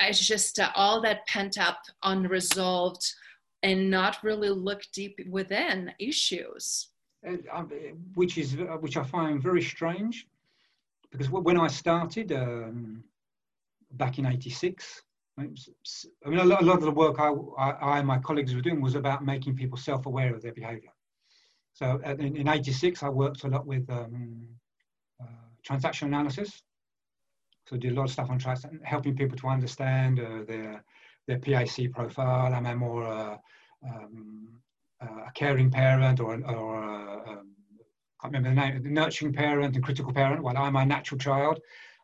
it's 0.00 0.24
just 0.24 0.60
uh, 0.60 0.70
all 0.76 1.00
that 1.00 1.26
pent 1.26 1.58
up 1.58 1.80
unresolved 2.04 3.04
and 3.64 3.90
not 3.90 4.18
really 4.22 4.50
look 4.50 4.82
deep 4.94 5.18
within 5.28 5.90
issues. 5.98 6.90
Um, 7.52 7.68
which 8.14 8.38
is 8.38 8.54
uh, 8.54 8.76
which 8.78 8.96
i 8.96 9.02
find 9.02 9.42
very 9.42 9.60
strange 9.60 10.28
because 11.10 11.30
when 11.30 11.58
I 11.58 11.68
started 11.68 12.32
um, 12.32 13.04
back 13.92 14.18
in 14.18 14.26
'86, 14.26 15.02
I 15.38 15.42
mean, 16.28 16.38
a 16.38 16.44
lot, 16.44 16.78
of 16.78 16.82
the 16.82 16.90
work 16.90 17.20
I, 17.20 17.30
I, 17.58 17.98
and 17.98 18.06
my 18.06 18.18
colleagues 18.18 18.54
were 18.54 18.60
doing 18.60 18.80
was 18.80 18.96
about 18.96 19.24
making 19.24 19.54
people 19.54 19.78
self-aware 19.78 20.34
of 20.34 20.42
their 20.42 20.52
behaviour. 20.52 20.90
So 21.74 22.00
in, 22.18 22.48
'86, 22.48 23.02
I 23.02 23.08
worked 23.08 23.44
a 23.44 23.48
lot 23.48 23.66
with 23.66 23.88
um, 23.88 24.48
uh, 25.20 25.46
transaction 25.64 26.08
analysis. 26.08 26.62
So 27.68 27.76
I 27.76 27.78
did 27.78 27.92
a 27.92 27.94
lot 27.94 28.04
of 28.04 28.10
stuff 28.10 28.30
on 28.30 28.38
trans- 28.38 28.66
helping 28.82 29.16
people 29.16 29.36
to 29.38 29.48
understand 29.48 30.18
uh, 30.18 30.42
their 30.46 30.84
their 31.26 31.38
PAC 31.38 31.92
profile. 31.92 32.52
Am 32.52 32.66
I 32.66 32.74
more 32.74 33.06
uh, 33.06 33.36
um, 33.86 34.60
a 35.00 35.30
caring 35.34 35.70
parent 35.70 36.20
or, 36.20 36.42
or 36.44 37.28
um, 37.28 37.50
can't 38.20 38.34
remember 38.34 38.48
the 38.48 38.54
name, 38.54 38.82
the 38.82 38.90
nurturing 38.90 39.32
parent 39.32 39.74
and 39.74 39.84
critical 39.84 40.12
parent, 40.12 40.42
well, 40.42 40.56
I'm 40.56 40.72
my 40.72 40.84
natural 40.84 41.18
child. 41.18 41.60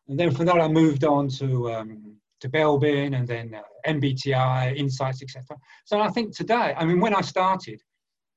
And 0.09 0.19
then 0.19 0.33
from 0.33 0.47
there, 0.47 0.61
I 0.61 0.69
moved 0.69 1.05
on 1.05 1.29
to, 1.29 1.73
um, 1.73 2.17
to 2.41 2.49
Belbin 2.49 3.17
and 3.17 3.27
then 3.27 3.55
uh, 3.55 3.63
MBTI, 3.91 4.77
Insights, 4.77 5.23
etc. 5.23 5.57
So 5.85 6.01
I 6.01 6.09
think 6.09 6.37
today, 6.37 6.75
I 6.77 6.85
mean, 6.85 7.01
when 7.01 7.15
I 7.15 7.21
started, 7.21 7.81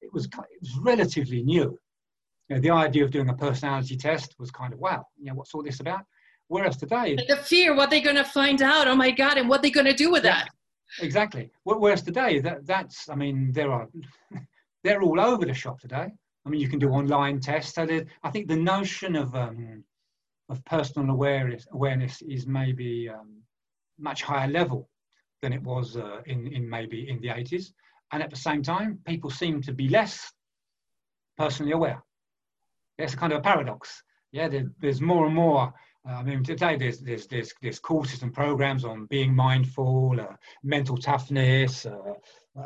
it 0.01 0.11
was, 0.13 0.25
it 0.25 0.61
was 0.61 0.77
relatively 0.79 1.43
new. 1.43 1.77
You 2.49 2.55
know, 2.55 2.61
the 2.61 2.71
idea 2.71 3.03
of 3.03 3.11
doing 3.11 3.29
a 3.29 3.33
personality 3.33 3.97
test 3.97 4.35
was 4.39 4.49
kind 4.49 4.73
of, 4.73 4.79
wow, 4.79 5.05
you 5.17 5.25
know, 5.25 5.35
what's 5.35 5.53
all 5.53 5.63
this 5.63 5.81
about? 5.81 6.01
Whereas 6.47 6.77
today... 6.77 7.17
The 7.27 7.35
fear, 7.35 7.75
what 7.75 7.89
they're 7.89 8.01
going 8.01 8.15
to 8.15 8.23
find 8.23 8.61
out, 8.61 8.87
oh 8.87 8.95
my 8.95 9.11
God, 9.11 9.37
and 9.37 9.49
what 9.49 9.61
they're 9.61 9.71
going 9.71 9.85
to 9.85 9.93
do 9.93 10.09
with 10.09 10.23
yeah, 10.23 10.43
that. 10.43 10.49
Exactly. 11.01 11.51
Whereas 11.63 12.01
today, 12.01 12.39
that, 12.39 12.65
that's, 12.65 13.09
I 13.09 13.15
mean, 13.15 13.51
there 13.51 13.71
are, 13.71 13.89
they're 14.83 15.01
all 15.01 15.19
over 15.19 15.45
the 15.45 15.53
shop 15.53 15.81
today. 15.81 16.07
I 16.47 16.49
mean, 16.49 16.61
you 16.61 16.69
can 16.69 16.79
do 16.79 16.91
online 16.91 17.41
tests. 17.41 17.75
So 17.75 17.85
I 18.23 18.31
think 18.31 18.47
the 18.47 18.55
notion 18.55 19.17
of 19.17 19.35
um, 19.35 19.83
of 20.47 20.63
personal 20.63 21.09
awareness 21.09 21.67
awareness 21.73 22.21
is 22.21 22.47
maybe 22.47 23.09
um, 23.09 23.41
much 23.99 24.23
higher 24.23 24.47
level 24.47 24.89
than 25.41 25.51
it 25.51 25.61
was 25.61 25.97
uh, 25.97 26.21
in 26.25 26.47
in 26.47 26.69
maybe 26.69 27.09
in 27.09 27.19
the 27.19 27.27
80s. 27.27 27.73
And 28.13 28.23
at 28.23 28.29
the 28.29 28.37
same 28.37 28.63
time, 28.63 28.99
people 29.05 29.29
seem 29.29 29.61
to 29.63 29.73
be 29.73 29.89
less 29.89 30.31
personally 31.37 31.73
aware. 31.73 32.01
It's 32.97 33.13
kind 33.13 33.33
of 33.33 33.39
a 33.39 33.41
paradox. 33.41 34.01
Yeah, 34.31 34.47
there, 34.47 34.71
there's 34.79 35.01
more 35.01 35.25
and 35.25 35.35
more. 35.35 35.73
Uh, 36.07 36.13
I 36.13 36.23
mean, 36.23 36.45
today 36.45 36.77
there's 36.77 37.01
there's 37.01 37.27
there's 37.27 37.53
there's 37.61 37.79
courses 37.79 38.23
and 38.23 38.33
programs 38.33 38.85
on 38.85 39.05
being 39.07 39.35
mindful, 39.35 40.17
uh, 40.17 40.35
mental 40.63 40.95
toughness, 40.95 41.85
uh, 41.85 42.13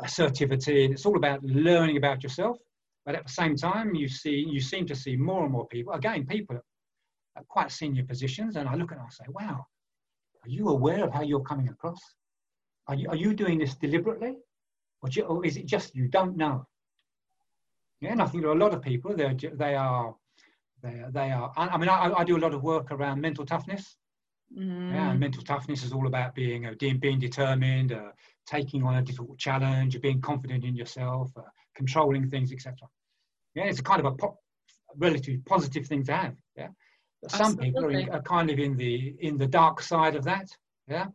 assertivity, 0.04 0.84
and 0.84 0.94
it's 0.94 1.04
all 1.04 1.16
about 1.16 1.42
learning 1.42 1.96
about 1.96 2.22
yourself 2.22 2.58
but 3.04 3.14
at 3.14 3.24
the 3.26 3.32
same 3.32 3.56
time, 3.56 3.94
you 3.94 4.08
see, 4.08 4.44
you 4.48 4.60
seem 4.60 4.86
to 4.86 4.94
see 4.94 5.16
more 5.16 5.42
and 5.44 5.52
more 5.52 5.66
people, 5.66 5.92
again, 5.92 6.26
people 6.26 6.56
at 7.36 7.48
quite 7.48 7.70
senior 7.70 8.04
positions, 8.04 8.56
and 8.56 8.68
I 8.68 8.74
look 8.74 8.92
at 8.92 8.98
them 8.98 9.06
and 9.06 9.12
I 9.12 9.24
say, 9.24 9.28
wow, 9.28 9.66
are 10.44 10.48
you 10.48 10.68
aware 10.68 11.04
of 11.04 11.12
how 11.12 11.22
you're 11.22 11.40
coming 11.40 11.68
across? 11.68 12.00
Are 12.88 12.94
you, 12.94 13.08
are 13.08 13.16
you 13.16 13.34
doing 13.34 13.58
this 13.58 13.74
deliberately? 13.74 14.36
Or, 15.02 15.08
you, 15.10 15.22
or 15.24 15.44
is 15.44 15.56
it 15.56 15.66
just 15.66 15.94
you 15.94 16.08
don't 16.08 16.36
know? 16.36 16.66
Yeah, 18.00 18.12
and 18.12 18.22
I 18.22 18.26
think 18.26 18.42
there 18.42 18.50
are 18.50 18.56
a 18.56 18.58
lot 18.58 18.74
of 18.74 18.82
people, 18.82 19.16
they're, 19.16 19.34
they 19.34 19.74
are 19.74 20.14
They, 20.82 21.00
they 21.12 21.30
are, 21.30 21.52
I, 21.56 21.68
I 21.68 21.76
mean, 21.78 21.88
I, 21.88 22.12
I, 22.20 22.24
do 22.24 22.36
a 22.36 22.44
lot 22.44 22.54
of 22.54 22.62
work 22.62 22.90
around 22.90 23.20
mental 23.20 23.46
toughness. 23.46 23.96
Mm. 24.50 24.92
Yeah, 24.92 25.10
and 25.10 25.20
mental 25.20 25.42
toughness 25.44 25.84
is 25.84 25.92
all 25.92 26.06
about 26.06 26.34
being, 26.34 26.66
uh, 26.66 26.74
being 26.78 27.20
determined, 27.20 27.92
uh, 27.92 28.10
taking 28.46 28.82
on 28.82 28.96
a 28.96 29.02
difficult 29.02 29.38
challenge, 29.38 30.00
being 30.00 30.20
confident 30.20 30.64
in 30.64 30.74
yourself, 30.74 31.30
uh, 31.36 31.42
controlling 31.74 32.30
things, 32.30 32.52
etc. 32.52 32.76
Yeah, 33.54 33.64
it's 33.64 33.80
a 33.80 33.82
kind 33.82 34.00
of 34.00 34.06
a 34.06 34.12
po- 34.12 34.38
relatively 34.96 35.38
positive 35.46 35.86
thing 35.86 36.04
to 36.04 36.16
have. 36.16 36.36
Yeah, 36.56 36.68
but 37.20 37.30
some 37.30 37.40
Absolutely. 37.40 37.66
people 37.66 37.84
are, 37.84 37.90
in, 37.90 38.08
are, 38.10 38.22
kind 38.22 38.50
of 38.50 38.58
in 38.58 38.76
the 38.76 39.14
in 39.20 39.36
the 39.36 39.46
dark 39.46 39.80
side 39.80 40.16
of 40.16 40.24
that. 40.24 40.48
Yeah, 40.88 41.06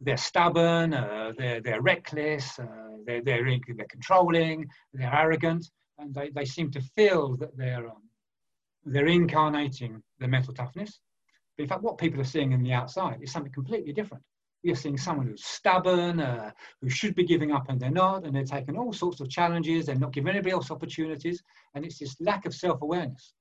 they're 0.00 0.16
stubborn, 0.16 0.94
uh, 0.94 1.32
they're 1.36 1.60
they're 1.60 1.82
reckless, 1.82 2.58
uh, 2.58 2.66
they're 3.06 3.22
they're, 3.22 3.46
in, 3.46 3.60
they're 3.76 3.86
controlling, 3.86 4.66
they're 4.92 5.14
arrogant, 5.14 5.70
and 5.98 6.14
they, 6.14 6.30
they 6.30 6.44
seem 6.44 6.70
to 6.72 6.80
feel 6.96 7.36
that 7.36 7.56
they're 7.56 7.88
um, 7.88 8.02
they're 8.84 9.06
incarnating 9.06 10.02
the 10.20 10.28
mental 10.28 10.54
toughness. 10.54 11.00
But 11.56 11.64
in 11.64 11.68
fact, 11.68 11.82
what 11.82 11.98
people 11.98 12.20
are 12.20 12.24
seeing 12.24 12.52
in 12.52 12.62
the 12.62 12.72
outside 12.72 13.18
is 13.22 13.32
something 13.32 13.52
completely 13.52 13.92
different. 13.92 14.22
Are 14.68 14.74
seeing 14.74 14.98
someone 14.98 15.28
who's 15.28 15.44
stubborn, 15.44 16.18
uh, 16.18 16.50
who 16.80 16.90
should 16.90 17.14
be 17.14 17.22
giving 17.22 17.52
up 17.52 17.68
and 17.68 17.78
they're 17.78 17.90
not, 17.90 18.24
and 18.24 18.34
they're 18.34 18.42
taking 18.42 18.76
all 18.76 18.92
sorts 18.92 19.20
of 19.20 19.28
challenges, 19.28 19.86
they're 19.86 19.94
not 19.94 20.12
giving 20.12 20.30
anybody 20.30 20.50
else 20.50 20.72
opportunities, 20.72 21.40
and 21.74 21.84
it's 21.84 21.98
this 21.98 22.16
lack 22.20 22.46
of 22.46 22.54
self-awareness. 22.54 23.34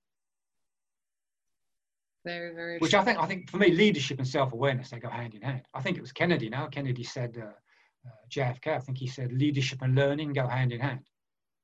Very, 2.23 2.53
very. 2.53 2.77
Which 2.77 2.91
true. 2.91 2.99
I 2.99 3.03
think, 3.03 3.19
I 3.19 3.25
think 3.25 3.49
for 3.49 3.57
me, 3.57 3.71
leadership 3.71 4.19
and 4.19 4.27
self-awareness 4.27 4.91
they 4.91 4.99
go 4.99 5.09
hand 5.09 5.33
in 5.33 5.41
hand. 5.41 5.63
I 5.73 5.81
think 5.81 5.97
it 5.97 6.01
was 6.01 6.11
Kennedy. 6.11 6.49
Now 6.49 6.67
Kennedy 6.67 7.03
said, 7.03 7.35
uh, 7.41 7.45
uh, 7.45 8.09
JFK. 8.29 8.75
I 8.75 8.79
think 8.79 8.99
he 8.99 9.07
said 9.07 9.31
leadership 9.31 9.81
and 9.81 9.95
learning 9.95 10.33
go 10.33 10.47
hand 10.47 10.73
in 10.73 10.79
hand. 10.79 11.07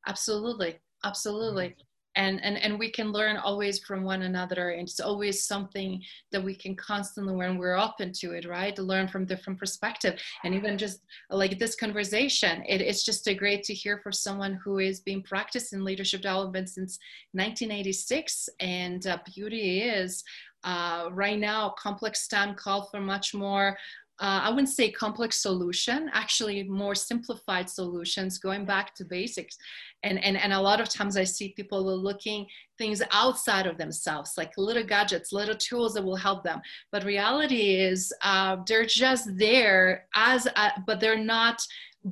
Absolutely, 0.07 0.79
absolutely 1.03 1.75
and 2.15 2.43
and 2.43 2.57
and 2.57 2.77
we 2.77 2.89
can 2.89 3.11
learn 3.11 3.37
always 3.37 3.79
from 3.79 4.03
one 4.03 4.23
another. 4.23 4.71
And 4.71 4.87
it's 4.87 4.99
always 4.99 5.45
something 5.45 6.01
that 6.31 6.43
we 6.43 6.55
can 6.55 6.75
constantly 6.75 7.33
learn 7.33 7.57
we're 7.57 7.77
open 7.77 8.11
to 8.13 8.31
it 8.31 8.47
right 8.47 8.75
to 8.75 8.83
learn 8.83 9.07
from 9.07 9.25
different 9.25 9.59
perspective. 9.59 10.19
And 10.43 10.53
even 10.53 10.77
just 10.77 11.01
like 11.29 11.59
this 11.59 11.75
conversation 11.75 12.63
it, 12.67 12.81
it's 12.81 13.03
just 13.03 13.27
a 13.27 13.33
great 13.33 13.63
to 13.63 13.73
hear 13.73 13.99
for 13.99 14.11
someone 14.11 14.59
who 14.63 14.79
is 14.79 14.99
being 14.99 15.23
practiced 15.23 15.73
in 15.73 15.83
leadership 15.83 16.21
development 16.21 16.69
since 16.69 16.99
1986 17.33 18.49
and 18.59 19.07
uh, 19.07 19.17
beauty 19.33 19.81
is 19.81 20.23
uh, 20.63 21.09
right 21.11 21.39
now 21.39 21.73
complex 21.77 22.27
time 22.27 22.55
call 22.55 22.87
for 22.89 22.99
much 22.99 23.33
more 23.33 23.77
uh, 24.19 24.41
I 24.43 24.49
wouldn't 24.51 24.69
say 24.69 24.91
complex 24.91 25.41
solution, 25.41 26.07
actually 26.13 26.61
more 26.61 26.93
simplified 26.93 27.67
solutions, 27.67 28.37
going 28.37 28.65
back 28.65 28.93
to 28.95 29.03
basics. 29.03 29.57
And, 30.03 30.23
and, 30.23 30.37
and 30.37 30.51
a 30.53 30.59
lot 30.59 30.81
of 30.81 30.89
times 30.89 31.15
I 31.15 31.23
see 31.23 31.49
people 31.49 31.83
looking 31.83 32.47
things 32.77 33.01
outside 33.11 33.67
of 33.67 33.77
themselves, 33.77 34.33
like 34.37 34.51
little 34.57 34.83
gadgets, 34.83 35.31
little 35.31 35.55
tools 35.55 35.93
that 35.93 36.03
will 36.03 36.15
help 36.15 36.43
them. 36.43 36.61
But 36.91 37.03
reality 37.03 37.75
is 37.75 38.11
uh, 38.23 38.57
they're 38.67 38.85
just 38.85 39.29
there 39.37 40.07
as, 40.15 40.47
a, 40.47 40.81
but 40.87 40.99
they're 40.99 41.17
not 41.17 41.61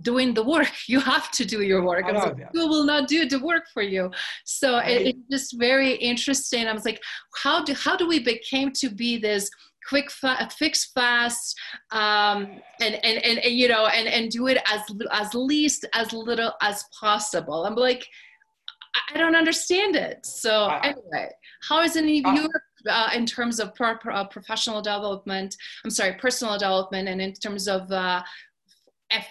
doing 0.02 0.34
the 0.34 0.44
work. 0.44 0.70
You 0.88 1.00
have 1.00 1.32
to 1.32 1.46
do 1.46 1.62
your 1.62 1.84
work. 1.84 2.06
Know, 2.06 2.14
like, 2.14 2.50
Who 2.54 2.68
will 2.68 2.86
not 2.86 3.08
do 3.08 3.28
the 3.28 3.40
work 3.40 3.66
for 3.74 3.82
you? 3.82 4.12
So 4.46 4.78
it, 4.78 5.08
it's 5.08 5.28
just 5.32 5.60
very 5.60 5.94
interesting. 5.96 6.68
I 6.68 6.74
was 6.74 6.86
like, 6.86 7.02
how 7.44 7.64
do 7.64 7.74
how 7.74 7.96
do 7.96 8.08
we 8.08 8.20
became 8.20 8.72
to 8.74 8.90
be 8.90 9.18
this 9.18 9.50
quick 9.90 10.12
fa- 10.12 10.48
fix 10.56 10.92
fast 10.94 11.58
um, 11.92 12.62
and, 12.80 12.96
and, 13.04 13.26
and, 13.26 13.40
and, 13.40 13.56
you 13.56 13.68
know 13.68 13.88
and, 13.88 14.08
and 14.08 14.32
do 14.32 14.48
it 14.48 14.60
as 14.72 14.82
as 15.12 15.34
least 15.34 15.86
as 15.94 16.14
little 16.14 16.54
as 16.62 16.86
possible. 17.00 17.66
I'm 17.66 17.76
like 17.76 18.06
i 19.14 19.18
don't 19.18 19.36
understand 19.36 19.96
it. 19.96 20.26
So 20.26 20.70
anyway 20.84 21.30
how 21.68 21.82
is 21.82 21.96
any 21.96 22.24
of 22.24 22.34
you 22.36 22.50
uh, 22.90 23.10
in 23.14 23.26
terms 23.26 23.60
of 23.60 23.76
pro- 23.76 23.98
pro- 23.98 24.26
professional 24.26 24.82
development? 24.82 25.56
I'm 25.84 25.90
sorry 25.90 26.14
personal 26.14 26.58
development 26.58 27.10
and 27.10 27.22
in 27.22 27.34
terms 27.34 27.68
of 27.68 27.92
uh, 27.92 28.22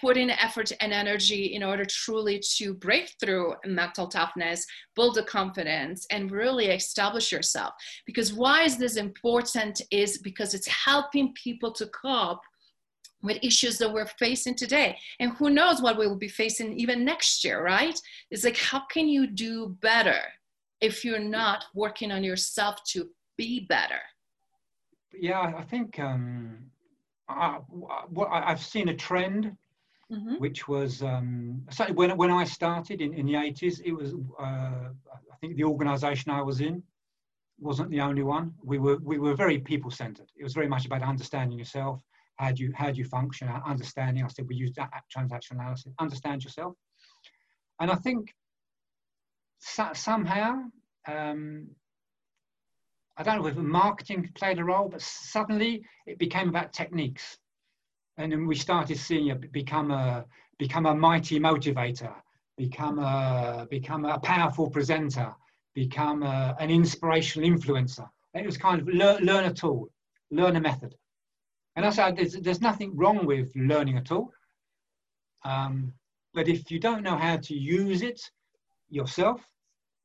put 0.01 0.17
in 0.17 0.31
effort 0.31 0.73
and 0.81 0.93
energy 0.93 1.55
in 1.55 1.63
order 1.63 1.85
truly 1.85 2.43
to 2.57 2.75
break 2.75 3.15
through 3.21 3.55
mental 3.65 4.07
toughness, 4.09 4.67
build 4.97 5.15
the 5.15 5.23
confidence, 5.23 6.07
and 6.11 6.31
really 6.31 6.67
establish 6.67 7.31
yourself. 7.31 7.75
Because 8.07 8.33
why 8.33 8.63
is 8.63 8.77
this 8.77 8.97
important? 8.97 9.81
Is 9.91 10.19
because 10.19 10.55
it's 10.55 10.69
helping 10.69 11.33
people 11.35 11.73
to 11.73 11.87
cope 11.87 12.41
with 13.23 13.39
issues 13.43 13.79
that 13.79 13.93
we're 13.93 14.07
facing 14.07 14.55
today. 14.55 14.97
And 15.19 15.33
who 15.33 15.51
knows 15.51 15.83
what 15.83 15.99
we 15.99 16.07
will 16.07 16.17
be 16.17 16.29
facing 16.29 16.79
even 16.79 17.05
next 17.05 17.45
year, 17.45 17.63
right? 17.63 17.99
It's 18.31 18.45
like, 18.45 18.57
how 18.57 18.85
can 18.87 19.09
you 19.09 19.27
do 19.27 19.77
better 19.81 20.21
if 20.81 21.05
you're 21.05 21.19
not 21.19 21.65
working 21.75 22.13
on 22.13 22.23
yourself 22.23 22.77
to 22.93 23.09
be 23.37 23.67
better? 23.69 24.01
Yeah, 25.13 25.53
I 25.57 25.63
think 25.63 25.99
um, 25.99 26.59
I, 27.29 27.59
I've 28.31 28.61
seen 28.61 28.89
a 28.89 28.95
trend 28.95 29.57
mm-hmm. 30.13 30.35
which 30.37 30.69
was 30.69 31.03
um, 31.03 31.63
when 31.95 32.17
when 32.17 32.31
I 32.31 32.45
started 32.45 33.01
in, 33.01 33.13
in 33.15 33.27
the 33.27 33.37
eighties. 33.37 33.81
It 33.81 33.93
was 33.93 34.15
uh, 34.39 34.91
I 35.33 35.37
think 35.41 35.57
the 35.57 35.65
organisation 35.65 36.31
I 36.31 36.43
was 36.43 36.61
in 36.61 36.83
wasn't 37.61 37.91
the 37.91 38.01
only 38.01 38.23
one. 38.23 38.55
We 38.63 38.79
were 38.79 38.99
we 39.03 39.19
were 39.19 39.35
very 39.35 39.59
people 39.59 39.91
centered. 39.91 40.31
It 40.37 40.45
was 40.45 40.55
very 40.55 40.69
much 40.69 40.87
about 40.87 41.03
understanding 41.03 41.59
yourself. 41.59 42.03
How 42.37 42.53
do 42.53 42.63
you 42.63 42.73
how 42.75 42.91
do 42.91 42.99
you 42.99 43.05
function? 43.05 43.49
Understanding. 43.49 44.25
I 44.25 44.29
said 44.29 44.47
we 44.49 44.57
use 44.57 44.73
that 44.77 44.91
transaction 45.11 45.59
analysis. 45.59 45.93
Understand 45.99 46.45
yourself. 46.45 46.75
And 47.81 47.91
I 47.91 47.97
think 47.97 48.35
so, 49.59 49.91
somehow 49.93 50.63
um, 51.07 51.69
I 53.17 53.23
don't 53.25 53.43
know 53.43 53.49
if 53.49 53.57
marketing 53.57 54.31
played 54.35 54.59
a 54.59 54.65
role, 54.65 54.89
but 54.89 55.03
suddenly 55.03 55.83
it 56.07 56.19
became 56.19 56.49
about 56.49 56.73
techniques 56.73 57.39
and 58.19 58.33
then 58.33 58.47
we 58.47 58.55
started 58.55 58.99
seeing 58.99 59.29
it 59.29 59.53
become 59.53 59.91
a 59.91 60.25
become 60.59 60.87
a 60.87 60.95
mighty 60.95 61.39
motivator, 61.41 62.15
become 62.57 62.99
a 62.99 63.67
become 63.71 64.05
a 64.05 64.19
powerful 64.19 64.69
presenter, 64.69 65.33
become 65.75 66.23
a, 66.25 66.57
an 66.59 66.71
inspirational 66.71 67.49
influencer. 67.49 68.09
And 68.35 68.43
it 68.45 68.47
was 68.47 68.59
kind 68.59 68.81
of 68.81 68.89
learn, 68.89 69.25
learn 69.25 69.45
a 69.45 69.55
tool, 69.55 69.89
learn 70.31 70.57
a 70.57 70.61
method. 70.61 70.95
And 71.77 71.87
I 71.87 71.91
said, 71.91 72.17
there's, 72.17 72.35
there's 72.35 72.61
nothing 72.61 72.97
wrong 72.97 73.25
with 73.25 73.53
learning 73.55 73.99
a 73.99 74.03
tool. 74.03 74.33
Um, 75.45 75.93
but 76.35 76.49
if 76.49 76.71
you 76.73 76.81
don't 76.81 77.05
know 77.05 77.17
how 77.17 77.37
to 77.37 77.55
use 77.55 78.03
it 78.03 78.21
yourself, 78.91 79.41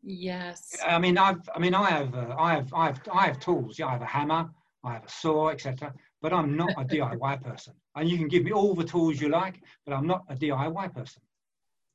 yes. 0.04 0.78
I 0.86 1.00
mean, 1.00 1.18
I've, 1.18 1.50
I 1.56 1.60
mean, 1.60 1.74
I 1.74 1.90
have, 1.90 2.14
uh, 2.14 2.36
I 2.38 2.54
have, 2.54 2.74
I 2.74 2.86
have, 2.86 3.02
I 3.12 3.26
have 3.26 3.40
tools. 3.40 3.80
Yeah, 3.80 3.88
I 3.88 3.94
have 3.94 4.04
a 4.04 4.06
hammer, 4.06 4.52
I 4.84 4.94
have 4.94 5.06
a 5.06 5.10
saw, 5.10 5.50
etc. 5.50 5.92
But 6.22 6.34
I'm 6.34 6.56
not 6.56 6.72
a 6.78 6.86
DIY 6.94 7.44
person. 7.44 7.74
And 7.96 8.10
you 8.10 8.18
can 8.18 8.28
give 8.28 8.44
me 8.44 8.52
all 8.52 8.74
the 8.74 8.84
tools 8.84 9.22
you 9.22 9.30
like, 9.30 9.62
but 9.86 9.94
I'm 9.94 10.08
not 10.08 10.24
a 10.30 10.36
DIY 10.36 10.94
person. 10.94 11.22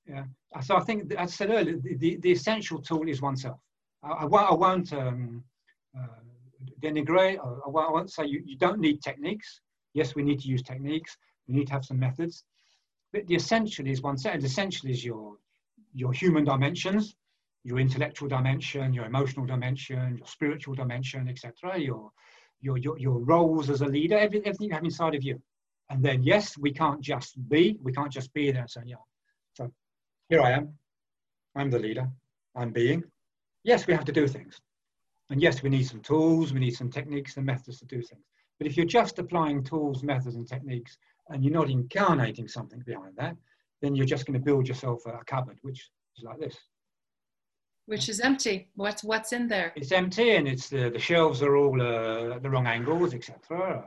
Yeah. 0.08 0.24
So 0.62 0.76
I 0.76 0.80
think, 0.80 1.12
as 1.12 1.18
I 1.18 1.26
said 1.26 1.50
earlier, 1.50 1.76
the, 1.76 1.96
the, 1.96 2.16
the 2.16 2.32
essential 2.32 2.80
tool 2.80 3.08
is 3.08 3.20
oneself. 3.20 3.58
I, 4.02 4.10
I 4.10 4.24
won't, 4.24 4.50
I 4.50 4.54
won't 4.54 4.92
um, 4.92 5.44
uh, 5.96 6.06
denigrate, 6.80 7.38
I, 7.38 7.68
I 7.68 7.90
won't 7.90 8.10
say 8.10 8.26
you, 8.26 8.42
you 8.44 8.56
don't 8.56 8.80
need 8.80 9.02
techniques. 9.02 9.60
Yes, 9.94 10.14
we 10.14 10.22
need 10.22 10.40
to 10.40 10.48
use 10.48 10.62
techniques. 10.62 11.16
We 11.46 11.54
need 11.54 11.66
to 11.68 11.72
have 11.72 11.84
some 11.84 11.98
methods. 11.98 12.44
But 13.12 13.26
the 13.26 13.34
essential 13.34 13.86
is 13.86 14.02
oneself. 14.02 14.40
The 14.40 14.46
essential 14.46 14.88
is 14.88 15.04
your, 15.04 15.36
your 15.94 16.12
human 16.12 16.44
dimensions, 16.44 17.16
your 17.64 17.78
intellectual 17.78 18.28
dimension, 18.28 18.92
your 18.92 19.06
emotional 19.06 19.46
dimension, 19.46 20.16
your 20.18 20.26
spiritual 20.26 20.74
dimension, 20.74 21.28
etc. 21.28 21.78
Your, 21.78 22.10
your, 22.60 22.78
your, 22.78 22.98
your 22.98 23.18
roles 23.18 23.70
as 23.70 23.80
a 23.80 23.86
leader, 23.86 24.16
everything 24.16 24.54
you 24.68 24.72
have 24.72 24.84
inside 24.84 25.14
of 25.14 25.22
you. 25.22 25.40
And 25.90 26.04
then, 26.04 26.22
yes, 26.22 26.58
we 26.58 26.72
can't 26.72 27.00
just 27.00 27.36
be, 27.48 27.78
we 27.82 27.92
can't 27.92 28.12
just 28.12 28.32
be 28.34 28.50
there 28.50 28.62
and 28.62 28.70
say, 28.70 28.82
yeah. 28.84 28.96
So 29.54 29.72
here 30.28 30.42
I 30.42 30.52
am. 30.52 30.74
I'm 31.56 31.70
the 31.70 31.78
leader. 31.78 32.08
I'm 32.54 32.72
being. 32.72 33.02
Yes, 33.64 33.86
we 33.86 33.94
have 33.94 34.04
to 34.04 34.12
do 34.12 34.28
things. 34.28 34.60
And 35.30 35.40
yes, 35.40 35.62
we 35.62 35.70
need 35.70 35.84
some 35.84 36.00
tools, 36.00 36.52
we 36.52 36.60
need 36.60 36.76
some 36.76 36.90
techniques 36.90 37.36
and 37.36 37.44
methods 37.44 37.78
to 37.80 37.86
do 37.86 38.02
things. 38.02 38.24
But 38.58 38.66
if 38.66 38.76
you're 38.76 38.86
just 38.86 39.18
applying 39.18 39.62
tools, 39.62 40.02
methods, 40.02 40.36
and 40.36 40.46
techniques, 40.46 40.96
and 41.28 41.44
you're 41.44 41.52
not 41.52 41.70
incarnating 41.70 42.48
something 42.48 42.82
behind 42.86 43.14
that, 43.16 43.36
then 43.82 43.94
you're 43.94 44.06
just 44.06 44.26
going 44.26 44.38
to 44.38 44.44
build 44.44 44.66
yourself 44.66 45.04
a 45.06 45.20
cupboard, 45.26 45.58
which 45.62 45.90
is 46.16 46.24
like 46.24 46.40
this. 46.40 46.56
Which 47.86 48.08
is 48.08 48.20
empty. 48.20 48.68
What's 48.74 49.04
what's 49.04 49.32
in 49.32 49.48
there? 49.48 49.72
It's 49.76 49.92
empty, 49.92 50.36
and 50.36 50.48
it's 50.48 50.68
the 50.68 50.90
the 50.90 50.98
shelves 50.98 51.42
are 51.42 51.56
all 51.56 51.80
uh, 51.80 52.34
at 52.34 52.42
the 52.42 52.50
wrong 52.50 52.66
angles, 52.66 53.14
etc 53.14 53.84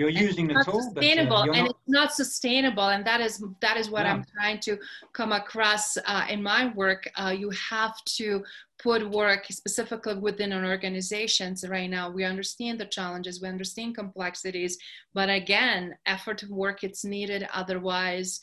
you're 0.00 0.22
using 0.28 0.48
the 0.48 0.62
tool 0.64 0.82
sustainable 0.82 1.44
but, 1.46 1.50
uh, 1.50 1.52
and 1.52 1.66
not... 1.66 1.70
it's 1.70 1.88
not 1.88 2.12
sustainable 2.12 2.88
and 2.88 3.04
that 3.04 3.20
is 3.20 3.44
that 3.60 3.76
is 3.76 3.90
what 3.90 4.04
yeah. 4.04 4.12
i'm 4.12 4.24
trying 4.36 4.58
to 4.58 4.78
come 5.12 5.32
across 5.32 5.96
uh, 6.06 6.24
in 6.28 6.42
my 6.42 6.72
work 6.74 7.08
uh, 7.16 7.34
you 7.36 7.50
have 7.50 7.94
to 8.04 8.42
put 8.82 9.08
work 9.10 9.44
specifically 9.50 10.14
within 10.14 10.52
an 10.52 10.64
organization 10.64 11.54
so 11.54 11.68
right 11.68 11.90
now 11.90 12.10
we 12.10 12.24
understand 12.24 12.80
the 12.80 12.86
challenges 12.86 13.40
we 13.40 13.48
understand 13.48 13.94
complexities 13.94 14.78
but 15.12 15.28
again 15.28 15.94
effort 16.06 16.42
of 16.42 16.50
work 16.50 16.82
it's 16.82 17.04
needed 17.04 17.46
otherwise 17.52 18.40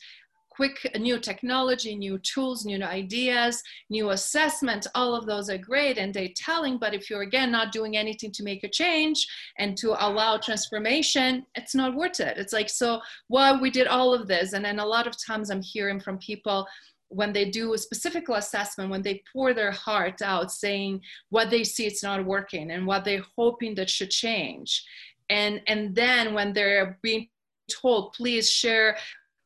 quick 0.58 0.90
new 0.98 1.20
technology, 1.20 1.94
new 1.94 2.18
tools, 2.18 2.64
new 2.64 2.82
ideas, 2.82 3.62
new 3.90 4.10
assessment, 4.10 4.88
all 4.96 5.14
of 5.14 5.24
those 5.24 5.48
are 5.48 5.56
great 5.56 5.98
and 5.98 6.12
they're 6.12 6.34
telling. 6.34 6.78
But 6.78 6.94
if 6.94 7.08
you're 7.08 7.22
again 7.22 7.52
not 7.52 7.70
doing 7.70 7.96
anything 7.96 8.32
to 8.32 8.42
make 8.42 8.64
a 8.64 8.68
change 8.68 9.24
and 9.58 9.76
to 9.76 9.90
allow 10.04 10.36
transformation, 10.36 11.46
it's 11.54 11.76
not 11.76 11.94
worth 11.94 12.18
it. 12.18 12.38
It's 12.38 12.52
like, 12.52 12.68
so 12.68 13.00
why 13.28 13.52
well, 13.52 13.60
we 13.60 13.70
did 13.70 13.86
all 13.86 14.12
of 14.12 14.26
this. 14.26 14.52
And 14.52 14.64
then 14.64 14.80
a 14.80 14.92
lot 14.96 15.06
of 15.06 15.14
times 15.24 15.48
I'm 15.48 15.62
hearing 15.62 16.00
from 16.00 16.18
people 16.18 16.66
when 17.06 17.32
they 17.32 17.48
do 17.50 17.74
a 17.74 17.78
specific 17.78 18.28
assessment, 18.28 18.90
when 18.90 19.02
they 19.02 19.22
pour 19.32 19.54
their 19.54 19.70
heart 19.70 20.20
out 20.22 20.50
saying 20.50 21.00
what 21.30 21.50
they 21.50 21.62
see 21.62 21.86
it's 21.86 22.02
not 22.02 22.26
working 22.26 22.72
and 22.72 22.84
what 22.84 23.04
they're 23.04 23.24
hoping 23.36 23.76
that 23.76 23.88
should 23.88 24.10
change. 24.10 24.84
And, 25.30 25.62
and 25.68 25.94
then 25.94 26.34
when 26.34 26.52
they're 26.52 26.98
being 27.00 27.28
told, 27.68 28.12
please 28.14 28.50
share 28.50 28.96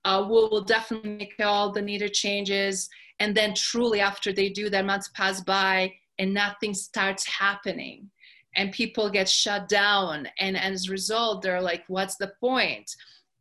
uh, 0.04 0.24
we'll, 0.28 0.50
we'll 0.50 0.64
definitely 0.64 1.16
make 1.16 1.34
all 1.40 1.72
the 1.72 1.82
needed 1.82 2.12
changes. 2.12 2.88
And 3.20 3.36
then 3.36 3.54
truly 3.54 4.00
after 4.00 4.32
they 4.32 4.48
do 4.48 4.68
that, 4.70 4.84
months 4.84 5.10
pass 5.14 5.42
by 5.42 5.92
and 6.18 6.34
nothing 6.34 6.74
starts 6.74 7.26
happening 7.26 8.10
and 8.56 8.72
people 8.72 9.08
get 9.10 9.28
shut 9.28 9.68
down. 9.68 10.28
And 10.38 10.56
as 10.56 10.88
a 10.88 10.92
result, 10.92 11.42
they're 11.42 11.60
like, 11.60 11.84
what's 11.88 12.16
the 12.16 12.32
point? 12.40 12.90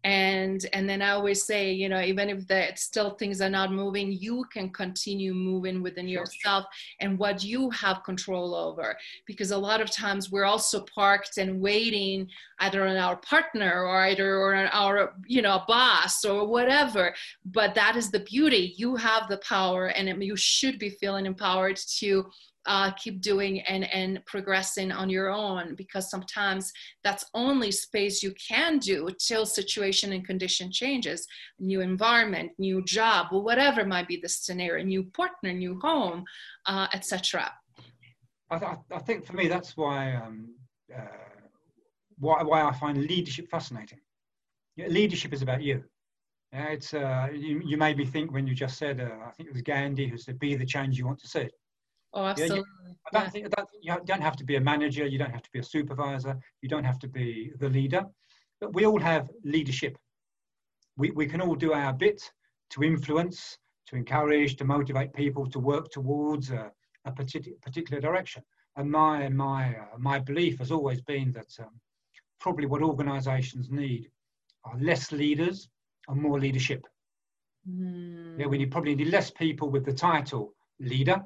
And 0.04 0.66
and 0.74 0.90
then 0.90 1.02
i 1.02 1.12
always 1.12 1.44
say 1.44 1.72
you 1.72 1.88
know 1.88 2.02
even 2.02 2.30
if 2.30 2.48
that 2.48 2.80
still 2.80 3.12
things 3.12 3.42
are 3.42 3.50
not 3.50 3.72
moving 3.72 4.12
you 4.12 4.44
can 4.52 4.70
continue 4.70 5.34
moving 5.34 5.82
within 5.82 6.06
sure. 6.06 6.22
yourself 6.22 6.66
and 7.00 7.18
what 7.18 7.44
you 7.44 7.70
have 7.72 8.04
control 8.04 8.54
over. 8.56 8.98
Because 9.26 9.52
a 9.52 9.58
lot 9.58 9.82
of 9.82 9.92
times 9.92 10.32
we're 10.32 10.46
also 10.46 10.86
parked 10.94 11.38
and 11.38 11.62
waiting 11.62 12.28
either 12.60 12.86
on 12.88 12.98
our 12.98 13.18
partner 13.18 13.86
or 13.86 14.02
either 14.04 14.56
on 14.56 14.70
our 14.72 15.14
you 15.26 15.42
know 15.42 15.64
boss 15.68 16.24
or 16.26 16.48
whatever. 16.48 17.14
But 17.46 17.76
that 17.76 17.96
is 17.96 18.12
the 18.12 18.22
beauty. 18.22 18.74
You 18.78 18.96
have 18.96 19.28
the 19.28 19.38
power 19.38 19.88
and 19.88 20.24
you 20.24 20.36
should 20.36 20.80
be 20.80 20.90
feeling 20.90 21.26
empowered 21.26 21.78
to 22.00 22.30
uh, 22.66 22.92
keep 22.92 23.22
doing 23.22 23.62
and, 23.62 23.84
and 23.92 24.24
progressing 24.26 24.92
on 24.92 25.10
your 25.10 25.30
own 25.30 25.76
because 25.76 26.10
sometimes 26.10 26.72
that's 27.04 27.26
only 27.34 27.72
space 27.72 28.22
you 28.22 28.34
can 28.34 28.78
do 28.78 29.10
till 29.20 29.46
situation 29.46 30.14
and 30.14 30.26
condition 30.26 30.72
changes. 30.72 31.26
New 31.60 31.82
environment 31.82 32.52
new 32.58 32.84
job 32.84 33.28
or 33.32 33.42
whatever 33.44 33.86
might 33.86 34.08
be 34.08 34.18
the 34.22 34.30
scenario 34.30 34.84
new 34.84 35.04
partner 35.04 35.54
new 35.54 35.80
home 35.82 36.24
uh, 36.68 36.88
etc 36.94 37.52
I, 38.50 38.58
th- 38.58 38.72
I, 38.92 39.00
think 39.00 39.26
for 39.26 39.34
me 39.34 39.48
that's 39.48 39.76
why 39.78 40.16
um, 40.16 40.56
uh, 40.94 41.02
why, 42.20 42.44
why 42.44 42.62
i 42.64 42.72
find 42.74 42.98
leadership 42.98 43.50
fascinating. 43.50 44.00
Leadership 44.78 45.34
is 45.34 45.42
about 45.42 45.62
you. 45.62 45.84
Yeah, 46.54 46.68
it's 46.68 46.94
uh, 46.94 47.28
you, 47.34 47.62
you 47.64 47.78
made 47.78 47.98
me 47.98 48.06
think 48.06 48.32
when 48.32 48.48
you 48.48 48.56
just 48.56 48.78
said 48.78 49.00
uh, 49.00 49.28
I 49.28 49.32
think 49.32 49.50
it 49.50 49.54
was 49.54 49.62
Gandhi 49.62 50.08
who 50.08 50.18
said 50.18 50.40
be 50.40 50.56
the 50.56 50.66
change 50.66 50.98
you 50.98 51.06
want 51.06 51.20
to 51.20 51.28
see 51.28 51.48
Oh, 52.14 52.26
absolutely. 52.26 52.58
You, 52.58 52.96
I 53.08 53.18
don't 53.18 53.24
yeah. 53.24 53.30
think 53.30 53.56
that 53.56 53.68
you 53.82 53.98
don't 54.06 54.22
have 54.22 54.36
to 54.38 54.44
be 54.44 54.56
a 54.56 54.62
manager, 54.62 55.06
you 55.06 55.18
don't 55.18 55.32
have 55.32 55.42
to 55.44 55.50
be 55.52 55.60
a 55.60 55.64
supervisor, 55.64 56.38
you 56.62 56.70
don't 56.70 56.84
have 56.84 57.00
to 57.00 57.08
be 57.08 57.52
the 57.60 57.70
leader, 57.70 58.04
but 58.60 58.74
we 58.74 58.86
all 58.86 59.00
have 59.00 59.30
leadership. 59.44 59.98
We, 60.98 61.12
we 61.12 61.26
can 61.26 61.42
all 61.42 61.56
do 61.56 61.74
our 61.74 61.94
bit 61.94 62.22
to 62.72 62.84
influence, 62.84 63.58
to 63.88 63.96
encourage, 63.96 64.56
to 64.58 64.66
motivate 64.66 65.14
people 65.14 65.48
to 65.48 65.60
work 65.60 65.90
towards 65.90 66.52
a, 66.52 66.72
a 67.06 67.12
particular, 67.12 67.58
particular 67.62 68.02
direction. 68.02 68.44
And 68.78 68.90
my, 68.90 69.30
my, 69.30 69.76
uh, 69.76 69.98
my 69.98 70.20
belief 70.20 70.60
has 70.60 70.72
always 70.72 71.02
been 71.02 71.32
that 71.34 71.50
um, 71.60 71.80
probably 72.40 72.68
what 72.68 72.82
organizations 72.82 73.70
need 73.70 74.10
are 74.64 74.78
less 74.80 75.12
leaders 75.12 75.70
and 76.08 76.22
more 76.22 76.40
leadership. 76.40 76.86
Mm. 77.70 78.40
Yeah, 78.40 78.48
we 78.48 78.58
need 78.58 78.72
probably 78.72 78.96
need 78.96 79.08
less 79.08 79.32
people 79.32 79.70
with 79.70 79.86
the 79.86 79.94
title 79.94 80.54
leader 80.80 81.22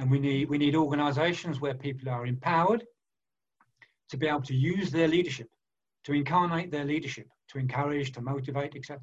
and 0.00 0.10
we 0.10 0.18
need, 0.18 0.48
we 0.48 0.56
need 0.56 0.74
organizations 0.74 1.60
where 1.60 1.74
people 1.74 2.08
are 2.08 2.24
empowered 2.24 2.84
to 4.08 4.16
be 4.16 4.26
able 4.26 4.40
to 4.40 4.54
use 4.54 4.90
their 4.90 5.06
leadership, 5.06 5.48
to 6.04 6.14
incarnate 6.14 6.70
their 6.72 6.86
leadership, 6.86 7.28
to 7.48 7.58
encourage, 7.58 8.10
to 8.12 8.22
motivate, 8.22 8.74
etc. 8.74 8.98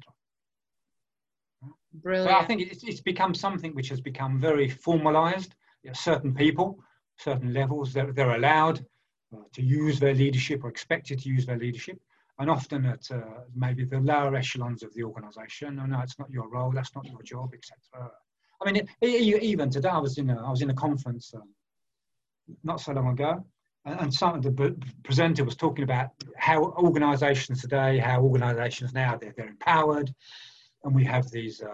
Brilliant. 1.94 2.28
So 2.28 2.36
I 2.36 2.44
think 2.44 2.62
it's, 2.62 2.82
it's 2.82 3.00
become 3.00 3.32
something 3.32 3.72
which 3.76 3.88
has 3.90 4.00
become 4.00 4.40
very 4.40 4.68
formalized. 4.68 5.54
Certain 5.94 6.34
people, 6.34 6.78
certain 7.16 7.54
levels, 7.54 7.92
they're, 7.92 8.12
they're 8.12 8.34
allowed 8.34 8.84
uh, 9.32 9.42
to 9.52 9.62
use 9.62 10.00
their 10.00 10.14
leadership 10.14 10.64
or 10.64 10.68
expected 10.68 11.20
to 11.20 11.28
use 11.28 11.46
their 11.46 11.58
leadership. 11.58 11.98
And 12.40 12.50
often 12.50 12.84
at 12.86 13.08
uh, 13.10 13.20
maybe 13.54 13.84
the 13.84 14.00
lower 14.00 14.34
echelons 14.34 14.82
of 14.82 14.92
the 14.94 15.04
organization, 15.04 15.76
no, 15.76 15.86
no, 15.86 16.00
it's 16.00 16.18
not 16.18 16.30
your 16.30 16.48
role, 16.50 16.72
that's 16.72 16.94
not 16.94 17.06
your 17.06 17.22
job, 17.22 17.52
etc. 17.54 18.10
I 18.60 18.72
mean, 18.72 18.88
even 19.02 19.70
today, 19.70 19.88
I 19.88 19.98
was 19.98 20.18
in 20.18 20.30
a, 20.30 20.46
I 20.46 20.50
was 20.50 20.62
in 20.62 20.70
a 20.70 20.74
conference 20.74 21.32
um, 21.34 21.48
not 22.64 22.80
so 22.80 22.92
long 22.92 23.08
ago, 23.08 23.44
and 23.84 24.12
some 24.12 24.34
of 24.34 24.42
the 24.42 24.76
presenter 25.04 25.44
was 25.44 25.56
talking 25.56 25.84
about 25.84 26.10
how 26.36 26.64
organisations 26.64 27.60
today, 27.60 27.98
how 27.98 28.20
organisations 28.20 28.92
now 28.92 29.16
they're, 29.16 29.32
they're 29.36 29.48
empowered, 29.48 30.12
and 30.84 30.94
we 30.94 31.04
have 31.04 31.30
these 31.30 31.62
uh, 31.62 31.68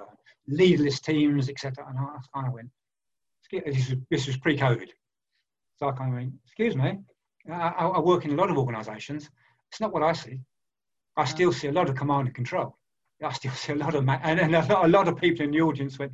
leaderless 0.47 1.01
teams, 1.01 1.49
etc. 1.49 1.87
And 1.89 1.99
I 1.99 2.17
kind 2.35 2.49
of 2.49 2.53
went, 2.53 2.69
this 3.51 3.91
was, 3.91 3.99
this 4.11 4.27
was 4.27 4.37
pre-COVID, 4.37 4.89
so 5.79 5.89
I 5.89 5.93
kind 5.93 6.11
of 6.11 6.17
went, 6.17 6.33
excuse 6.45 6.77
me, 6.77 6.99
I, 7.51 7.69
I 7.69 8.01
work 8.01 8.25
in 8.25 8.33
a 8.33 8.37
lot 8.37 8.51
of 8.51 8.59
organisations. 8.59 9.31
It's 9.71 9.81
not 9.81 9.93
what 9.93 10.03
I 10.03 10.13
see. 10.13 10.41
I 11.17 11.25
still 11.25 11.53
see 11.53 11.69
a 11.69 11.73
lot 11.73 11.89
of 11.89 11.95
command 11.95 12.27
and 12.27 12.35
control. 12.35 12.77
I 13.23 13.33
still 13.33 13.53
see 13.53 13.73
a 13.73 13.77
lot 13.77 13.95
of, 13.95 14.05
ma- 14.05 14.21
and, 14.23 14.39
and 14.41 14.55
a 14.55 14.89
lot 14.89 15.09
of 15.09 15.17
people 15.17 15.45
in 15.45 15.51
the 15.51 15.61
audience 15.61 15.99
went, 15.99 16.13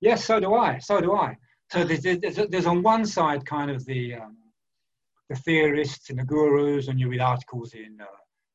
Yes, 0.00 0.24
so 0.24 0.40
do 0.40 0.54
I. 0.54 0.78
So 0.78 1.00
do 1.00 1.14
I. 1.14 1.36
So 1.70 1.84
there's, 1.84 2.18
there's, 2.48 2.66
on 2.66 2.82
one 2.82 3.06
side 3.06 3.46
kind 3.46 3.70
of 3.70 3.84
the 3.84 4.14
um, 4.14 4.36
the 5.28 5.36
theorists 5.36 6.10
and 6.10 6.18
the 6.18 6.24
gurus, 6.24 6.88
and 6.88 6.98
you 6.98 7.08
read 7.08 7.20
articles 7.20 7.74
in 7.74 7.98
uh, 8.00 8.06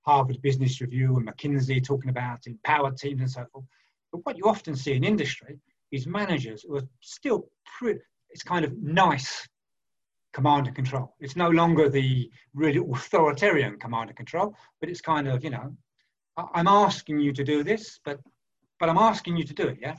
Harvard 0.06 0.42
Business 0.42 0.82
Review 0.82 1.16
and 1.16 1.28
McKinsey 1.28 1.82
talking 1.82 2.10
about 2.10 2.48
empowered 2.48 2.98
teams 2.98 3.22
and 3.22 3.32
so 3.32 3.46
forth. 3.52 3.66
But 4.12 4.26
what 4.26 4.38
you 4.38 4.44
often 4.44 4.76
see 4.76 4.94
in 4.94 5.04
industry 5.06 5.58
is 5.92 6.06
managers 6.06 6.64
who 6.64 6.76
are 6.76 6.88
still 7.00 7.48
pretty, 7.80 8.02
it's 8.30 8.44
kind 8.44 8.66
of 8.66 8.78
nice 8.78 9.48
command 10.34 10.68
and 10.68 10.76
control. 10.76 11.16
It's 11.22 11.38
no 11.38 11.50
longer 11.50 11.88
the 11.88 12.30
really 12.54 12.80
authoritarian 12.80 13.80
command 13.80 14.10
and 14.10 14.18
control, 14.18 14.54
but 14.82 14.90
it's 14.90 15.02
kind 15.02 15.30
of, 15.30 15.44
you 15.46 15.52
know, 15.52 15.74
I'm 16.54 16.68
asking 16.68 17.22
you 17.22 17.32
to 17.32 17.44
do 17.46 17.64
this, 17.64 18.00
but 18.04 18.20
but 18.78 18.90
I'm 18.90 18.98
asking 18.98 19.38
you 19.38 19.46
to 19.46 19.54
do 19.54 19.70
it, 19.70 19.78
yeah? 19.82 19.96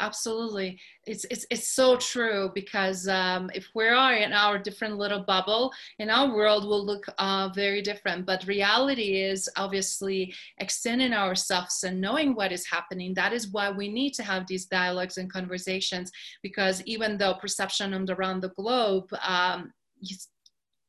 Absolutely. 0.00 0.78
It's 1.06 1.24
it's, 1.30 1.46
it's 1.50 1.68
so 1.68 1.96
true 1.96 2.50
because 2.54 3.08
um, 3.08 3.50
if 3.54 3.68
we 3.74 3.86
are 3.86 4.14
in 4.14 4.32
our 4.32 4.58
different 4.58 4.98
little 4.98 5.24
bubble 5.24 5.72
in 5.98 6.10
our 6.10 6.34
world 6.34 6.64
will 6.64 6.84
look 6.84 7.04
uh, 7.18 7.50
very 7.54 7.82
different. 7.82 8.26
But 8.26 8.46
reality 8.46 9.22
is 9.22 9.48
obviously 9.56 10.34
extending 10.58 11.12
ourselves 11.12 11.84
and 11.84 12.00
knowing 12.00 12.34
what 12.34 12.52
is 12.52 12.66
happening. 12.66 13.14
That 13.14 13.32
is 13.32 13.48
why 13.48 13.70
we 13.70 13.88
need 13.88 14.14
to 14.14 14.22
have 14.22 14.46
these 14.46 14.66
dialogues 14.66 15.18
and 15.18 15.32
conversations 15.32 16.10
because 16.42 16.82
even 16.84 17.18
though 17.18 17.34
perception 17.34 17.92
around 18.10 18.40
the 18.40 18.50
globe 18.50 19.08
um, 19.22 19.72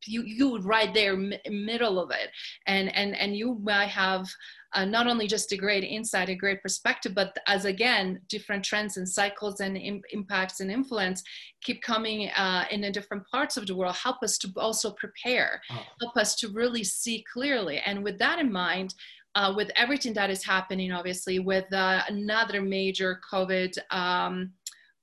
you 0.05 0.23
you 0.23 0.57
right 0.59 0.93
there 0.93 1.15
middle 1.49 1.99
of 1.99 2.11
it 2.11 2.29
and 2.67 2.95
and 2.95 3.15
and 3.15 3.35
you 3.35 3.59
might 3.63 3.87
have 3.87 4.27
uh, 4.75 4.85
not 4.85 5.07
only 5.07 5.27
just 5.27 5.51
a 5.51 5.57
great 5.57 5.83
insight 5.83 6.29
a 6.29 6.35
great 6.35 6.61
perspective 6.61 7.13
but 7.13 7.37
as 7.47 7.65
again 7.65 8.19
different 8.29 8.63
trends 8.63 8.97
and 8.97 9.07
cycles 9.07 9.59
and 9.59 9.77
Im- 9.77 10.01
impacts 10.11 10.59
and 10.59 10.71
influence 10.71 11.23
keep 11.61 11.81
coming 11.81 12.29
uh, 12.29 12.65
in 12.71 12.81
the 12.81 12.91
different 12.91 13.23
parts 13.29 13.57
of 13.57 13.65
the 13.67 13.75
world 13.75 13.95
help 13.95 14.17
us 14.23 14.37
to 14.37 14.51
also 14.57 14.91
prepare 14.91 15.61
oh. 15.71 15.83
help 16.01 16.17
us 16.17 16.35
to 16.35 16.49
really 16.49 16.83
see 16.83 17.23
clearly 17.31 17.79
and 17.85 18.03
with 18.03 18.17
that 18.19 18.39
in 18.39 18.51
mind 18.51 18.93
uh, 19.35 19.51
with 19.55 19.71
everything 19.75 20.13
that 20.13 20.29
is 20.29 20.43
happening 20.43 20.91
obviously 20.91 21.39
with 21.39 21.71
uh, 21.73 22.01
another 22.07 22.61
major 22.61 23.19
covid 23.31 23.75
um, 23.91 24.51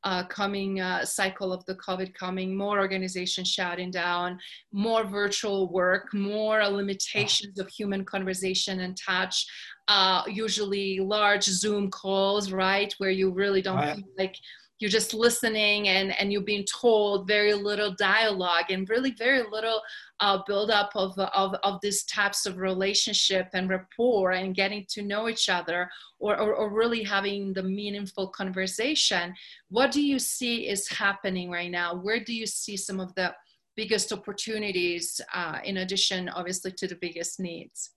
uh, 0.05 0.25
coming 0.25 0.81
uh, 0.81 1.05
cycle 1.05 1.53
of 1.53 1.65
the 1.67 1.75
COVID 1.77 2.15
coming, 2.15 2.57
more 2.57 2.79
organizations 2.79 3.49
shutting 3.49 3.91
down, 3.91 4.39
more 4.73 5.05
virtual 5.05 5.71
work, 5.71 6.13
more 6.15 6.67
limitations 6.67 7.59
of 7.59 7.69
human 7.69 8.05
conversation 8.05 8.81
and 8.81 8.97
touch, 8.97 9.47
uh, 9.89 10.23
usually 10.29 11.01
large 11.01 11.45
Zoom 11.45 11.91
calls, 11.91 12.53
right, 12.53 12.95
where 12.99 13.11
you 13.11 13.31
really 13.31 13.63
don't 13.63 13.83
feel 13.83 14.05
like 14.19 14.37
you're 14.79 14.91
just 14.91 15.13
listening 15.13 15.89
and, 15.89 16.19
and 16.19 16.33
you're 16.33 16.41
being 16.41 16.65
told 16.65 17.29
very 17.29 17.53
little 17.53 17.95
dialogue 17.97 18.65
and 18.71 18.89
really 18.89 19.13
very 19.13 19.43
little 19.51 19.81
uh, 20.21 20.39
buildup 20.47 20.91
of, 20.95 21.19
of, 21.19 21.55
of 21.63 21.81
these 21.81 22.05
types 22.05 22.47
of 22.47 22.59
relationship 22.59 23.49
and 23.55 23.71
rapport 23.71 24.33
and 24.33 24.55
getting 24.55 24.85
to 24.91 25.03
know 25.03 25.29
each 25.29 25.49
other 25.49 25.91
or, 26.19 26.39
or, 26.39 26.55
or 26.55 26.73
really 26.73 27.03
having 27.03 27.53
the 27.53 27.63
meaningful 27.63 28.29
conversation. 28.29 29.35
What 29.71 29.91
do 29.91 30.03
you 30.03 30.19
see 30.19 30.69
is 30.69 30.89
happening 30.89 31.51
right 31.51 31.71
now? 31.71 31.95
Where 31.95 32.21
do 32.21 32.35
you 32.35 32.47
see 32.47 32.77
some 32.77 33.01
of 33.01 33.15
the 33.15 33.35
biggest 33.77 34.13
opportunities 34.13 35.21
uh, 35.33 35.59
in 35.65 35.79
addition, 35.79 36.29
obviously, 36.29 36.73
to 36.73 36.87
the 36.87 36.97
biggest 36.97 37.41
needs? 37.41 37.91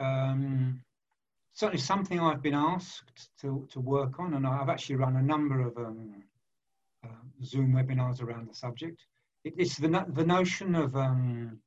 Um, 0.00 0.80
certainly 1.52 1.80
something 1.80 2.18
I've 2.18 2.42
been 2.42 2.54
asked 2.54 3.30
to, 3.42 3.68
to 3.70 3.80
work 3.80 4.18
on, 4.18 4.34
and 4.34 4.46
I've 4.46 4.68
actually 4.68 4.96
run 4.96 5.16
a 5.16 5.22
number 5.22 5.60
of 5.60 5.76
um, 5.76 6.24
uh, 7.04 7.08
Zoom 7.44 7.72
webinars 7.72 8.20
around 8.22 8.48
the 8.48 8.54
subject. 8.54 9.04
It, 9.44 9.54
it's 9.58 9.76
the, 9.76 10.04
the 10.12 10.24
notion 10.24 10.74
of 10.74 10.96
um, 10.96 11.58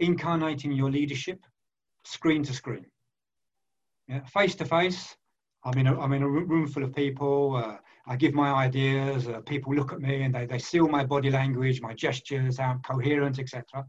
incarnating 0.00 0.72
your 0.72 0.90
leadership 0.90 1.40
screen 2.04 2.42
to 2.44 2.52
screen. 2.52 2.86
Yeah, 4.08 4.24
face 4.26 4.54
to 4.56 4.64
face, 4.64 5.16
I'm 5.64 5.78
in 5.78 5.88
a, 5.88 6.00
I'm 6.00 6.12
in 6.12 6.22
a 6.22 6.28
room 6.28 6.68
full 6.68 6.84
of 6.84 6.94
people. 6.94 7.56
Uh, 7.56 7.78
I 8.06 8.14
give 8.14 8.34
my 8.34 8.52
ideas. 8.52 9.26
Uh, 9.26 9.40
people 9.40 9.74
look 9.74 9.92
at 9.92 10.00
me 10.00 10.22
and 10.22 10.32
they, 10.32 10.46
they 10.46 10.60
see 10.60 10.80
all 10.80 10.88
my 10.88 11.04
body 11.04 11.28
language, 11.28 11.80
my 11.80 11.92
gestures, 11.92 12.58
how 12.58 12.70
I'm 12.70 12.82
coherent, 12.82 13.40
etc. 13.40 13.84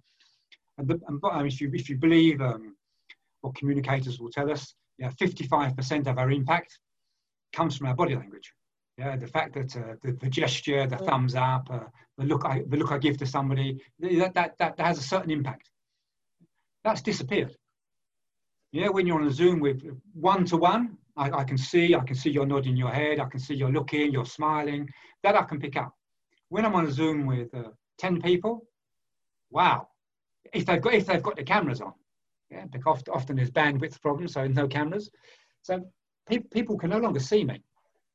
And, 0.80 0.88
the, 0.88 1.00
and 1.08 1.22
but, 1.22 1.46
if 1.46 1.62
you 1.62 1.70
if 1.74 1.88
you 1.88 1.98
believe 1.98 2.42
um, 2.42 2.76
what 3.42 3.56
communicators 3.56 4.20
will 4.20 4.32
tell 4.32 4.52
us, 4.52 4.74
yeah, 4.98 5.12
55% 5.22 6.08
of 6.08 6.18
our 6.18 6.32
impact 6.32 6.80
comes 7.54 7.78
from 7.78 7.88
our 7.88 7.96
body 7.96 8.16
language. 8.16 8.52
Yeah, 8.98 9.16
the 9.16 9.28
fact 9.28 9.54
that 9.54 9.76
uh, 9.78 9.94
the, 10.02 10.14
the, 10.14 10.30
gesture, 10.30 10.88
the 10.88 10.98
thumbs 10.98 11.36
up, 11.36 11.68
uh, 11.70 11.82
the 12.18 12.26
look 12.26 12.46
I 12.46 12.64
the 12.68 12.78
look 12.78 12.92
I 12.92 12.98
give 12.98 13.18
to 13.18 13.26
somebody, 13.26 13.82
that, 14.00 14.34
that 14.34 14.58
that 14.58 14.80
has 14.80 14.98
a 14.98 15.04
certain 15.04 15.32
impact. 15.32 15.70
That's 16.84 17.02
disappeared. 17.02 17.56
Yeah, 18.72 18.90
when 18.90 19.08
you're 19.08 19.20
on 19.20 19.28
a 19.28 19.32
Zoom 19.32 19.60
with 19.60 19.82
one 20.14 20.46
to 20.46 20.58
one, 20.58 20.98
I, 21.18 21.44
can 21.44 21.58
see, 21.58 21.96
I 21.96 22.02
can 22.02 22.16
see 22.16 22.30
you're 22.30 22.46
nodding 22.46 22.78
your 22.78 22.92
head, 22.92 23.20
I 23.20 23.26
can 23.26 23.40
see 23.40 23.56
you're 23.56 23.72
looking, 23.72 24.12
you're 24.12 24.26
smiling. 24.26 24.90
That 25.24 25.36
I 25.36 25.44
can 25.44 25.60
pick 25.60 25.76
up. 25.76 25.94
When 26.50 26.66
I'm 26.66 26.76
on 26.76 26.86
a 26.86 26.92
Zoom 26.92 27.26
with 27.26 27.54
uh, 27.56 27.70
10 27.98 28.22
people, 28.22 28.68
wow. 29.50 29.88
If 30.54 30.66
they've 30.66 30.82
got, 30.82 30.94
if 30.94 31.08
they've 31.08 31.24
got 31.24 31.36
the 31.36 31.44
cameras 31.44 31.82
on, 31.82 31.94
yeah, 32.52 32.66
because 32.72 33.04
often, 33.12 33.36
there's 33.36 33.52
bandwidth 33.52 34.02
problems, 34.02 34.34
so 34.34 34.48
no 34.48 34.68
cameras. 34.68 35.10
So 35.64 35.82
pe 36.28 36.40
people 36.40 36.78
can 36.78 36.92
no 36.92 37.00
longer 37.00 37.20
see 37.20 37.44
me. 37.44 37.62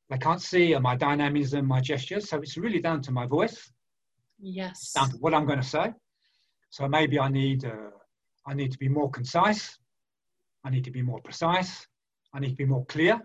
They 0.09 0.17
can't 0.17 0.41
see 0.41 0.75
my 0.79 0.95
dynamism, 0.95 1.67
my 1.67 1.81
gestures. 1.81 2.29
So 2.29 2.37
it's 2.39 2.57
really 2.57 2.79
down 2.79 3.01
to 3.03 3.11
my 3.11 3.27
voice. 3.27 3.71
Yes. 4.43 4.93
What 5.19 5.33
I'm 5.33 5.45
going 5.45 5.61
to 5.61 5.67
say. 5.67 5.93
So 6.69 6.87
maybe 6.87 7.19
I 7.19 7.29
need, 7.29 7.65
uh, 7.65 7.91
I 8.45 8.53
need 8.53 8.71
to 8.73 8.77
be 8.77 8.89
more 8.89 9.09
concise. 9.09 9.77
I 10.65 10.69
need 10.69 10.83
to 10.83 10.91
be 10.91 11.01
more 11.01 11.21
precise. 11.21 11.87
I 12.33 12.39
need 12.39 12.49
to 12.49 12.55
be 12.55 12.65
more 12.65 12.85
clear 12.85 13.21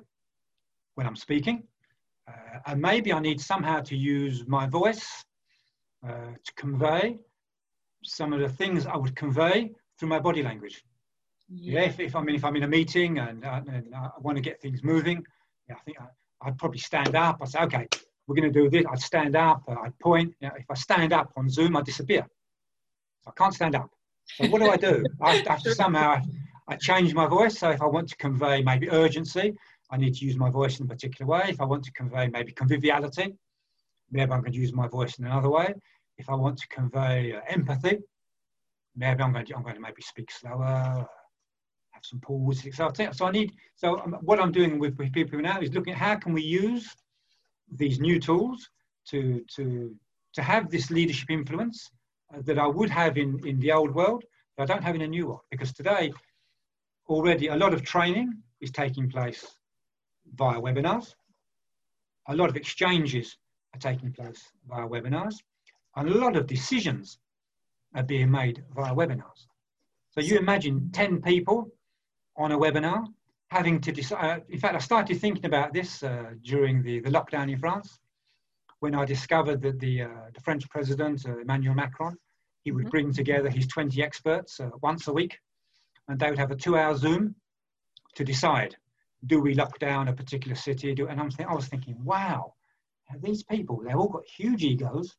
when 0.95 1.07
I'm 1.07 1.17
speaking. 1.17 1.65
Uh, 2.29 2.59
and 2.67 2.81
maybe 2.81 3.13
I 3.13 3.21
need 3.21 3.41
somehow 3.41 3.81
to 3.81 3.97
use 3.97 4.47
my 4.47 4.67
voice 4.67 5.25
uh, 6.07 6.33
to 6.45 6.53
convey 6.57 7.19
some 8.05 8.33
of 8.33 8.41
the 8.41 8.49
things 8.49 8.87
I 8.87 8.97
would 8.97 9.17
convey 9.17 9.73
through 9.99 10.09
my 10.09 10.21
body 10.21 10.43
language. 10.43 10.85
Yeah, 11.49 11.81
yeah 11.81 11.87
if, 11.87 11.99
if, 11.99 12.15
I 12.15 12.23
mean, 12.23 12.37
if 12.37 12.45
I'm 12.45 12.55
in 12.57 12.63
a 12.63 12.69
meeting 12.69 13.19
and, 13.19 13.45
uh, 13.45 13.61
and 13.67 13.95
I 13.95 14.11
want 14.21 14.37
to 14.37 14.43
get 14.43 14.61
things 14.61 14.85
moving, 14.85 15.25
yeah, 15.69 15.77
I 15.77 15.81
think 15.81 15.97
I, 16.01 16.49
would 16.49 16.59
probably 16.59 16.79
stand 16.79 17.17
up. 17.17 17.39
I'd 17.41 17.49
say, 17.49 17.61
okay, 17.61 17.89
we're 18.29 18.37
going 18.37 18.53
to 18.53 18.61
do 18.61 18.69
this. 18.69 18.85
I'd 18.89 19.01
stand 19.01 19.35
up. 19.35 19.63
Uh, 19.67 19.77
I'd 19.85 19.99
point. 19.99 20.35
You 20.41 20.49
know, 20.49 20.55
if 20.57 20.67
I 20.71 20.75
stand 20.75 21.13
up 21.13 21.33
on 21.37 21.49
Zoom, 21.49 21.77
I 21.77 21.83
disappear. 21.83 22.27
So 23.23 23.31
I 23.31 23.33
can't 23.37 23.55
stand 23.55 23.75
up. 23.75 23.91
So 24.27 24.47
what 24.49 24.61
do 24.61 24.71
I 24.71 24.77
do? 24.77 25.03
I 25.23 25.37
have 25.49 25.63
to 25.63 25.75
somehow 25.75 26.21
I 26.69 26.77
change 26.77 27.15
my 27.15 27.27
voice. 27.27 27.59
So 27.59 27.71
if 27.71 27.81
I 27.81 27.87
want 27.87 28.11
to 28.11 28.17
convey 28.17 28.63
maybe 28.63 28.91
urgency, 28.91 29.55
I 29.91 29.97
need 29.97 30.15
to 30.17 30.27
use 30.27 30.37
my 30.37 30.51
voice 30.51 30.79
in 30.79 30.85
a 30.85 30.89
particular 30.89 31.27
way. 31.27 31.45
If 31.49 31.61
I 31.63 31.65
want 31.65 31.83
to 31.85 31.93
convey 31.93 32.29
maybe 32.29 32.53
conviviality, 32.53 33.35
maybe 34.11 34.31
I'm 34.31 34.41
going 34.41 34.53
to 34.53 34.59
use 34.59 34.75
my 34.75 34.87
voice 34.87 35.19
in 35.19 35.25
another 35.25 35.49
way. 35.49 35.75
If 36.19 36.29
I 36.29 36.35
want 36.35 36.59
to 36.59 36.69
convey 36.69 37.33
uh, 37.33 37.41
empathy, 37.49 37.99
maybe 38.95 39.23
I'm 39.23 39.33
going 39.33 39.47
to, 39.47 39.57
I'm 39.57 39.63
going 39.63 39.77
to 39.77 39.81
maybe 39.81 40.03
speak 40.03 40.31
slower, 40.31 41.07
have 41.93 42.03
some 42.03 42.21
pauses. 42.21 42.77
So, 42.77 42.91
so 43.13 43.27
I 43.27 43.31
need, 43.31 43.53
so 43.77 44.01
um, 44.01 44.19
what 44.21 44.39
I'm 44.39 44.53
doing 44.53 44.79
with, 44.79 44.99
with 44.99 45.13
people 45.13 45.41
now 45.41 45.61
is 45.61 45.73
looking 45.73 45.95
at 45.95 45.99
how 45.99 46.17
can 46.17 46.35
we 46.35 46.43
use 46.43 46.95
these 47.73 48.01
new 48.01 48.19
tools 48.19 48.69
to, 49.09 49.45
to, 49.57 49.95
to 50.35 50.43
have 50.43 50.71
this 50.71 50.91
leadership 50.91 51.31
influence 51.31 51.91
uh, 52.35 52.41
that 52.45 52.59
I 52.59 52.67
would 52.67 52.91
have 52.91 53.17
in, 53.17 53.41
in 53.47 53.59
the 53.61 53.73
old 53.73 53.95
world, 53.95 54.25
but 54.57 54.65
I 54.65 54.75
don't 54.75 54.83
have 54.83 54.95
in 54.95 55.03
a 55.03 55.09
new 55.09 55.29
one. 55.29 55.41
Because 55.51 55.73
today, 55.73 56.13
already 57.09 57.49
a 57.49 57.57
lot 57.57 57.73
of 57.73 57.83
training 57.83 58.33
is 58.61 58.71
taking 58.71 59.09
place 59.09 59.47
via 60.35 60.61
webinars. 60.61 61.15
A 62.29 62.37
lot 62.37 62.51
of 62.51 62.57
exchanges 62.57 63.39
are 63.75 63.81
taking 63.81 64.13
place 64.13 64.43
via 64.69 64.87
webinars. 64.87 65.37
And 65.97 66.09
a 66.09 66.19
lot 66.19 66.37
of 66.37 66.47
decisions 66.47 67.19
are 67.95 68.03
being 68.03 68.31
made 68.31 68.63
via 68.75 68.95
webinars. 68.95 69.47
So 70.11 70.21
you 70.21 70.37
imagine 70.37 70.91
10 70.93 71.23
people 71.23 71.71
on 72.37 72.53
a 72.53 72.59
webinar 72.59 73.07
having 73.51 73.81
to 73.81 73.93
decide. 73.93 74.25
Uh, 74.25 74.41
in 74.49 74.59
fact, 74.59 74.75
I 74.75 74.79
started 74.79 75.21
thinking 75.21 75.47
about 75.47 75.73
this 75.73 76.03
uh, 76.03 76.33
during 76.43 76.83
the, 76.83 77.01
the 77.01 77.11
lockdown 77.11 77.51
in 77.51 77.59
France 77.59 77.99
when 78.81 78.95
I 78.95 79.05
discovered 79.05 79.61
that 79.63 79.81
the, 79.81 80.03
uh, 80.03 80.09
the 80.33 80.41
French 80.41 80.69
president, 80.71 81.27
uh, 81.27 81.39
Emmanuel 81.39 81.75
Macron, 81.75 82.17
he 82.63 82.71
would 82.71 82.85
mm-hmm. 82.85 82.91
bring 82.91 83.13
together 83.13 83.51
his 83.51 83.67
20 83.67 84.03
experts 84.03 84.61
uh, 84.61 84.71
once 84.83 85.09
a 85.09 85.13
week 85.13 85.39
and 86.09 86.19
they 86.19 86.31
would 86.31 86.39
have 86.39 86.51
a 86.51 86.57
two-hour 86.57 86.97
Zoom 86.97 87.35
to 88.15 88.25
decide: 88.25 88.77
do 89.27 89.41
we 89.41 89.55
lock 89.55 89.79
down 89.79 90.09
a 90.09 90.13
particular 90.13 90.57
city? 90.57 90.95
Do, 90.95 91.07
and 91.09 91.21
I'm 91.21 91.31
th- 91.31 91.49
I 91.49 91.55
was 91.55 91.69
thinking, 91.69 92.03
wow, 92.03 92.55
these 93.21 93.43
people, 93.43 93.83
they've 93.85 93.97
all 93.97 94.09
got 94.09 94.27
huge 94.27 94.65
egos. 94.65 95.17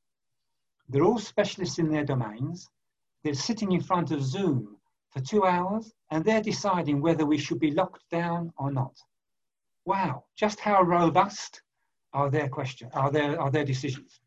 They're 0.90 1.04
all 1.04 1.20
specialists 1.20 1.78
in 1.78 1.92
their 1.92 2.04
domains. 2.04 2.68
They're 3.24 3.34
sitting 3.36 3.72
in 3.72 3.82
front 3.82 4.12
of 4.12 4.24
Zoom 4.24 4.78
for 5.12 5.22
two 5.22 5.46
hours, 5.46 5.94
and 6.12 6.24
they're 6.24 6.42
deciding 6.42 7.02
whether 7.02 7.26
we 7.26 7.38
should 7.38 7.60
be 7.60 7.72
locked 7.72 8.04
down 8.10 8.54
or 8.58 8.72
not. 8.72 8.96
Wow, 9.86 10.26
just 10.36 10.60
how 10.60 10.82
robust 10.82 11.62
are 12.14 12.30
their 12.30 12.50
questions? 12.50 12.92
Are 12.94 13.12
their 13.12 13.40
are 13.40 13.52
their 13.52 13.66
decisions? 13.66 14.20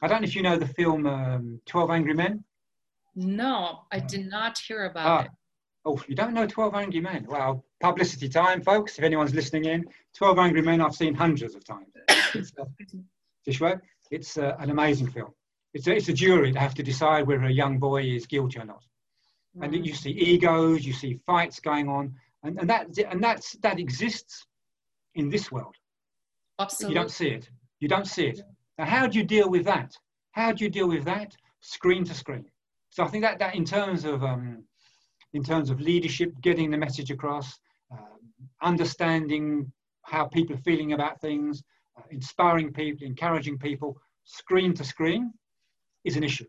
I 0.00 0.08
don't 0.08 0.22
know 0.22 0.26
if 0.26 0.34
you 0.34 0.42
know 0.42 0.56
the 0.56 0.66
film 0.66 1.06
um, 1.06 1.60
Twelve 1.66 1.90
Angry 1.90 2.14
Men. 2.14 2.44
No, 3.14 3.80
I 3.92 4.00
did 4.00 4.26
not 4.26 4.58
hear 4.58 4.86
about 4.86 5.06
ah, 5.06 5.24
it. 5.24 5.30
Oh, 5.84 6.00
you 6.06 6.14
don't 6.14 6.32
know 6.32 6.46
12 6.46 6.74
Angry 6.74 7.00
Men? 7.00 7.26
Well, 7.28 7.64
publicity 7.80 8.28
time, 8.28 8.62
folks. 8.62 8.98
If 8.98 9.04
anyone's 9.04 9.34
listening 9.34 9.64
in, 9.64 9.84
12 10.14 10.38
Angry 10.38 10.62
Men 10.62 10.80
I've 10.80 10.94
seen 10.94 11.14
hundreds 11.14 11.54
of 11.54 11.64
times. 11.64 11.88
it's, 12.34 12.52
uh, 13.60 13.76
it's 14.10 14.38
uh, 14.38 14.56
an 14.60 14.70
amazing 14.70 15.08
film. 15.08 15.32
It's 15.74 15.86
a, 15.86 15.96
it's 15.96 16.08
a 16.08 16.12
jury 16.12 16.52
that 16.52 16.60
have 16.60 16.74
to 16.74 16.82
decide 16.82 17.26
whether 17.26 17.44
a 17.44 17.52
young 17.52 17.78
boy 17.78 18.04
is 18.04 18.26
guilty 18.26 18.60
or 18.60 18.64
not. 18.64 18.84
Mm. 19.56 19.64
And 19.64 19.86
you 19.86 19.94
see 19.94 20.10
egos, 20.10 20.84
you 20.84 20.92
see 20.92 21.20
fights 21.26 21.60
going 21.60 21.88
on, 21.88 22.14
and, 22.42 22.58
and, 22.58 22.68
that, 22.70 22.96
and 22.98 23.22
that's, 23.22 23.52
that 23.62 23.78
exists 23.78 24.46
in 25.14 25.28
this 25.28 25.52
world. 25.52 25.74
Absolutely. 26.58 26.94
You 26.94 27.00
don't 27.00 27.10
see 27.10 27.28
it. 27.28 27.50
You 27.80 27.88
don't 27.88 28.06
see 28.06 28.26
it. 28.26 28.40
Now, 28.78 28.86
how 28.86 29.06
do 29.06 29.18
you 29.18 29.24
deal 29.24 29.50
with 29.50 29.64
that? 29.64 29.96
How 30.32 30.52
do 30.52 30.64
you 30.64 30.70
deal 30.70 30.88
with 30.88 31.04
that? 31.04 31.36
Screen 31.60 32.04
to 32.04 32.14
screen. 32.14 32.46
So 32.90 33.04
I 33.04 33.08
think 33.08 33.22
that, 33.22 33.38
that 33.38 33.54
in 33.54 33.64
terms 33.64 34.04
of 34.04 34.22
um, 34.22 34.64
in 35.32 35.42
terms 35.42 35.70
of 35.70 35.80
leadership, 35.80 36.32
getting 36.42 36.70
the 36.70 36.76
message 36.76 37.10
across, 37.10 37.58
uh, 37.92 37.96
understanding 38.62 39.72
how 40.02 40.26
people 40.26 40.54
are 40.56 40.60
feeling 40.60 40.92
about 40.92 41.20
things, 41.20 41.62
uh, 41.96 42.02
inspiring 42.10 42.72
people, 42.72 43.06
encouraging 43.06 43.58
people, 43.58 43.96
screen 44.24 44.74
to 44.74 44.84
screen 44.84 45.32
is 46.04 46.16
an 46.16 46.24
issue. 46.24 46.46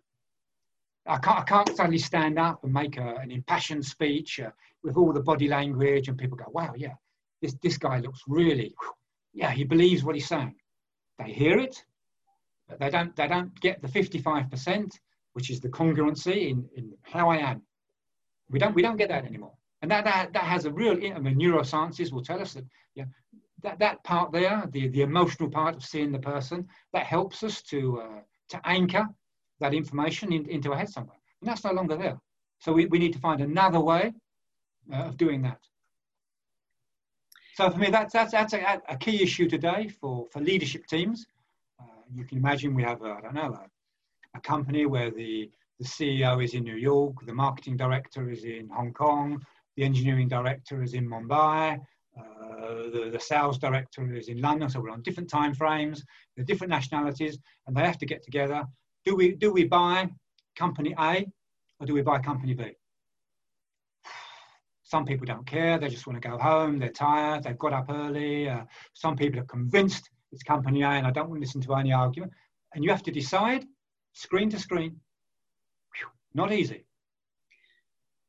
I 1.06 1.18
can't, 1.18 1.40
I 1.40 1.44
can't 1.44 1.76
suddenly 1.76 1.98
stand 1.98 2.40
up 2.40 2.64
and 2.64 2.72
make 2.72 2.98
a, 2.98 3.16
an 3.16 3.32
impassioned 3.32 3.86
speech 3.86 4.40
uh, 4.40 4.52
with 4.84 4.96
all 4.96 5.12
the 5.12 5.22
body 5.22 5.48
language 5.48 6.08
and 6.08 6.18
people 6.18 6.38
go, 6.38 6.46
wow, 6.50 6.74
yeah, 6.78 6.94
this, 7.42 7.56
this 7.62 7.78
guy 7.78 8.00
looks 8.00 8.22
really, 8.28 8.74
yeah, 9.34 9.52
he 9.52 9.64
believes 9.64 10.04
what 10.04 10.16
he's 10.16 10.28
saying. 10.28 10.56
They 11.20 11.32
hear 11.32 11.60
it, 11.60 11.84
but 12.70 12.80
they 12.80 12.90
don't, 12.90 13.16
they 13.16 13.28
don't 13.28 13.60
get 13.60 13.82
the 13.82 13.88
55%, 13.88 14.92
which 15.34 15.50
is 15.50 15.60
the 15.60 15.70
congruency 15.70 16.50
in, 16.50 16.70
in 16.76 16.94
how 17.02 17.30
I 17.30 17.38
am, 17.38 17.64
we 18.50 18.60
don't, 18.60 18.76
we 18.76 18.82
don't 18.82 18.98
get 18.98 19.10
that 19.10 19.26
anymore. 19.26 19.54
And 19.82 19.92
that, 19.92 20.06
that, 20.06 20.34
that 20.34 20.44
has 20.44 20.66
a 20.66 20.72
real, 20.72 20.94
I 20.94 21.20
mean, 21.20 21.38
neurosciences 21.38 22.14
will 22.14 22.24
tell 22.24 22.40
us 22.42 22.54
that, 22.54 22.66
yeah, 22.96 23.06
that, 23.62 23.80
that 23.80 24.04
part 24.04 24.32
there, 24.32 24.68
the, 24.72 24.88
the 24.88 25.02
emotional 25.02 25.50
part 25.50 25.76
of 25.76 25.84
seeing 25.84 26.12
the 26.12 26.20
person, 26.20 26.68
that 26.94 27.06
helps 27.06 27.44
us 27.44 27.62
to, 27.64 28.02
uh, 28.02 28.20
to 28.50 28.62
anchor 28.64 29.08
that 29.60 29.74
information 29.74 30.32
in, 30.34 30.50
into 30.50 30.72
a 30.72 30.78
head 30.78 30.90
somewhere. 30.90 31.18
And 31.42 31.50
that's 31.50 31.64
no 31.64 31.72
longer 31.72 31.96
there. 31.96 32.20
So 32.60 32.72
we, 32.72 32.86
we 32.86 33.00
need 33.00 33.14
to 33.14 33.20
find 33.20 33.42
another 33.42 33.80
way 33.80 34.14
uh, 34.92 35.04
of 35.04 35.18
doing 35.18 35.42
that. 35.44 35.60
So 37.56 37.70
for 37.70 37.78
me, 37.78 37.90
that's, 37.90 38.14
that's, 38.14 38.32
that's 38.32 38.54
a, 38.54 38.82
a 38.90 38.98
key 38.98 39.22
issue 39.22 39.48
today 39.48 39.90
for, 40.02 40.28
for 40.32 40.40
leadership 40.40 40.88
teams. 40.88 41.26
Uh, 41.80 42.02
you 42.14 42.26
can 42.26 42.38
imagine 42.38 42.74
we 42.74 42.84
have, 42.84 43.04
I 43.04 43.22
don't 43.22 43.36
know, 43.36 43.54
a, 43.54 44.38
a 44.38 44.42
company 44.42 44.86
where 44.86 45.12
the, 45.12 45.52
the 45.80 45.86
CEO 45.86 46.44
is 46.44 46.54
in 46.54 46.64
New 46.64 46.76
York, 46.78 47.16
the 47.26 47.34
marketing 47.34 47.78
director 47.78 48.30
is 48.30 48.44
in 48.44 48.70
Hong 48.70 48.94
Kong, 48.94 49.42
the 49.78 49.84
engineering 49.84 50.28
director 50.28 50.82
is 50.82 50.94
in 50.94 51.08
Mumbai, 51.08 51.80
uh, 52.18 52.90
the, 52.94 53.10
the, 53.12 53.20
sales 53.20 53.58
director 53.58 54.14
is 54.14 54.30
in 54.30 54.40
London, 54.40 54.70
so 54.70 54.80
we're 54.80 54.92
on 54.92 55.02
different 55.02 55.30
time 55.30 55.54
frames, 55.54 56.04
the 56.38 56.44
different 56.44 56.70
nationalities, 56.70 57.40
and 57.66 57.76
they 57.76 57.82
have 57.82 57.98
to 57.98 58.06
get 58.06 58.24
together. 58.24 58.64
Do 59.06 59.16
we, 59.16 59.36
do 59.36 59.52
we 59.52 59.66
buy 59.66 60.10
company 60.56 60.96
A 60.98 61.26
or 61.80 61.86
do 61.86 61.94
we 61.94 62.02
buy 62.02 62.20
company 62.20 62.54
B? 62.54 62.76
some 64.94 65.06
people 65.06 65.26
don't 65.26 65.48
care. 65.48 65.80
They 65.80 65.90
just 65.90 66.06
want 66.06 66.22
to 66.22 66.30
go 66.30 66.38
home. 66.38 66.78
They're 66.78 66.90
tired. 66.90 67.44
They've 67.44 67.58
got 67.58 67.74
up 67.74 67.88
early. 67.90 68.48
Uh, 68.48 68.66
some 68.94 69.16
people 69.16 69.40
are 69.40 69.46
convinced 69.46 70.08
it's 70.32 70.44
company 70.44 70.84
A 70.84 70.90
and 70.90 71.08
I 71.08 71.12
don't 71.12 71.30
want 71.30 71.42
to 71.42 71.46
listen 71.46 71.62
to 71.62 71.74
any 71.76 71.92
argument. 71.92 72.32
And 72.74 72.84
you 72.84 72.92
have 72.92 73.02
to 73.04 73.12
decide 73.12 73.66
screen 74.14 74.50
to 74.52 74.60
screen. 74.60 75.00
Whew, 75.96 76.10
not 76.36 76.52
easy. 76.52 76.86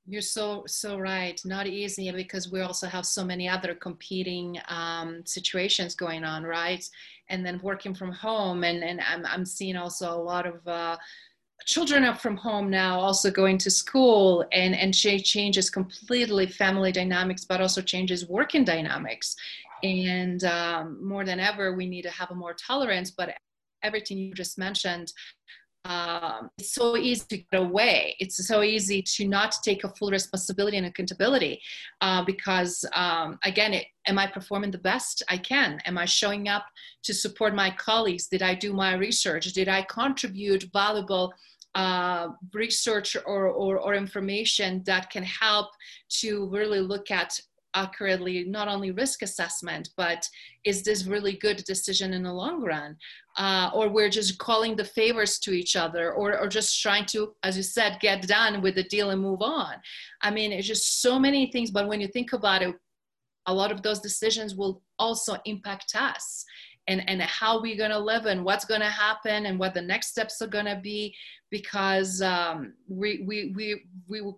You're 0.06 0.20
so 0.20 0.64
so 0.66 0.98
right. 0.98 1.40
Not 1.46 1.66
easy 1.66 2.10
because 2.10 2.52
we 2.52 2.60
also 2.60 2.86
have 2.86 3.06
so 3.06 3.24
many 3.24 3.48
other 3.48 3.74
competing 3.74 4.58
um, 4.68 5.24
situations 5.24 5.94
going 5.94 6.24
on, 6.24 6.44
right? 6.44 6.84
And 7.30 7.44
then 7.44 7.58
working 7.62 7.94
from 7.94 8.12
home, 8.12 8.64
and 8.64 8.84
and 8.84 9.00
I'm 9.00 9.24
I'm 9.24 9.46
seeing 9.46 9.76
also 9.76 10.12
a 10.12 10.22
lot 10.22 10.46
of 10.46 10.66
uh, 10.68 10.98
children 11.64 12.04
up 12.04 12.20
from 12.20 12.36
home 12.36 12.68
now, 12.68 13.00
also 13.00 13.30
going 13.30 13.56
to 13.58 13.70
school, 13.70 14.44
and 14.52 14.74
and 14.74 14.94
changes 14.94 15.70
completely 15.70 16.46
family 16.48 16.92
dynamics, 16.92 17.46
but 17.46 17.62
also 17.62 17.80
changes 17.80 18.28
working 18.28 18.64
dynamics. 18.64 19.34
And 19.82 20.44
um, 20.44 21.06
more 21.06 21.24
than 21.24 21.40
ever, 21.40 21.74
we 21.74 21.86
need 21.86 22.02
to 22.02 22.10
have 22.10 22.30
a 22.30 22.34
more 22.34 22.54
tolerance. 22.54 23.10
But 23.10 23.34
everything 23.82 24.18
you 24.18 24.34
just 24.34 24.58
mentioned 24.58 25.12
um, 25.84 26.50
it's 26.56 26.72
so 26.72 26.96
easy 26.96 27.24
to 27.28 27.36
get 27.36 27.60
away. 27.60 28.16
It's 28.18 28.46
so 28.46 28.62
easy 28.62 29.02
to 29.02 29.28
not 29.28 29.56
take 29.62 29.84
a 29.84 29.88
full 29.90 30.10
responsibility 30.10 30.78
and 30.78 30.86
accountability 30.86 31.60
uh, 32.00 32.24
because, 32.24 32.84
um, 32.94 33.38
again, 33.44 33.74
it, 33.74 33.86
am 34.06 34.18
I 34.18 34.26
performing 34.26 34.70
the 34.70 34.78
best 34.78 35.22
I 35.28 35.36
can? 35.36 35.80
Am 35.84 35.98
I 35.98 36.06
showing 36.06 36.48
up 36.48 36.64
to 37.02 37.12
support 37.12 37.54
my 37.54 37.70
colleagues? 37.70 38.28
Did 38.28 38.42
I 38.42 38.54
do 38.54 38.72
my 38.72 38.94
research? 38.94 39.52
Did 39.52 39.68
I 39.68 39.82
contribute 39.82 40.64
valuable? 40.72 41.32
Uh, 41.74 42.28
research 42.52 43.16
or, 43.26 43.48
or, 43.48 43.80
or 43.80 43.94
information 43.94 44.80
that 44.86 45.10
can 45.10 45.24
help 45.24 45.66
to 46.08 46.48
really 46.50 46.78
look 46.78 47.10
at 47.10 47.36
accurately 47.74 48.44
not 48.44 48.68
only 48.68 48.90
risk 48.90 49.22
assessment 49.22 49.90
but 49.96 50.28
is 50.64 50.82
this 50.82 51.06
really 51.06 51.32
good 51.32 51.58
decision 51.64 52.12
in 52.12 52.22
the 52.22 52.32
long 52.32 52.62
run? 52.62 52.96
Uh, 53.36 53.70
or 53.74 53.88
we're 53.88 54.08
just 54.08 54.38
calling 54.38 54.76
the 54.76 54.84
favors 54.84 55.38
to 55.40 55.50
each 55.50 55.74
other 55.74 56.12
or, 56.12 56.38
or 56.38 56.46
just 56.48 56.80
trying 56.80 57.04
to 57.04 57.34
as 57.42 57.56
you 57.56 57.62
said 57.62 57.98
get 58.00 58.26
done 58.26 58.62
with 58.62 58.74
the 58.76 58.84
deal 58.84 59.10
and 59.10 59.20
move 59.20 59.42
on. 59.42 59.74
I 60.22 60.30
mean 60.30 60.52
it's 60.52 60.66
just 60.66 61.02
so 61.02 61.18
many 61.18 61.50
things 61.50 61.70
but 61.70 61.88
when 61.88 62.00
you 62.00 62.08
think 62.08 62.32
about 62.32 62.62
it 62.62 62.74
a 63.46 63.54
lot 63.54 63.72
of 63.72 63.82
those 63.82 64.00
decisions 64.00 64.54
will 64.54 64.82
also 64.98 65.36
impact 65.44 65.94
us 65.94 66.44
and, 66.86 67.08
and 67.08 67.22
how 67.22 67.60
we're 67.60 67.76
going 67.76 67.90
to 67.90 67.98
live 67.98 68.26
and 68.26 68.44
what's 68.44 68.64
going 68.64 68.80
to 68.80 68.86
happen 68.86 69.46
and 69.46 69.58
what 69.58 69.74
the 69.74 69.82
next 69.82 70.08
steps 70.08 70.40
are 70.42 70.46
going 70.46 70.66
to 70.66 70.80
be 70.82 71.14
because 71.50 72.20
um, 72.20 72.74
we, 72.88 73.24
we, 73.26 73.52
we, 73.56 73.84
we 74.08 74.32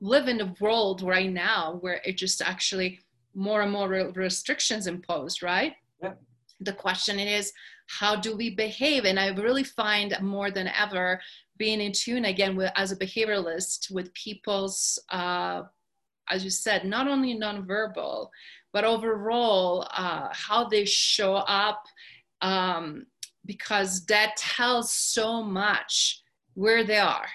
live 0.00 0.28
in 0.28 0.40
a 0.40 0.54
world 0.60 1.02
right 1.02 1.30
now 1.30 1.78
where 1.80 2.00
it 2.04 2.16
just 2.16 2.40
actually 2.42 3.00
more 3.34 3.62
and 3.62 3.70
more 3.70 3.88
restrictions 3.88 4.86
imposed, 4.86 5.42
right? 5.42 5.74
Yeah. 6.02 6.14
The 6.60 6.72
question 6.72 7.18
is, 7.18 7.52
how 7.86 8.16
do 8.16 8.36
we 8.36 8.50
behave? 8.54 9.04
And 9.04 9.18
I 9.18 9.28
really 9.28 9.64
find 9.64 10.16
more 10.20 10.50
than 10.50 10.68
ever 10.68 11.20
being 11.58 11.80
in 11.80 11.92
tune 11.92 12.24
again 12.24 12.56
with, 12.56 12.72
as 12.76 12.92
a 12.92 12.96
behavioralist 12.96 13.90
with 13.90 14.12
people's, 14.14 14.98
uh, 15.10 15.62
as 16.30 16.44
you 16.44 16.50
said, 16.50 16.84
not 16.84 17.08
only 17.08 17.38
nonverbal, 17.38 18.28
but 18.72 18.84
overall 18.84 19.86
uh, 19.92 20.28
how 20.32 20.64
they 20.64 20.84
show 20.84 21.34
up, 21.34 21.84
um, 22.40 23.06
because 23.44 24.06
that 24.06 24.36
tells 24.36 24.92
so 24.92 25.42
much 25.42 26.22
where 26.54 26.84
they 26.84 26.98
are 26.98 27.28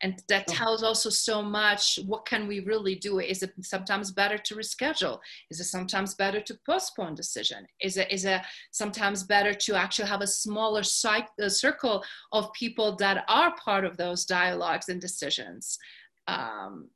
and 0.00 0.22
that 0.28 0.46
tells 0.46 0.82
also 0.82 1.10
so 1.10 1.42
much 1.42 1.98
what 2.06 2.24
can 2.24 2.46
we 2.46 2.60
really 2.60 2.94
do? 2.94 3.18
Is 3.18 3.42
it 3.42 3.52
sometimes 3.62 4.12
better 4.12 4.38
to 4.38 4.54
reschedule? 4.54 5.18
Is 5.50 5.58
it 5.58 5.64
sometimes 5.64 6.14
better 6.14 6.40
to 6.40 6.58
postpone 6.64 7.16
decision? 7.16 7.66
Is 7.80 7.96
it 7.96 8.10
is 8.10 8.24
it 8.24 8.42
sometimes 8.70 9.24
better 9.24 9.52
to 9.52 9.74
actually 9.74 10.08
have 10.08 10.20
a 10.20 10.26
smaller 10.26 10.84
site, 10.84 11.28
a 11.40 11.50
circle 11.50 12.04
of 12.32 12.52
people 12.52 12.96
that 12.96 13.24
are 13.28 13.54
part 13.56 13.84
of 13.84 13.96
those 13.96 14.24
dialogues 14.24 14.88
and 14.88 15.00
decisions? 15.00 15.78
Um, 16.28 16.90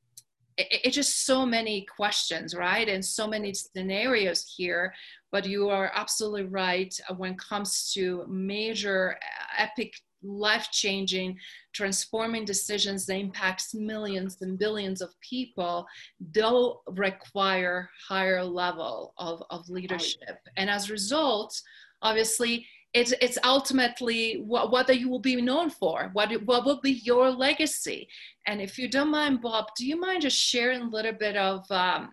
it's 0.56 0.86
it 0.86 0.90
just 0.90 1.26
so 1.26 1.44
many 1.46 1.86
questions 1.96 2.54
right? 2.54 2.88
And 2.88 3.04
so 3.04 3.26
many 3.26 3.52
scenarios 3.54 4.54
here. 4.56 4.94
But 5.32 5.46
you 5.46 5.70
are 5.70 5.90
absolutely 5.94 6.44
right 6.44 6.94
when 7.16 7.32
it 7.32 7.38
comes 7.38 7.90
to 7.94 8.24
major 8.28 9.18
epic 9.56 9.94
life 10.22 10.68
changing, 10.70 11.38
transforming 11.72 12.44
decisions 12.44 13.06
that 13.06 13.16
impacts 13.16 13.74
millions 13.74 14.38
and 14.40 14.58
billions 14.58 15.00
of 15.00 15.10
people 15.20 15.86
do 16.32 16.76
require 16.88 17.88
higher 18.08 18.44
level 18.44 19.14
of, 19.18 19.42
of 19.50 19.68
leadership. 19.68 20.38
And 20.56 20.70
as 20.70 20.88
a 20.88 20.92
result, 20.92 21.60
obviously, 22.02 22.66
it's, 22.94 23.14
it's 23.22 23.38
ultimately 23.42 24.42
what, 24.46 24.70
what 24.70 24.94
you 24.98 25.08
will 25.08 25.18
be 25.18 25.40
known 25.40 25.70
for, 25.70 26.10
what, 26.12 26.30
what 26.44 26.64
will 26.66 26.80
be 26.80 27.00
your 27.04 27.30
legacy. 27.30 28.06
And 28.46 28.60
if 28.60 28.78
you 28.78 28.88
don't 28.88 29.10
mind, 29.10 29.40
Bob, 29.40 29.66
do 29.76 29.86
you 29.86 29.98
mind 29.98 30.22
just 30.22 30.36
sharing 30.36 30.82
a 30.82 30.90
little 30.90 31.12
bit 31.14 31.36
of, 31.36 31.64
um, 31.70 32.12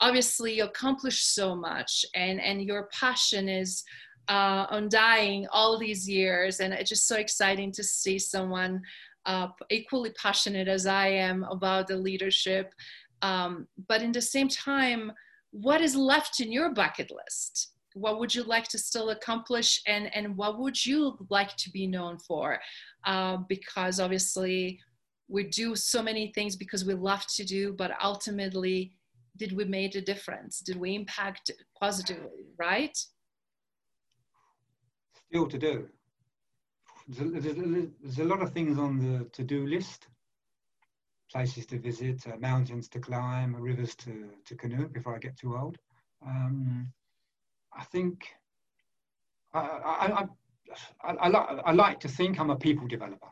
obviously 0.00 0.56
you 0.56 0.64
accomplished 0.64 1.34
so 1.34 1.54
much 1.54 2.04
and, 2.14 2.40
and 2.40 2.62
your 2.62 2.88
passion 2.92 3.48
is 3.48 3.84
uh, 4.28 4.66
undying 4.70 5.46
all 5.52 5.78
these 5.78 6.08
years. 6.08 6.60
And 6.60 6.72
it's 6.72 6.90
just 6.90 7.08
so 7.08 7.16
exciting 7.16 7.72
to 7.72 7.82
see 7.82 8.18
someone 8.18 8.82
uh, 9.26 9.48
equally 9.70 10.10
passionate 10.10 10.68
as 10.68 10.86
I 10.86 11.08
am 11.08 11.44
about 11.44 11.88
the 11.88 11.96
leadership. 11.96 12.72
Um, 13.22 13.66
but 13.88 14.02
in 14.02 14.12
the 14.12 14.22
same 14.22 14.48
time, 14.48 15.12
what 15.50 15.80
is 15.80 15.96
left 15.96 16.40
in 16.40 16.52
your 16.52 16.72
bucket 16.72 17.10
list? 17.10 17.72
What 17.94 18.18
would 18.18 18.34
you 18.34 18.42
like 18.42 18.68
to 18.68 18.78
still 18.78 19.08
accomplish, 19.10 19.80
and, 19.86 20.14
and 20.14 20.36
what 20.36 20.58
would 20.58 20.84
you 20.84 21.16
like 21.30 21.56
to 21.56 21.70
be 21.70 21.86
known 21.86 22.18
for? 22.18 22.60
Uh, 23.04 23.38
because 23.48 24.00
obviously, 24.00 24.78
we 25.28 25.44
do 25.44 25.74
so 25.74 26.02
many 26.02 26.30
things 26.34 26.56
because 26.56 26.84
we 26.84 26.92
love 26.92 27.24
to 27.36 27.44
do, 27.44 27.72
but 27.72 27.92
ultimately, 28.02 28.92
did 29.38 29.52
we 29.56 29.64
make 29.64 29.94
a 29.94 30.00
difference? 30.02 30.60
Did 30.60 30.76
we 30.76 30.94
impact 30.94 31.50
positively, 31.80 32.46
right? 32.58 32.96
Still 35.28 35.46
to 35.48 35.58
do. 35.58 35.88
There's 37.08 38.18
a, 38.18 38.24
lot 38.24 38.42
of 38.42 38.52
things 38.52 38.78
on 38.78 38.98
the 38.98 39.24
to-do 39.30 39.66
list. 39.66 40.08
Places 41.30 41.66
to 41.66 41.78
visit, 41.78 42.26
uh, 42.26 42.36
mountains 42.38 42.88
to 42.90 43.00
climb, 43.00 43.54
rivers 43.54 43.94
to, 43.96 44.30
to 44.44 44.54
canoe 44.54 44.88
before 44.88 45.14
I 45.14 45.18
get 45.18 45.36
too 45.36 45.56
old. 45.56 45.76
Um, 46.24 46.92
I 47.76 47.84
think 47.84 48.26
I, 49.52 49.58
I, 49.58 50.26
I, 51.02 51.12
I, 51.12 51.28
li- 51.28 51.62
I 51.64 51.72
like 51.72 52.00
to 52.00 52.08
think 52.08 52.38
I'm 52.38 52.50
a 52.50 52.56
people 52.56 52.86
developer. 52.86 53.28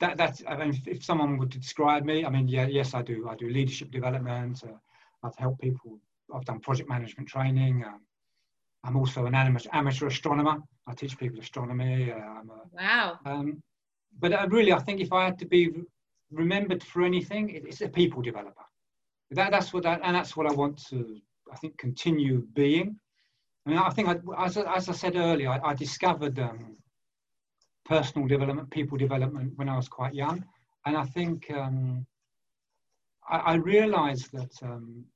That, 0.00 0.16
that's, 0.16 0.42
I 0.48 0.56
mean, 0.56 0.70
if, 0.70 0.86
if 0.86 1.04
someone 1.04 1.38
would 1.38 1.50
describe 1.50 2.04
me, 2.04 2.24
I 2.24 2.30
mean, 2.30 2.48
yeah, 2.48 2.66
yes, 2.66 2.94
I 2.94 3.02
do. 3.02 3.28
I 3.28 3.36
do 3.36 3.48
leadership 3.48 3.90
development. 3.90 4.62
Uh, 4.64 4.76
I've 5.22 5.36
helped 5.36 5.60
people. 5.60 5.98
I've 6.34 6.44
done 6.44 6.60
project 6.60 6.88
management 6.88 7.28
training. 7.28 7.84
Um, 7.84 8.00
I'm 8.84 8.96
also 8.96 9.24
an 9.24 9.34
amateur 9.34 10.06
astronomer. 10.06 10.58
I 10.86 10.92
teach 10.92 11.18
people 11.18 11.40
astronomy. 11.40 12.12
Uh, 12.12 12.16
a, 12.16 12.42
wow. 12.72 13.18
Um, 13.24 13.62
but 14.20 14.32
uh, 14.32 14.46
really, 14.50 14.72
I 14.72 14.78
think 14.78 15.00
if 15.00 15.12
I 15.12 15.24
had 15.24 15.38
to 15.38 15.46
be 15.46 15.70
remembered 16.30 16.82
for 16.84 17.02
anything, 17.02 17.48
it's 17.50 17.80
a 17.80 17.88
people 17.88 18.20
developer. 18.20 18.64
That, 19.30 19.50
that's 19.50 19.72
what, 19.72 19.84
that, 19.84 20.00
and 20.04 20.14
that's 20.14 20.36
what 20.36 20.46
I 20.46 20.52
want 20.52 20.84
to, 20.88 21.18
I 21.50 21.56
think, 21.56 21.78
continue 21.78 22.46
being. 22.52 22.96
I 23.66 23.70
mean, 23.70 23.78
I 23.78 23.88
think, 23.88 24.08
I, 24.08 24.44
as, 24.44 24.58
as 24.58 24.88
I 24.90 24.92
said 24.92 25.16
earlier, 25.16 25.48
I, 25.48 25.70
I 25.70 25.74
discovered 25.74 26.38
um, 26.38 26.76
personal 27.86 28.28
development, 28.28 28.70
people 28.70 28.98
development 28.98 29.54
when 29.56 29.70
I 29.70 29.76
was 29.76 29.88
quite 29.88 30.14
young, 30.14 30.44
and 30.84 30.94
I 30.94 31.04
think 31.04 31.50
um, 31.50 32.06
I, 33.28 33.38
I 33.38 33.54
realised 33.54 34.30
that 34.32 34.52
um, 34.62 35.06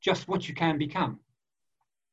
just 0.00 0.26
what 0.26 0.48
you 0.48 0.54
can 0.54 0.78
become 0.78 1.20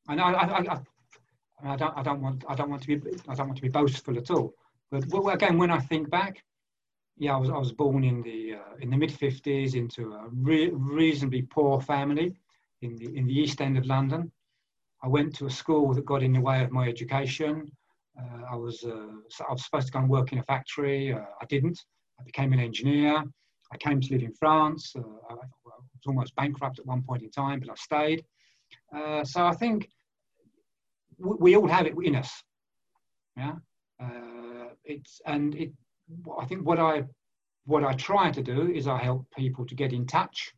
and 0.08 0.20
I, 0.20 0.32
I, 0.32 0.58
I, 0.58 1.72
I, 1.72 1.76
don't, 1.76 1.96
I 1.96 2.02
don't 2.02 2.20
want, 2.20 2.44
I 2.48 2.54
don't 2.54 2.70
want 2.70 2.82
to 2.82 2.88
be, 2.88 3.18
I 3.28 3.34
don't 3.34 3.46
want 3.46 3.56
to 3.56 3.62
be 3.62 3.68
boastful 3.68 4.16
at 4.16 4.30
all. 4.30 4.54
But 4.90 5.04
again, 5.32 5.58
when 5.58 5.70
I 5.70 5.78
think 5.78 6.10
back, 6.10 6.42
yeah, 7.18 7.34
I 7.34 7.38
was, 7.38 7.50
I 7.50 7.58
was 7.58 7.72
born 7.72 8.04
in 8.04 8.22
the 8.22 8.54
uh, 8.54 8.76
in 8.80 8.90
the 8.90 8.96
mid 8.96 9.10
'50s 9.10 9.74
into 9.74 10.12
a 10.12 10.28
re- 10.32 10.70
reasonably 10.72 11.42
poor 11.42 11.80
family 11.80 12.36
in 12.82 12.96
the 12.96 13.16
in 13.16 13.26
the 13.26 13.38
East 13.38 13.60
End 13.60 13.76
of 13.76 13.86
London. 13.86 14.30
I 15.02 15.08
went 15.08 15.34
to 15.36 15.46
a 15.46 15.50
school 15.50 15.92
that 15.94 16.06
got 16.06 16.22
in 16.22 16.32
the 16.32 16.40
way 16.40 16.62
of 16.62 16.70
my 16.70 16.88
education. 16.88 17.70
Uh, 18.18 18.42
I 18.50 18.56
was 18.56 18.84
uh, 18.84 19.44
I 19.48 19.52
was 19.52 19.64
supposed 19.64 19.88
to 19.88 19.92
go 19.92 19.98
and 19.98 20.08
work 20.08 20.32
in 20.32 20.38
a 20.38 20.44
factory. 20.44 21.12
Uh, 21.12 21.20
I 21.40 21.44
didn't. 21.46 21.84
I 22.20 22.24
became 22.24 22.52
an 22.52 22.60
engineer. 22.60 23.24
I 23.72 23.76
came 23.76 24.00
to 24.00 24.12
live 24.12 24.22
in 24.22 24.32
France. 24.32 24.94
Uh, 24.96 25.00
I, 25.28 25.34
I, 25.34 25.36
was 25.36 26.06
almost 26.06 26.34
bankrupt 26.36 26.78
at 26.78 26.86
one 26.86 27.02
point 27.02 27.22
in 27.22 27.30
time, 27.30 27.60
but 27.60 27.70
I 27.70 27.74
stayed. 27.74 28.24
Uh, 28.94 29.24
so 29.24 29.44
I 29.44 29.52
think 29.52 29.88
we 31.18 31.56
all 31.56 31.68
have 31.68 31.86
it 31.86 31.94
in 32.02 32.16
us. 32.16 32.30
Yeah, 33.36 33.54
uh, 34.02 34.68
it's 34.84 35.20
and 35.26 35.54
it. 35.54 35.72
I 36.40 36.44
think 36.46 36.66
what 36.66 36.78
I 36.78 37.04
what 37.68 37.84
I 37.84 37.92
try 37.92 38.30
to 38.30 38.42
do 38.42 38.70
is 38.72 38.88
I 38.88 38.96
help 38.96 39.26
people 39.36 39.66
to 39.66 39.74
get 39.74 39.92
in 39.92 40.06
touch 40.06 40.54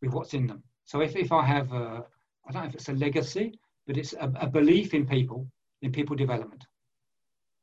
with 0.00 0.12
what's 0.12 0.34
in 0.34 0.46
them. 0.46 0.62
So 0.84 1.00
if, 1.00 1.16
if 1.16 1.32
I 1.32 1.44
have, 1.44 1.72
a, 1.72 2.04
I 2.46 2.52
don't 2.52 2.62
know 2.62 2.68
if 2.68 2.74
it's 2.74 2.88
a 2.88 2.92
legacy, 2.92 3.58
but 3.88 3.96
it's 3.96 4.12
a, 4.12 4.32
a 4.40 4.46
belief 4.46 4.94
in 4.94 5.04
people, 5.04 5.48
in 5.80 5.90
people 5.90 6.14
development. 6.14 6.64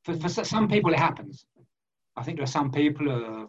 For, 0.04 0.14
for 0.18 0.28
some 0.28 0.68
people, 0.68 0.92
it 0.92 1.00
happens. 1.00 1.46
I 2.18 2.24
think 2.24 2.38
there 2.38 2.44
are 2.44 2.48
some 2.48 2.70
people, 2.70 3.10
uh, 3.10 3.46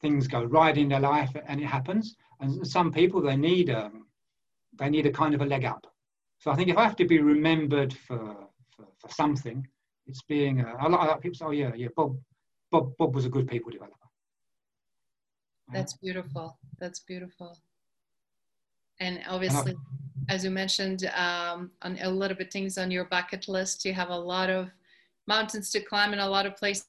things 0.00 0.28
go 0.28 0.44
right 0.44 0.78
in 0.78 0.88
their 0.88 1.00
life 1.00 1.30
and 1.46 1.60
it 1.60 1.66
happens. 1.66 2.16
And 2.40 2.66
some 2.66 2.90
people, 2.90 3.20
they 3.20 3.36
need, 3.36 3.68
um, 3.68 4.06
they 4.78 4.88
need 4.88 5.04
a 5.04 5.12
kind 5.12 5.34
of 5.34 5.42
a 5.42 5.46
leg 5.46 5.66
up. 5.66 5.86
So 6.42 6.50
I 6.50 6.56
think 6.56 6.70
if 6.70 6.76
I 6.76 6.82
have 6.82 6.96
to 6.96 7.04
be 7.04 7.20
remembered 7.20 7.92
for, 7.92 8.18
for, 8.74 8.84
for 8.98 9.08
something, 9.14 9.64
it's 10.08 10.22
being, 10.22 10.60
a 10.60 10.88
lot 10.88 11.08
of 11.08 11.20
people 11.20 11.36
say, 11.36 11.44
oh 11.44 11.52
yeah, 11.52 11.70
yeah, 11.76 11.86
Bob, 11.96 12.18
Bob, 12.72 12.96
Bob 12.98 13.14
was 13.14 13.26
a 13.26 13.28
good 13.28 13.46
people 13.46 13.70
developer. 13.70 13.94
That's 15.72 15.92
beautiful. 15.92 16.58
That's 16.80 16.98
beautiful. 16.98 17.56
And 18.98 19.20
obviously, 19.28 19.76
as 20.28 20.42
you 20.42 20.50
mentioned, 20.50 21.08
um, 21.14 21.70
on 21.82 21.96
a 22.02 22.10
little 22.10 22.36
bit 22.36 22.52
things 22.52 22.76
on 22.76 22.90
your 22.90 23.04
bucket 23.04 23.46
list, 23.46 23.84
you 23.84 23.92
have 23.92 24.10
a 24.10 24.18
lot 24.18 24.50
of 24.50 24.68
mountains 25.28 25.70
to 25.70 25.80
climb 25.80 26.10
and 26.10 26.20
a 26.20 26.28
lot 26.28 26.46
of 26.46 26.56
places 26.56 26.88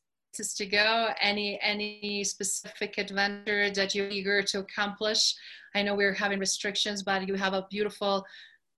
to 0.56 0.66
go. 0.66 1.10
Any 1.22 1.60
any 1.62 2.24
specific 2.24 2.98
adventure 2.98 3.70
that 3.70 3.94
you're 3.94 4.10
eager 4.10 4.42
to 4.42 4.60
accomplish? 4.60 5.36
I 5.76 5.84
know 5.84 5.96
we're 5.96 6.14
having 6.14 6.40
restrictions, 6.40 7.04
but 7.04 7.28
you 7.28 7.36
have 7.36 7.54
a 7.54 7.68
beautiful 7.70 8.26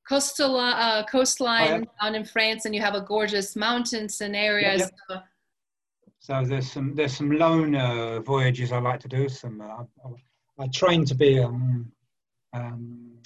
coastal 0.07 0.57
uh, 0.57 1.03
coastline 1.05 1.71
oh, 1.71 1.77
yeah. 1.77 1.85
down 2.01 2.15
in 2.15 2.25
France, 2.25 2.65
and 2.65 2.75
you 2.75 2.81
have 2.81 2.95
a 2.95 3.01
gorgeous 3.01 3.55
mountains 3.55 4.21
and 4.21 4.35
areas. 4.35 4.81
Yeah, 4.81 5.15
yeah. 5.15 5.21
So 6.19 6.43
there's 6.43 6.71
some 6.71 6.95
there's 6.95 7.15
some 7.15 7.31
lone 7.31 7.75
uh, 7.75 8.19
voyages 8.21 8.71
I 8.71 8.79
like 8.79 8.99
to 9.01 9.07
do. 9.07 9.29
Some 9.29 9.61
uh, 9.61 9.83
I, 10.05 10.63
I 10.63 10.67
train 10.67 11.05
to 11.05 11.15
be 11.15 11.39
um, 11.39 11.91
um, 12.53 13.17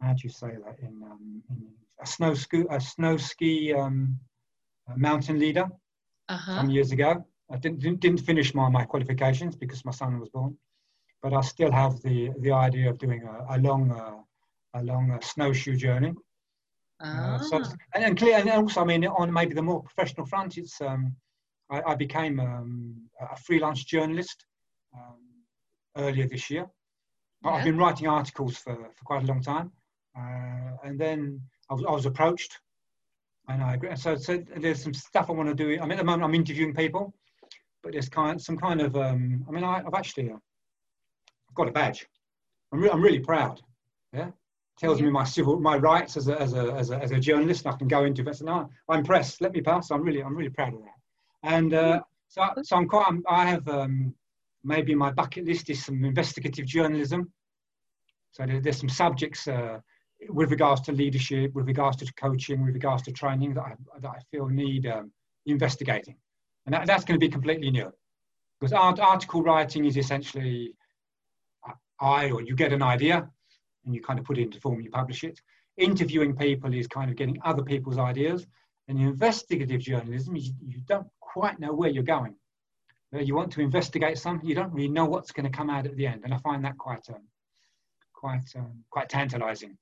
how 0.00 0.12
do 0.14 0.20
you 0.24 0.30
say 0.30 0.48
that 0.64 0.78
in, 0.80 1.02
um, 1.04 1.42
in 1.50 1.68
a 2.00 2.06
snow 2.06 2.34
ski 2.34 2.64
a 2.70 2.80
snow 2.80 3.16
ski 3.16 3.72
um, 3.72 4.18
mountain 4.96 5.38
leader 5.38 5.66
uh-huh. 6.28 6.56
some 6.56 6.70
years 6.70 6.92
ago. 6.92 7.24
I 7.52 7.58
didn't, 7.58 8.00
didn't 8.00 8.20
finish 8.20 8.54
my, 8.54 8.70
my 8.70 8.84
qualifications 8.84 9.54
because 9.54 9.84
my 9.84 9.92
son 9.92 10.18
was 10.18 10.30
born, 10.30 10.56
but 11.22 11.34
I 11.34 11.42
still 11.42 11.70
have 11.70 12.00
the 12.02 12.30
the 12.40 12.52
idea 12.52 12.90
of 12.90 12.98
doing 12.98 13.22
a, 13.22 13.56
a 13.56 13.58
long 13.58 13.92
uh, 13.92 14.22
a 14.74 14.82
long 14.82 15.18
snowshoe 15.22 15.76
journey. 15.76 16.14
Ah. 17.00 17.34
Uh, 17.34 17.38
so, 17.38 17.60
ah. 17.62 17.72
and, 17.94 18.04
and 18.04 18.18
clear, 18.18 18.38
and 18.38 18.50
also, 18.50 18.80
I 18.80 18.84
mean, 18.84 19.06
on 19.06 19.32
maybe 19.32 19.54
the 19.54 19.62
more 19.62 19.82
professional 19.82 20.26
front, 20.26 20.58
it's 20.58 20.80
um, 20.80 21.14
I, 21.70 21.82
I 21.92 21.94
became 21.94 22.40
um, 22.40 23.08
a 23.20 23.36
freelance 23.36 23.84
journalist 23.84 24.44
um, 24.94 25.20
earlier 25.96 26.28
this 26.28 26.50
year. 26.50 26.66
Yeah. 27.44 27.50
I've 27.50 27.64
been 27.64 27.78
writing 27.78 28.08
articles 28.08 28.56
for, 28.56 28.74
for 28.74 29.04
quite 29.04 29.22
a 29.22 29.26
long 29.26 29.42
time. 29.42 29.70
Uh, 30.16 30.76
and 30.84 30.98
then 30.98 31.40
I 31.70 31.74
was, 31.74 31.84
I 31.84 31.90
was 31.90 32.06
approached 32.06 32.60
and 33.48 33.62
I 33.62 33.74
agree. 33.74 33.94
So, 33.96 34.16
so 34.16 34.42
there's 34.56 34.82
some 34.82 34.94
stuff 34.94 35.28
I 35.28 35.32
want 35.32 35.48
to 35.48 35.54
do. 35.54 35.78
I 35.80 35.82
mean, 35.82 35.92
at 35.92 35.98
the 35.98 36.04
moment 36.04 36.24
I'm 36.24 36.34
interviewing 36.34 36.74
people, 36.74 37.14
but 37.82 37.92
there's 37.92 38.08
kind 38.08 38.40
some 38.40 38.56
kind 38.56 38.80
of. 38.80 38.96
Um, 38.96 39.44
I 39.48 39.52
mean, 39.52 39.64
I, 39.64 39.82
have 39.82 39.94
actually 39.94 40.30
uh, 40.30 40.36
I've 40.36 41.54
got 41.54 41.68
a 41.68 41.72
badge. 41.72 42.06
I'm, 42.72 42.80
re- 42.80 42.90
I'm 42.90 43.02
really 43.02 43.20
proud. 43.20 43.60
Yeah, 44.12 44.30
tells 44.78 45.00
me 45.00 45.10
my 45.10 45.24
civil 45.24 45.60
my 45.60 45.76
rights 45.76 46.16
as 46.16 46.28
a 46.28 46.40
as 46.40 46.52
a 46.52 46.72
as 46.72 46.90
a, 46.90 46.98
as 46.98 47.10
a 47.12 47.18
journalist. 47.18 47.66
I 47.66 47.72
can 47.72 47.88
go 47.88 48.04
into 48.04 48.28
it. 48.28 48.36
So 48.36 48.44
no, 48.44 48.68
I'm 48.88 48.98
impressed. 49.00 49.40
Let 49.40 49.52
me 49.52 49.60
pass. 49.60 49.90
I'm 49.90 50.02
really 50.02 50.22
I'm 50.22 50.36
really 50.36 50.50
proud 50.50 50.74
of 50.74 50.80
that. 50.80 50.98
And 51.42 51.74
uh, 51.74 52.00
so 52.28 52.42
so 52.62 52.76
I'm 52.76 52.88
quite. 52.88 53.06
I'm, 53.08 53.22
i 53.28 53.46
have 53.46 53.66
um, 53.68 54.14
maybe 54.64 54.94
my 54.94 55.10
bucket 55.10 55.44
list 55.44 55.70
is 55.70 55.84
some 55.84 56.04
investigative 56.04 56.66
journalism. 56.66 57.32
So 58.32 58.46
there, 58.46 58.60
there's 58.60 58.78
some 58.78 58.88
subjects. 58.88 59.46
Uh, 59.46 59.80
with 60.28 60.50
regards 60.50 60.80
to 60.82 60.92
leadership, 60.92 61.52
with 61.54 61.66
regards 61.66 61.96
to 61.98 62.12
coaching, 62.14 62.64
with 62.64 62.74
regards 62.74 63.02
to 63.02 63.12
training 63.12 63.54
that 63.54 63.62
I, 63.62 63.74
that 64.00 64.08
I 64.08 64.18
feel 64.30 64.46
need 64.46 64.86
um, 64.86 65.12
investigating. 65.46 66.16
And 66.66 66.74
that, 66.74 66.86
that's 66.86 67.04
going 67.04 67.18
to 67.18 67.24
be 67.24 67.30
completely 67.30 67.70
new. 67.70 67.92
Because 68.58 68.72
art, 68.72 69.00
article 69.00 69.42
writing 69.42 69.84
is 69.84 69.96
essentially 69.96 70.74
uh, 71.68 71.72
I 72.00 72.30
or 72.30 72.40
you 72.40 72.54
get 72.54 72.72
an 72.72 72.82
idea 72.82 73.28
and 73.84 73.94
you 73.94 74.00
kind 74.00 74.18
of 74.18 74.24
put 74.24 74.38
it 74.38 74.42
into 74.42 74.60
form, 74.60 74.80
you 74.80 74.90
publish 74.90 75.24
it. 75.24 75.40
Interviewing 75.76 76.36
people 76.36 76.72
is 76.72 76.86
kind 76.86 77.10
of 77.10 77.16
getting 77.16 77.38
other 77.44 77.62
people's 77.62 77.98
ideas. 77.98 78.46
And 78.88 79.00
investigative 79.00 79.80
journalism, 79.80 80.36
you, 80.36 80.52
you 80.60 80.80
don't 80.86 81.06
quite 81.20 81.58
know 81.58 81.72
where 81.72 81.90
you're 81.90 82.02
going. 82.02 82.34
You 83.12 83.34
want 83.34 83.52
to 83.52 83.60
investigate 83.60 84.18
something, 84.18 84.48
you 84.48 84.56
don't 84.56 84.72
really 84.72 84.88
know 84.88 85.04
what's 85.04 85.30
going 85.30 85.50
to 85.50 85.56
come 85.56 85.70
out 85.70 85.86
at 85.86 85.96
the 85.96 86.06
end. 86.06 86.22
And 86.24 86.34
I 86.34 86.38
find 86.38 86.64
that 86.64 86.76
quite, 86.78 87.08
um, 87.08 87.22
quite, 88.12 88.44
um, 88.56 88.84
quite 88.90 89.08
tantalizing. 89.08 89.78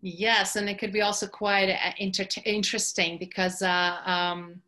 Yes, 0.00 0.56
and 0.56 0.68
it 0.68 0.78
could 0.78 0.92
be 0.92 1.00
also 1.00 1.26
quite 1.26 1.70
uh, 1.70 1.92
inter- 1.98 2.26
interesting 2.44 3.18
because 3.18 3.62
uh, 3.62 3.98
um, 4.04 4.60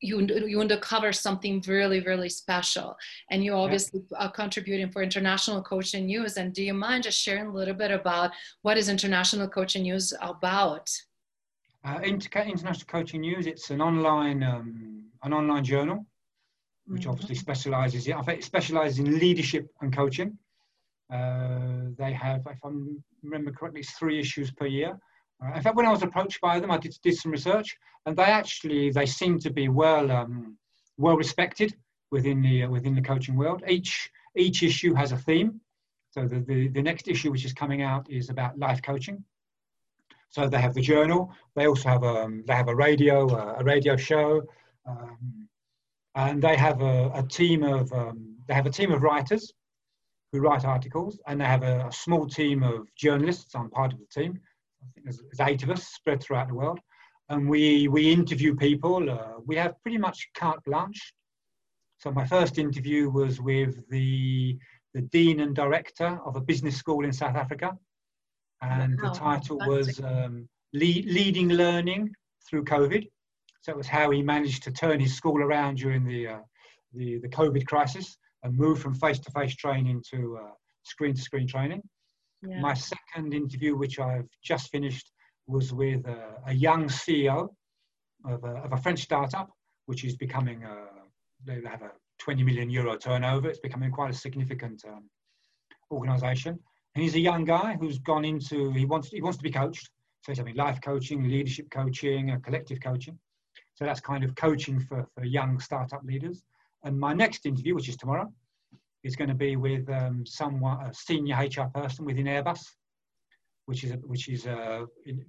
you 0.00 0.26
you 0.46 0.60
uncover 0.60 1.12
something 1.12 1.62
really 1.66 2.00
really 2.00 2.28
special, 2.28 2.96
and 3.30 3.44
you 3.44 3.54
obviously 3.54 4.02
are 4.18 4.30
contributing 4.30 4.90
for 4.90 5.02
International 5.02 5.62
Coaching 5.62 6.06
News. 6.06 6.36
And 6.36 6.52
do 6.52 6.62
you 6.62 6.74
mind 6.74 7.04
just 7.04 7.20
sharing 7.20 7.46
a 7.46 7.52
little 7.52 7.74
bit 7.74 7.90
about 7.90 8.30
what 8.62 8.76
is 8.76 8.88
International 8.88 9.48
Coaching 9.48 9.82
News 9.82 10.12
about? 10.20 10.88
Uh, 11.84 12.00
International 12.02 12.74
Coaching 12.86 13.20
News. 13.20 13.46
It's 13.46 13.70
an 13.70 13.80
online 13.80 14.42
um, 14.42 15.04
an 15.22 15.32
online 15.32 15.64
journal, 15.64 16.06
which 16.86 17.02
mm-hmm. 17.02 17.10
obviously 17.10 17.34
specialises. 17.34 18.08
I 18.08 18.22
think 18.22 18.38
it 18.40 18.44
specialises 18.44 18.98
in 18.98 19.18
leadership 19.18 19.68
and 19.80 19.94
coaching. 19.94 20.38
Uh, 21.12 21.90
they 21.98 22.12
have, 22.12 22.40
if 22.46 22.58
I 22.64 22.70
remember 23.22 23.52
correctly, 23.52 23.80
it's 23.80 23.92
three 23.92 24.18
issues 24.18 24.50
per 24.50 24.66
year. 24.66 24.98
Uh, 25.44 25.54
in 25.54 25.62
fact, 25.62 25.76
when 25.76 25.86
I 25.86 25.90
was 25.90 26.02
approached 26.02 26.40
by 26.40 26.60
them, 26.60 26.70
I 26.70 26.78
did, 26.78 26.96
did 27.02 27.16
some 27.16 27.32
research, 27.32 27.76
and 28.06 28.16
they 28.16 28.24
actually 28.24 28.90
they 28.90 29.06
seem 29.06 29.38
to 29.40 29.50
be 29.50 29.68
well 29.68 30.10
um, 30.10 30.56
well 30.96 31.16
respected 31.16 31.74
within 32.10 32.40
the 32.42 32.64
uh, 32.64 32.70
within 32.70 32.94
the 32.94 33.02
coaching 33.02 33.36
world. 33.36 33.62
Each 33.68 34.10
each 34.36 34.62
issue 34.62 34.94
has 34.94 35.12
a 35.12 35.16
theme. 35.16 35.60
So 36.10 36.28
the, 36.28 36.40
the, 36.40 36.68
the 36.68 36.82
next 36.82 37.08
issue 37.08 37.32
which 37.32 37.44
is 37.44 37.52
coming 37.52 37.82
out 37.82 38.08
is 38.08 38.30
about 38.30 38.56
life 38.56 38.80
coaching. 38.82 39.24
So 40.28 40.48
they 40.48 40.60
have 40.60 40.74
the 40.74 40.80
journal. 40.80 41.32
They 41.56 41.66
also 41.66 41.88
have 41.88 42.02
a 42.04 42.24
um, 42.24 42.44
they 42.46 42.54
have 42.54 42.68
a 42.68 42.74
radio 42.74 43.28
uh, 43.28 43.56
a 43.58 43.64
radio 43.64 43.96
show, 43.96 44.42
um, 44.86 45.48
and 46.14 46.42
they 46.42 46.56
have 46.56 46.80
a, 46.80 47.10
a 47.14 47.22
team 47.22 47.62
of 47.62 47.92
um, 47.92 48.36
they 48.46 48.54
have 48.54 48.66
a 48.66 48.70
team 48.70 48.92
of 48.92 49.02
writers 49.02 49.52
who 50.32 50.40
write 50.40 50.64
articles, 50.64 51.20
and 51.26 51.40
they 51.40 51.44
have 51.44 51.62
a, 51.62 51.86
a, 51.86 51.92
small 51.92 52.26
team 52.26 52.64
of 52.64 52.92
journalists. 52.96 53.54
I'm 53.54 53.70
part 53.70 53.92
of 53.92 54.00
the 54.00 54.06
team. 54.06 54.40
I 54.86 54.90
think 54.92 55.04
there's, 55.04 55.18
there's 55.18 55.48
eight 55.48 55.62
of 55.62 55.70
us 55.70 55.86
spread 55.88 56.22
throughout 56.22 56.48
the 56.48 56.54
world, 56.54 56.80
and 57.28 57.48
we 57.48 57.88
we 57.88 58.12
interview 58.12 58.54
people. 58.54 59.10
Uh, 59.10 59.40
we 59.46 59.56
have 59.56 59.80
pretty 59.82 59.98
much 59.98 60.28
carte 60.36 60.62
blanche. 60.64 61.12
So 61.98 62.10
my 62.10 62.26
first 62.26 62.58
interview 62.58 63.10
was 63.10 63.40
with 63.40 63.88
the 63.88 64.58
the 64.92 65.02
dean 65.02 65.40
and 65.40 65.54
director 65.54 66.20
of 66.24 66.36
a 66.36 66.40
business 66.40 66.76
school 66.76 67.04
in 67.04 67.12
South 67.12 67.36
Africa, 67.36 67.76
and 68.62 69.00
wow. 69.00 69.08
the 69.08 69.18
title 69.18 69.58
was 69.58 70.00
um, 70.00 70.48
Lead, 70.72 71.06
"Leading 71.06 71.48
Learning 71.48 72.14
Through 72.48 72.64
COVID." 72.64 73.08
So 73.62 73.72
it 73.72 73.78
was 73.78 73.88
how 73.88 74.10
he 74.10 74.22
managed 74.22 74.62
to 74.64 74.72
turn 74.72 75.00
his 75.00 75.14
school 75.14 75.42
around 75.42 75.78
during 75.78 76.04
the 76.04 76.28
uh, 76.28 76.38
the, 76.92 77.18
the 77.18 77.28
COVID 77.28 77.66
crisis 77.66 78.16
and 78.42 78.56
move 78.56 78.78
from 78.78 78.94
face-to-face 78.94 79.56
training 79.56 80.02
to 80.10 80.38
uh, 80.42 80.50
screen-to-screen 80.84 81.48
training. 81.48 81.82
Yeah. 82.46 82.60
My 82.60 82.74
second 82.74 83.32
interview, 83.32 83.76
which 83.76 83.98
I've 83.98 84.28
just 84.42 84.70
finished, 84.70 85.10
was 85.46 85.72
with 85.72 86.06
uh, 86.06 86.38
a 86.46 86.52
young 86.52 86.88
CEO 86.88 87.48
of 88.24 88.44
a, 88.44 88.56
of 88.64 88.72
a, 88.72 88.76
French 88.76 89.02
startup, 89.02 89.50
which 89.86 90.04
is 90.04 90.16
becoming, 90.16 90.64
a, 90.64 90.70
uh, 90.70 91.04
they 91.44 91.60
have 91.68 91.82
a 91.82 91.90
20 92.18 92.42
million 92.42 92.70
euro 92.70 92.96
turnover. 92.96 93.48
It's 93.48 93.58
becoming 93.58 93.90
quite 93.90 94.10
a 94.10 94.14
significant 94.14 94.82
um, 94.86 95.08
organization. 95.90 96.58
And 96.94 97.02
he's 97.02 97.14
a 97.14 97.20
young 97.20 97.44
guy 97.44 97.76
who's 97.78 97.98
gone 97.98 98.24
into, 98.24 98.70
he 98.72 98.86
wants, 98.86 99.08
he 99.08 99.20
wants 99.20 99.38
to 99.38 99.42
be 99.42 99.50
coached. 99.50 99.90
So 100.22 100.32
he's 100.32 100.38
having 100.38 100.56
life 100.56 100.80
coaching, 100.82 101.22
leadership 101.24 101.68
coaching, 101.70 102.30
uh, 102.30 102.38
collective 102.38 102.80
coaching. 102.80 103.18
So 103.74 103.84
that's 103.84 104.00
kind 104.00 104.24
of 104.24 104.34
coaching 104.36 104.80
for, 104.80 105.06
for 105.14 105.24
young 105.24 105.58
startup 105.60 106.02
leaders. 106.04 106.42
And 106.84 106.98
my 106.98 107.12
next 107.12 107.44
interview, 107.44 107.74
which 107.74 107.88
is 107.88 107.96
tomorrow, 107.96 108.32
is 109.04 109.16
going 109.16 109.28
to 109.28 109.34
be 109.34 109.56
with 109.56 109.88
um, 109.90 110.24
someone, 110.26 110.84
a 110.84 110.92
senior 110.92 111.36
HR 111.36 111.68
person 111.74 112.04
within 112.04 112.26
Airbus, 112.26 112.60
which 113.66 113.84
is 113.84 113.92
a, 113.92 113.96
which 113.96 114.28
is 114.28 114.46
a, 114.46 114.86
in, 115.06 115.24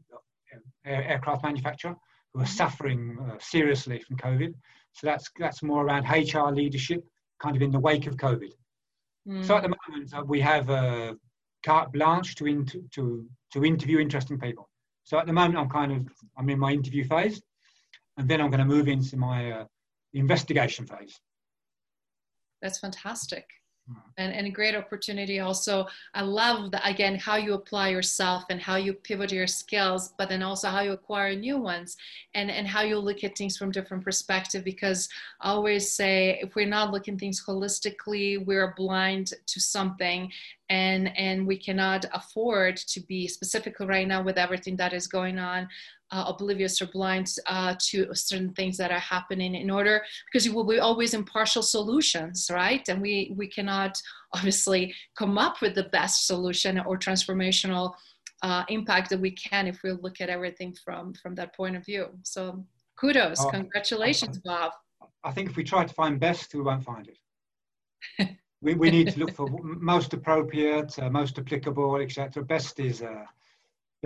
air, 0.86 1.04
aircraft 1.04 1.44
manufacturer 1.44 1.96
who 2.34 2.42
are 2.42 2.46
suffering 2.46 3.18
uh, 3.22 3.38
seriously 3.40 4.00
from 4.00 4.18
COVID. 4.18 4.54
So 4.94 5.08
that's 5.08 5.30
that's 5.38 5.62
more 5.62 5.86
around 5.86 6.06
HR 6.06 6.52
leadership, 6.52 7.04
kind 7.42 7.56
of 7.56 7.62
in 7.62 7.72
the 7.72 7.80
wake 7.80 8.08
of 8.08 8.16
COVID. 8.16 8.52
Mm. 9.28 9.46
So 9.46 9.58
at 9.58 9.64
the 9.64 9.74
moment, 9.88 10.14
uh, 10.14 10.24
we 10.26 10.40
have 10.40 10.70
a 10.70 11.16
carte 11.66 11.92
blanche 11.92 12.36
to, 12.36 12.48
in, 12.48 12.66
to 12.66 13.26
to 13.54 13.66
interview 13.66 14.00
interesting 14.00 14.40
people. 14.40 14.70
So 15.04 15.20
at 15.20 15.28
the 15.28 15.34
moment, 15.34 15.58
I'm 15.58 15.70
kind 15.70 15.92
of 15.92 16.08
I'm 16.38 16.50
in 16.50 16.60
my 16.60 16.72
interview 16.72 17.04
phase, 17.04 17.42
and 18.18 18.28
then 18.30 18.40
I'm 18.40 18.50
going 18.50 18.60
to 18.60 18.66
move 18.66 18.88
into 18.88 19.18
my 19.18 19.52
uh, 19.52 19.66
investigation 20.14 20.88
phase. 20.88 21.20
That's 22.62 22.80
fantastic. 22.80 23.46
Mm. 23.92 24.02
and, 24.18 24.34
and 24.34 24.48
a 24.48 24.50
great 24.50 24.76
opportunity 24.76 25.40
also. 25.40 25.86
I 26.16 26.22
love 26.22 26.72
that 26.72 26.88
again 26.90 27.16
how 27.16 27.36
you 27.36 27.54
apply 27.54 27.90
yourself 27.90 28.44
and 28.50 28.60
how 28.60 28.78
you 28.78 28.94
pivot 28.94 29.32
your 29.32 29.46
skills 29.48 30.14
but 30.18 30.30
then 30.30 30.42
also 30.42 30.70
how 30.70 30.82
you 30.82 30.92
acquire 30.92 31.36
new 31.36 31.58
ones 31.58 31.96
and 32.34 32.50
and 32.50 32.68
how 32.68 32.82
you 32.82 32.98
look 32.98 33.24
at 33.24 33.38
things 33.38 33.58
from 33.58 33.72
different 33.72 34.04
perspective 34.04 34.64
because 34.64 35.10
i 35.42 35.50
always 35.50 35.92
say 35.92 36.40
if 36.42 36.56
we're 36.56 36.68
not 36.68 36.92
looking 36.92 37.18
things 37.18 37.44
holistically 37.46 38.44
we're 38.46 38.74
blind 38.76 39.34
to 39.46 39.60
something 39.60 40.32
and 40.70 41.16
and 41.18 41.46
we 41.46 41.58
cannot 41.58 42.06
afford 42.14 42.78
to 42.78 43.00
be 43.02 43.28
specifically 43.28 43.86
right 43.86 44.08
now 44.08 44.22
with 44.22 44.38
everything 44.38 44.76
that 44.76 44.94
is 44.94 45.08
going 45.08 45.38
on 45.38 45.68
uh, 46.16 46.24
oblivious 46.28 46.82
or 46.82 46.88
blind 46.88 47.28
uh, 47.48 47.76
to 47.78 48.08
certain 48.14 48.54
things 48.54 48.78
that 48.78 48.90
are 48.90 49.06
happening 49.16 49.54
in 49.54 49.70
order 49.70 50.02
because 50.26 50.46
you 50.46 50.54
will 50.54 50.64
be 50.64 50.80
always 50.80 51.14
impartial 51.14 51.62
solutions 51.62 52.50
right? 52.54 52.88
And 52.88 53.02
we 53.02 53.34
we 53.36 53.48
cannot 53.48 54.02
obviously 54.34 54.94
come 55.20 55.38
up 55.38 55.62
with 55.62 55.76
the 55.76 55.90
best 56.00 56.26
solution 56.26 56.80
or 56.80 56.98
transformational 56.98 57.94
uh, 58.44 58.64
impact 58.70 59.10
that 59.10 59.20
we 59.20 59.32
can 59.32 59.68
if 59.68 59.82
we 59.84 59.92
look 59.92 60.22
at 60.22 60.30
everything 60.30 60.74
from 60.84 61.14
from 61.22 61.36
that 61.36 61.54
point 61.54 61.76
of 61.76 61.84
view. 61.86 62.06
So 62.24 62.64
kudos 63.00 63.42
oh, 63.42 63.50
congratulations 63.50 64.38
I, 64.38 64.42
bob. 64.50 64.72
I 65.26 65.32
think 65.32 65.50
if 65.50 65.58
we 65.58 65.66
try 65.66 65.84
to 65.84 65.94
find 65.94 66.18
best 66.18 66.56
we 66.56 66.62
won't 66.62 66.84
find 66.84 67.10
it. 67.10 67.20
We, 68.62 68.74
we 68.74 68.90
need 68.90 69.10
to 69.12 69.20
look 69.20 69.34
for 69.36 69.48
most 69.94 70.14
appropriate 70.14 70.98
uh, 70.98 71.10
most 71.10 71.38
applicable 71.38 71.98
etc 71.98 72.44
best 72.44 72.80
is 72.80 73.02
uh, 73.02 73.26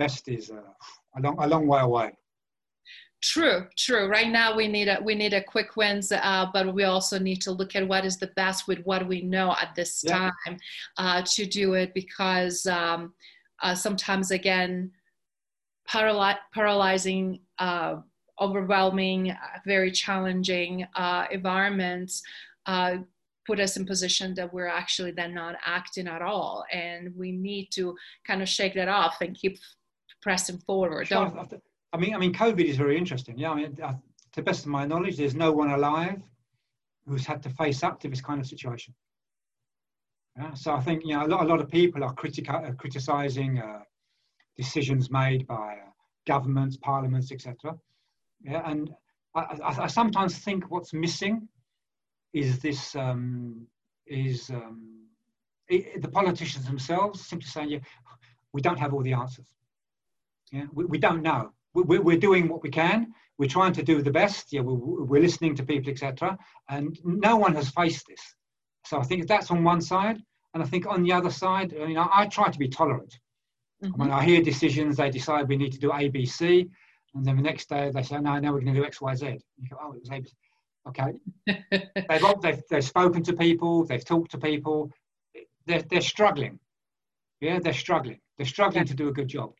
best 0.00 0.28
is 0.28 0.50
uh, 0.50 0.72
a 1.16 1.20
long 1.20 1.36
a 1.44 1.46
long 1.46 1.66
way 1.66 1.80
away. 1.80 2.10
True, 3.22 3.66
true. 3.76 4.08
Right 4.08 4.30
now 4.40 4.56
we 4.56 4.66
need 4.66 4.88
a 4.88 4.98
we 5.08 5.14
need 5.14 5.34
a 5.34 5.44
quick 5.54 5.76
wins, 5.76 6.10
uh, 6.10 6.46
but 6.54 6.74
we 6.78 6.84
also 6.84 7.18
need 7.18 7.40
to 7.42 7.52
look 7.52 7.76
at 7.76 7.86
what 7.86 8.04
is 8.04 8.16
the 8.16 8.32
best 8.42 8.66
with 8.66 8.80
what 8.84 9.06
we 9.06 9.20
know 9.20 9.48
at 9.62 9.74
this 9.74 10.02
yeah. 10.02 10.30
time 10.46 10.56
uh, 10.96 11.20
to 11.34 11.44
do 11.44 11.74
it 11.74 11.92
because 11.92 12.66
um, 12.66 13.12
uh, 13.62 13.74
sometimes 13.74 14.30
again 14.30 14.90
paraly- 15.86 16.44
paralyzing, 16.54 17.40
uh, 17.58 17.96
overwhelming, 18.40 19.32
uh, 19.32 19.58
very 19.66 19.90
challenging 19.90 20.86
uh, 20.96 21.26
environments 21.30 22.22
put 23.46 23.58
us 23.58 23.76
in 23.76 23.84
position 23.84 24.34
that 24.34 24.52
we're 24.54 24.68
actually 24.68 25.10
then 25.10 25.34
not 25.34 25.56
acting 25.64 26.06
at 26.06 26.22
all 26.22 26.64
and 26.72 27.12
we 27.16 27.32
need 27.32 27.66
to 27.72 27.96
kind 28.24 28.42
of 28.42 28.48
shake 28.48 28.74
that 28.74 28.86
off 28.88 29.16
and 29.22 29.36
keep 29.36 29.58
pressing 30.22 30.58
forward. 30.58 31.06
Sure. 31.06 31.32
I 31.92 31.96
mean, 31.96 32.14
I 32.14 32.18
mean, 32.18 32.32
COVID 32.32 32.64
is 32.64 32.76
very 32.76 32.96
interesting. 32.96 33.36
Yeah, 33.36 33.50
I 33.50 33.54
mean, 33.56 33.76
uh, 33.82 33.92
to 33.92 34.36
the 34.36 34.42
best 34.42 34.64
of 34.64 34.70
my 34.70 34.86
knowledge, 34.86 35.16
there's 35.16 35.34
no 35.34 35.50
one 35.52 35.70
alive 35.70 36.22
who's 37.06 37.26
had 37.26 37.42
to 37.42 37.50
face 37.50 37.82
up 37.82 37.98
to 38.00 38.08
this 38.08 38.20
kind 38.20 38.40
of 38.40 38.46
situation. 38.46 38.94
Yeah, 40.36 40.54
so 40.54 40.72
I 40.72 40.80
think 40.80 41.02
you 41.04 41.14
know 41.14 41.26
a 41.26 41.28
lot, 41.28 41.44
a 41.44 41.48
lot 41.48 41.60
of 41.60 41.68
people 41.68 42.04
are 42.04 42.14
uh, 42.14 42.72
criticizing 42.72 43.58
uh, 43.58 43.80
decisions 44.56 45.10
made 45.10 45.46
by 45.46 45.78
uh, 45.84 45.90
governments, 46.26 46.76
parliaments, 46.76 47.32
etc. 47.32 47.74
Yeah, 48.40 48.62
and 48.70 48.90
I, 49.34 49.40
I, 49.40 49.82
I, 49.84 49.86
sometimes 49.88 50.38
think 50.38 50.70
what's 50.70 50.92
missing 50.92 51.48
is 52.32 52.60
this 52.60 52.94
um, 52.94 53.66
is 54.06 54.50
um, 54.50 55.06
it, 55.68 56.00
the 56.00 56.08
politicians 56.08 56.64
themselves 56.66 57.26
simply 57.26 57.48
saying, 57.48 57.70
"Yeah, 57.70 57.78
we 58.52 58.60
don't 58.60 58.78
have 58.78 58.94
all 58.94 59.02
the 59.02 59.14
answers." 59.14 59.48
Yeah, 60.52 60.64
we, 60.72 60.84
we 60.84 60.98
don't 60.98 61.22
know. 61.22 61.52
We, 61.74 61.98
we're 61.98 62.18
doing 62.18 62.48
what 62.48 62.62
we 62.62 62.70
can. 62.70 63.12
We're 63.38 63.48
trying 63.48 63.72
to 63.74 63.82
do 63.82 64.02
the 64.02 64.10
best. 64.10 64.52
Yeah, 64.52 64.62
we're, 64.62 65.04
we're 65.04 65.22
listening 65.22 65.54
to 65.56 65.62
people, 65.62 65.90
etc. 65.90 66.36
And 66.68 66.98
no 67.04 67.36
one 67.36 67.54
has 67.54 67.70
faced 67.70 68.06
this. 68.08 68.20
So 68.86 68.98
I 68.98 69.04
think 69.04 69.28
that's 69.28 69.50
on 69.50 69.62
one 69.62 69.80
side. 69.80 70.18
And 70.52 70.62
I 70.62 70.66
think 70.66 70.86
on 70.86 71.04
the 71.04 71.12
other 71.12 71.30
side, 71.30 71.72
you 71.72 71.94
know, 71.94 72.08
I 72.12 72.26
try 72.26 72.50
to 72.50 72.58
be 72.58 72.68
tolerant. 72.68 73.18
Mm-hmm. 73.84 74.00
When 74.00 74.10
I 74.10 74.24
hear 74.24 74.42
decisions, 74.42 74.96
they 74.96 75.10
decide 75.10 75.48
we 75.48 75.56
need 75.56 75.72
to 75.72 75.78
do 75.78 75.92
A, 75.94 76.08
B, 76.08 76.26
C, 76.26 76.68
and 77.14 77.24
then 77.24 77.36
the 77.36 77.42
next 77.42 77.68
day 77.68 77.90
they 77.94 78.02
say, 78.02 78.18
no, 78.20 78.38
now 78.38 78.52
we're 78.52 78.60
going 78.60 78.74
to 78.74 78.80
do 78.80 78.84
X, 78.84 79.00
Y, 79.00 79.14
Z. 79.14 79.26
You 79.58 79.68
go, 79.68 79.76
oh, 79.80 79.92
it 79.92 80.00
was 80.00 80.10
A, 80.10 80.20
B, 80.20 80.28
C. 80.28 80.34
Okay. 80.88 81.88
they've, 82.08 82.40
they've, 82.42 82.62
they've 82.68 82.84
spoken 82.84 83.22
to 83.22 83.32
people, 83.32 83.84
they've 83.84 84.04
talked 84.04 84.32
to 84.32 84.38
people. 84.38 84.90
They're, 85.66 85.82
they're 85.82 86.00
struggling. 86.00 86.58
Yeah, 87.40 87.60
they're 87.62 87.72
struggling. 87.72 88.18
They're 88.36 88.46
struggling 88.46 88.86
to 88.86 88.94
do 88.94 89.08
a 89.08 89.12
good 89.12 89.28
job 89.28 89.52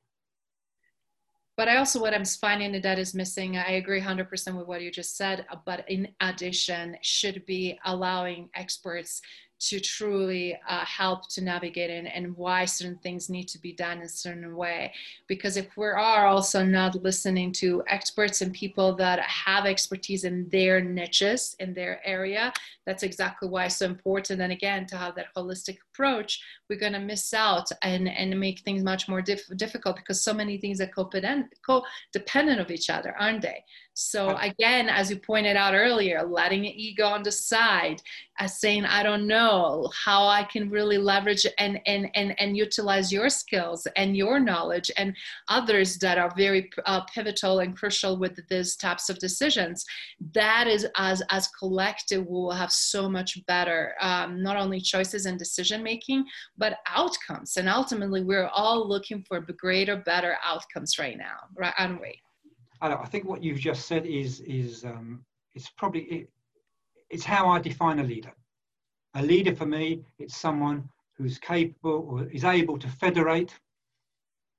but 1.61 1.69
I 1.69 1.77
also 1.77 2.01
what 2.01 2.15
I'm 2.15 2.25
finding 2.25 2.81
that 2.81 2.99
is 2.99 3.15
missing. 3.15 3.59
I 3.59 3.73
agree 3.73 4.01
100% 4.01 4.57
with 4.57 4.67
what 4.67 4.81
you 4.81 4.91
just 4.91 5.19
said, 5.19 5.45
uh, 5.51 5.57
but 5.67 5.85
in 5.91 6.09
addition, 6.23 6.97
should 7.03 7.45
be 7.45 7.79
allowing 7.85 8.49
experts 8.55 9.21
to 9.61 9.79
truly 9.79 10.59
uh, 10.69 10.85
help 10.85 11.29
to 11.29 11.43
navigate 11.43 11.91
in 11.91 12.07
and 12.07 12.35
why 12.37 12.65
certain 12.65 12.99
things 13.03 13.29
need 13.29 13.47
to 13.49 13.59
be 13.61 13.73
done 13.73 13.99
in 13.99 14.05
a 14.05 14.09
certain 14.09 14.57
way. 14.57 14.93
Because 15.27 15.59
if 15.59 15.77
we 15.77 15.87
are 15.87 16.27
also 16.27 16.65
not 16.65 17.03
listening 17.03 17.53
to 17.53 17.83
experts 17.87 18.41
and 18.41 18.55
people 18.55 18.97
that 18.97 19.21
have 19.21 19.67
expertise 19.67 20.25
in 20.25 20.49
their 20.49 20.81
niches, 20.81 21.57
in 21.61 21.75
their 21.75 22.01
area, 22.07 22.53
that's 22.87 23.03
exactly 23.03 23.49
why 23.49 23.67
it's 23.67 23.77
so 23.77 23.87
important. 23.87 24.41
And 24.41 24.53
again, 24.53 24.87
to 24.87 24.97
have 24.97 25.15
that 25.17 25.35
holistic 25.37 25.77
approach, 25.93 26.41
we're 26.69 26.79
going 26.79 26.95
to 26.95 26.99
miss 26.99 27.35
out 27.35 27.69
and, 27.83 28.09
and 28.09 28.41
make 28.41 28.61
things 28.61 28.83
much 28.83 29.09
more 29.09 29.21
diff- 29.21 29.57
difficult 29.57 29.97
because 29.97 30.23
so 30.23 30.33
many 30.33 30.57
things 30.57 30.81
are 30.81 30.87
co-dependent, 30.87 31.53
co-dependent 31.65 32.61
of 32.61 32.71
each 32.71 32.89
other, 32.89 33.15
aren't 33.19 33.43
they? 33.43 33.63
So 33.95 34.37
again, 34.41 34.89
as 34.89 35.11
you 35.11 35.19
pointed 35.19 35.57
out 35.57 35.75
earlier, 35.75 36.23
letting 36.23 36.65
ego 36.65 37.05
on 37.05 37.23
the 37.23 37.33
side, 37.33 38.01
as 38.39 38.59
saying, 38.59 38.87
I 38.87 39.03
don't 39.03 39.27
know 39.27 39.91
how 40.05 40.27
I 40.27 40.45
can 40.45 40.71
really 40.71 40.97
leverage 40.97 41.45
and, 41.59 41.79
and, 41.87 42.09
and, 42.15 42.35
and 42.41 42.57
utilize 42.57 43.13
your 43.13 43.29
skills 43.29 43.87
and 43.97 44.17
your 44.17 44.41
knowledge 44.41 44.91
and 44.97 45.15
others 45.49 45.99
that 45.99 46.17
are 46.17 46.33
very 46.35 46.71
uh, 46.87 47.03
pivotal 47.15 47.59
and 47.59 47.77
crucial 47.77 48.17
with 48.17 48.41
these 48.49 48.77
types 48.77 49.11
of 49.11 49.19
decisions. 49.19 49.85
That 50.33 50.67
is 50.67 50.87
as, 50.97 51.23
as 51.29 51.49
collective, 51.49 52.27
we 52.27 52.33
will 52.33 52.53
have 52.53 52.73
so 52.73 53.09
much 53.09 53.45
better, 53.47 53.95
um, 54.01 54.43
not 54.43 54.57
only 54.57 54.81
choices 54.81 55.27
and 55.27 55.39
decision 55.39 55.83
making, 55.83 56.25
but 56.57 56.79
outcomes. 56.89 57.59
And 57.59 57.69
ultimately, 57.69 58.23
we're 58.23 58.49
all 58.49 58.89
looking 58.89 59.23
for 59.29 59.41
greater, 59.41 59.97
better 59.97 60.37
outcomes 60.43 60.99
right 60.99 61.19
now, 61.19 61.37
right, 61.55 61.75
aren't 61.79 62.01
we? 62.01 62.23
I 62.81 63.07
think 63.07 63.27
what 63.27 63.43
you've 63.43 63.59
just 63.59 63.87
said 63.87 64.07
is 64.07 64.41
is 64.41 64.85
um, 64.85 65.25
it's 65.55 65.71
probably 65.71 66.03
it, 66.03 66.31
it's 67.11 67.25
how 67.25 67.49
I 67.49 67.59
define 67.61 67.99
a 67.99 68.05
leader. 68.05 68.33
A 69.15 69.23
leader 69.23 69.55
for 69.55 69.67
me, 69.67 70.03
it's 70.19 70.37
someone 70.37 70.89
who's 71.17 71.39
capable 71.39 72.07
or 72.09 72.29
is 72.29 72.45
able 72.45 72.79
to 72.79 72.89
federate 72.89 73.53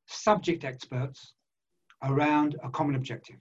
subject 0.06 0.64
experts 0.64 1.34
around 2.04 2.56
a 2.64 2.70
common 2.70 2.96
objective 2.96 3.38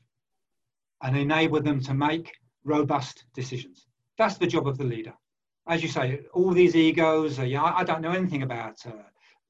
and 1.02 1.16
enable 1.16 1.60
them 1.60 1.80
to 1.80 1.94
make 1.94 2.32
robust 2.64 3.24
decisions. 3.34 3.86
That's 4.18 4.38
the 4.38 4.46
job 4.46 4.68
of 4.68 4.78
the 4.78 4.84
leader. 4.84 5.14
As 5.66 5.82
you 5.82 5.88
say, 5.88 6.20
all 6.32 6.52
these 6.52 6.76
egos, 6.76 7.38
uh, 7.38 7.42
yeah, 7.42 7.62
I, 7.62 7.84
don't 7.84 8.02
know 8.02 8.12
anything 8.12 8.42
about 8.42 8.84
uh, 8.86 8.92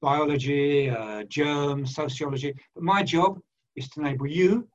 biology, 0.01 0.89
uh, 0.89 1.23
germs, 1.23 1.95
sociology, 1.95 2.53
but 2.73 2.83
my 2.83 3.03
job 3.03 3.39
is 3.75 3.89
to 3.89 4.01
enable 4.01 4.27
you 4.27 4.67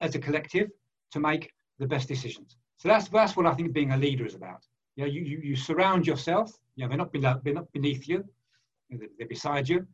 as 0.00 0.14
a 0.14 0.18
collective 0.18 0.68
to 1.12 1.20
make 1.20 1.52
the 1.78 1.86
best 1.86 2.08
decisions. 2.08 2.56
So 2.76 2.88
that's 2.88 3.08
that's 3.08 3.36
what 3.36 3.46
I 3.46 3.54
think 3.54 3.72
being 3.72 3.92
a 3.92 3.96
leader 3.96 4.26
is 4.26 4.34
about. 4.34 4.62
Yeah, 4.96 5.06
you, 5.06 5.22
you, 5.22 5.38
you 5.42 5.56
surround 5.56 6.06
yourself. 6.06 6.52
Yeah, 6.76 6.88
they're 6.88 6.98
not 6.98 7.12
below, 7.12 7.40
they're 7.42 7.54
not 7.54 7.72
beneath 7.72 8.08
you. 8.08 8.24
They're 8.90 9.28
beside 9.28 9.68
you. 9.68 9.86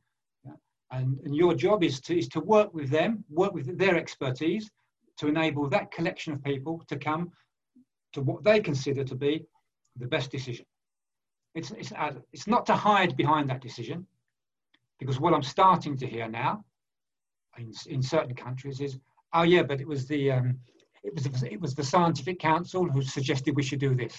And, 0.91 1.19
and 1.25 1.35
your 1.35 1.55
job 1.55 1.83
is 1.83 2.01
to 2.03 2.17
is 2.17 2.29
to 2.29 2.41
work 2.41 2.73
with 2.73 2.91
them, 2.91 3.25
work 3.29 3.53
with 3.53 3.79
their 3.79 3.97
expertise 3.97 4.71
to 5.19 5.29
enable 5.29 5.69
that 5.69 5.91
collection 5.91 6.33
of 6.33 6.43
people 6.45 6.83
to 6.89 6.97
come 6.97 7.31
to 8.13 8.21
what 8.21 8.45
they 8.45 8.61
consider 8.61 9.03
to 9.05 9.15
be 9.15 9.45
the 9.97 10.07
best 10.07 10.31
decision. 10.31 10.67
It's, 11.55 11.71
it's, 11.73 11.93
it's 12.33 12.47
not 12.47 12.67
to 12.67 12.75
hide 12.75 13.17
behind 13.17 13.49
that 13.51 13.61
decision, 13.61 14.07
because 14.99 15.21
what 15.21 15.35
I'm 15.35 15.43
starting 15.43 15.97
to 15.99 16.07
hear 16.07 16.29
now 16.29 16.65
in, 17.59 17.73
in 17.87 18.03
certain 18.03 18.35
countries 18.35 18.81
is 18.81 18.99
oh 19.35 19.43
yeah, 19.43 19.63
but 19.63 19.81
it 19.81 19.87
was 19.87 20.07
the 20.07 20.33
um, 20.33 20.59
it 21.03 21.13
was 21.15 21.43
it 21.43 21.61
was 21.61 21.75
the 21.75 21.85
scientific 21.85 22.39
council 22.39 22.89
who 22.89 23.03
suggested 23.03 23.55
we 23.55 23.63
should 23.63 23.81
do 23.81 23.95
this. 23.95 24.17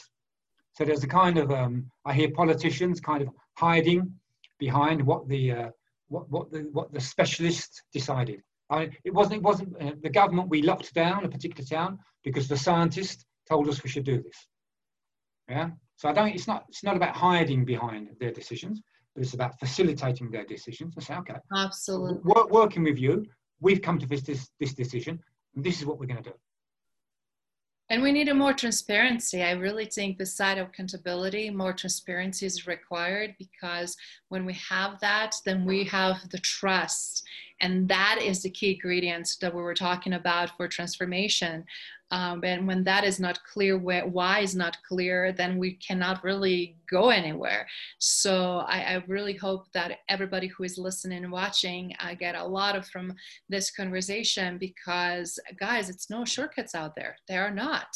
So 0.74 0.84
there's 0.84 1.04
a 1.04 1.08
kind 1.08 1.38
of 1.38 1.52
um, 1.52 1.90
I 2.06 2.14
hear 2.14 2.30
politicians 2.32 3.00
kind 3.00 3.22
of 3.22 3.30
hiding 3.58 4.14
behind 4.60 5.02
what 5.02 5.28
the 5.28 5.52
uh, 5.52 5.70
what 6.10 6.30
what 6.30 6.52
the 6.52 6.70
what 6.72 6.94
the 6.94 7.00
specialists 7.00 7.82
decided. 7.94 8.42
I, 8.70 8.90
it 9.04 9.14
wasn't 9.14 9.36
it 9.36 9.44
wasn't 9.44 9.82
uh, 9.82 9.94
the 10.02 10.10
government. 10.10 10.50
We 10.50 10.62
locked 10.62 10.94
down 10.94 11.26
a 11.26 11.30
particular 11.30 11.66
town 11.66 12.00
because 12.24 12.48
the 12.48 12.58
scientist 12.58 13.26
told 13.50 13.68
us 13.70 13.84
we 13.84 13.90
should 13.90 14.06
do 14.06 14.22
this. 14.22 14.48
Yeah. 15.48 15.70
So 15.98 16.10
I 16.10 16.14
don't. 16.14 16.30
It's 16.30 16.48
not. 16.48 16.66
It's 16.70 16.84
not 16.84 16.96
about 16.96 17.16
hiding 17.16 17.64
behind 17.64 18.10
their 18.20 18.32
decisions, 18.32 18.82
but 19.14 19.24
it's 19.24 19.34
about 19.34 19.58
facilitating 19.60 20.30
their 20.30 20.46
decisions. 20.46 20.96
I 20.98 21.02
say, 21.02 21.16
okay, 21.16 21.36
absolutely. 21.56 22.20
Work, 22.24 22.50
working 22.52 22.84
with 22.84 22.98
you, 22.98 23.26
we've 23.66 23.82
come 23.82 23.98
to 23.98 24.06
this, 24.06 24.22
this, 24.22 24.52
this 24.60 24.76
decision, 24.76 25.20
and 25.56 25.64
this 25.64 25.80
is 25.80 25.88
what 25.88 26.00
we're 26.00 26.06
going 26.06 26.24
to 26.24 26.30
do. 26.30 26.36
And 27.90 28.02
we 28.04 28.12
need 28.12 28.30
a 28.30 28.34
more 28.34 28.54
transparency. 28.54 29.44
I 29.44 29.52
really 29.52 29.86
think 29.86 30.20
beside 30.20 30.58
accountability, 30.60 31.50
more 31.50 31.74
transparency 31.74 32.46
is 32.46 32.68
required 32.68 33.36
because 33.40 33.96
when 34.30 34.46
we 34.46 34.54
have 34.54 35.00
that, 35.02 35.36
then 35.46 35.66
we 35.66 35.84
have 35.86 36.18
the 36.30 36.40
trust. 36.40 37.24
And 37.62 37.88
that 37.90 38.20
is 38.22 38.44
the 38.44 38.50
key 38.50 38.74
ingredients 38.74 39.36
that 39.38 39.54
we 39.54 39.62
were 39.62 39.76
talking 39.76 40.14
about 40.14 40.56
for 40.58 40.68
transformation. 40.68 41.66
Um, 42.12 42.44
and 42.44 42.68
when 42.68 42.84
that 42.84 43.04
is 43.04 43.20
not 43.20 43.40
clear, 43.52 43.78
why 43.78 44.40
is 44.40 44.56
not 44.56 44.78
clear, 44.88 45.32
then 45.32 45.58
we 45.58 45.74
cannot 45.74 46.24
really 46.24 46.78
go 46.90 47.10
anywhere. 47.10 47.68
So 47.98 48.64
I, 48.68 48.82
I 48.82 49.04
really 49.08 49.34
hope 49.34 49.72
that 49.74 50.00
everybody 50.08 50.48
who 50.48 50.64
is 50.64 50.78
listening 50.78 51.24
and 51.24 51.32
watching 51.32 51.94
uh, 52.00 52.14
get 52.14 52.36
a 52.36 52.46
lot 52.46 52.76
of 52.76 52.88
from 52.88 53.14
this 53.50 53.72
conversation 53.72 54.58
because 54.60 55.40
guys, 55.60 55.90
it's 55.90 56.10
no 56.10 56.26
shortcuts 56.26 56.76
out 56.76 56.96
there. 56.96 57.18
There 57.28 57.44
are 57.44 57.52
not. 57.52 57.88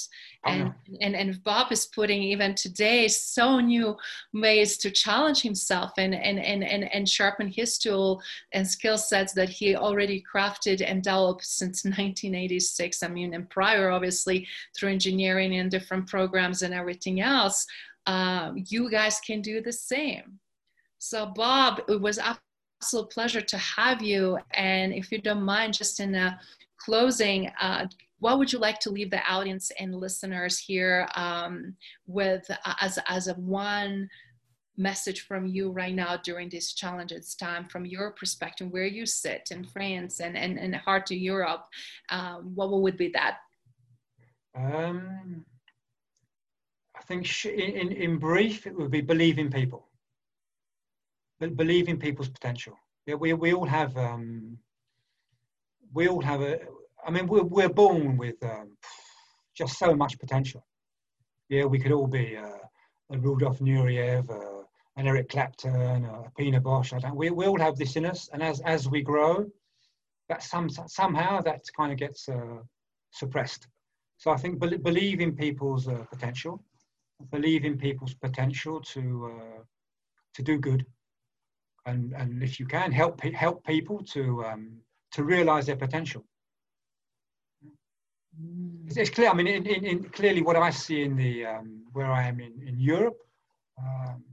And, 0.46 0.74
and 1.02 1.16
and 1.16 1.44
Bob 1.44 1.72
is 1.72 1.86
putting 1.86 2.24
even 2.24 2.56
today 2.56 3.08
so 3.10 3.60
new 3.60 3.96
ways 4.34 4.78
to 4.78 4.90
challenge 4.90 5.42
himself 5.42 5.92
and 5.98 6.16
and 6.16 6.40
and 6.40 6.64
and, 6.64 6.92
and 6.94 7.08
sharpen 7.08 7.50
his 7.50 7.78
tool 7.78 8.22
and 8.54 8.66
skill 8.66 8.98
sets 8.98 9.34
that 9.34 9.50
he 9.50 9.76
already 9.76 10.24
crafted 10.34 10.82
and 10.86 11.04
developed 11.04 11.46
since 11.46 11.84
1986. 11.86 13.04
I 13.04 13.08
mean, 13.08 13.34
and 13.34 13.50
prior 13.50 13.92
obviously 14.00 14.48
through 14.76 14.92
engineering 14.98 15.52
and 15.56 15.70
different 15.70 16.08
programs 16.08 16.62
and 16.62 16.74
everything 16.74 17.18
else 17.22 17.66
um, 18.10 18.64
you 18.68 18.90
guys 18.90 19.20
can 19.20 19.42
do 19.42 19.62
the 19.62 19.72
same. 19.72 20.40
So, 20.98 21.28
Bob, 21.28 21.82
it 21.88 22.02
was 22.02 22.20
absolute 22.20 23.12
pleasure 23.12 23.42
to 23.42 23.58
have 23.58 24.02
you. 24.02 24.40
And 24.56 24.94
if 24.94 25.12
you 25.12 25.22
don't 25.22 25.44
mind, 25.44 25.76
just 25.76 26.00
in 26.00 26.16
a 26.16 26.40
closing, 26.78 27.52
uh, 27.62 27.86
what 28.18 28.40
would 28.40 28.52
you 28.52 28.58
like 28.58 28.80
to 28.80 28.90
leave 28.90 29.12
the 29.12 29.24
audience 29.30 29.72
and 29.80 29.96
listeners 29.96 30.58
here 30.58 31.08
um, 31.16 31.76
with 32.08 32.50
uh, 32.66 32.74
as, 32.82 32.98
as 33.08 33.28
a 33.28 33.36
one 33.36 34.10
message 34.76 35.22
from 35.28 35.46
you 35.46 35.72
right 35.72 35.94
now 35.94 36.18
during 36.24 36.50
this 36.50 36.74
challenges 36.74 37.36
time 37.36 37.68
from 37.68 37.86
your 37.86 38.12
perspective 38.12 38.72
where 38.72 38.86
you 38.86 39.06
sit 39.06 39.50
in 39.52 39.62
france 39.66 40.22
and 40.22 40.38
and, 40.38 40.58
and 40.58 40.74
heart 40.74 41.06
to 41.06 41.18
europe 41.18 41.66
um, 42.12 42.54
what 42.56 42.72
would 42.72 42.96
be 42.96 43.10
that 43.10 43.40
um, 44.56 45.46
I 46.96 47.02
think 47.04 47.46
in, 47.46 47.92
in 47.92 48.18
brief, 48.18 48.68
it 48.68 48.76
would 48.76 48.92
be 48.92 49.02
believe 49.02 49.40
in 49.40 49.50
people. 49.50 49.88
Believe 51.40 51.88
in 51.88 51.98
people's 51.98 52.30
potential. 52.30 52.78
Yeah, 53.06 53.16
we, 53.16 53.34
we 53.34 53.54
all 53.54 53.66
have, 53.66 53.96
um, 53.98 54.58
we 55.94 56.08
all 56.08 56.22
have 56.22 56.42
a, 56.42 56.60
I 57.06 57.12
mean, 57.12 57.28
we're, 57.28 57.44
we're 57.44 57.70
born 57.70 58.18
with 58.18 58.36
um, 58.44 58.78
just 59.56 59.80
so 59.80 59.96
much 59.96 60.20
potential. 60.20 60.66
Yeah, 61.48 61.66
we 61.66 61.80
could 61.80 61.94
all 61.94 62.08
be 62.08 62.38
uh, 62.38 62.58
a 63.12 63.18
Rudolf 63.18 63.60
Nureyev, 63.60 64.30
uh, 64.30 64.64
an 64.98 65.08
Eric 65.08 65.30
Clapton, 65.30 66.06
a 66.06 66.30
Pina 66.38 66.60
Bausch. 66.60 66.94
I 66.94 67.00
don't, 67.00 67.16
we, 67.16 67.30
we 67.30 67.48
all 67.48 67.60
have 67.60 67.78
this 67.78 67.96
in 67.96 68.06
us, 68.06 68.30
and 68.34 68.44
as, 68.44 68.60
as 68.62 68.90
we 68.90 69.02
grow, 69.02 69.46
that 70.28 70.44
some, 70.44 70.70
somehow 70.70 71.42
that 71.42 71.62
kind 71.76 71.92
of 71.92 71.98
gets 71.98 72.28
uh, 72.28 72.58
suppressed. 73.12 73.68
So 74.20 74.32
I 74.32 74.38
think 74.38 74.60
be, 74.60 74.76
believe 74.76 75.22
in 75.22 75.34
people's 75.34 75.88
uh, 75.88 76.04
potential, 76.12 76.62
believe 77.32 77.64
in 77.64 77.78
people's 77.78 78.14
potential 78.14 78.82
to 78.94 79.32
uh, 79.34 79.62
to 80.36 80.42
do 80.44 80.58
good, 80.60 80.86
and 81.86 82.14
and 82.14 82.44
if 82.44 82.60
you 82.60 82.66
can 82.66 82.92
help 82.92 83.22
help 83.22 83.66
people 83.66 84.04
to 84.14 84.44
um, 84.46 84.82
to 85.14 85.24
realize 85.24 85.66
their 85.66 85.78
potential. 85.78 86.26
It's, 88.88 88.98
it's 88.98 89.10
clear. 89.10 89.30
I 89.30 89.34
mean, 89.34 89.48
in, 89.48 89.66
in, 89.66 89.86
in, 89.86 90.04
clearly, 90.04 90.42
what 90.42 90.58
I 90.58 90.70
see 90.70 91.02
in 91.04 91.16
the 91.16 91.46
um, 91.46 91.86
where 91.94 92.12
I 92.12 92.28
am 92.28 92.42
in 92.42 92.62
in 92.68 92.78
Europe. 92.78 93.20
Um, 93.78 94.24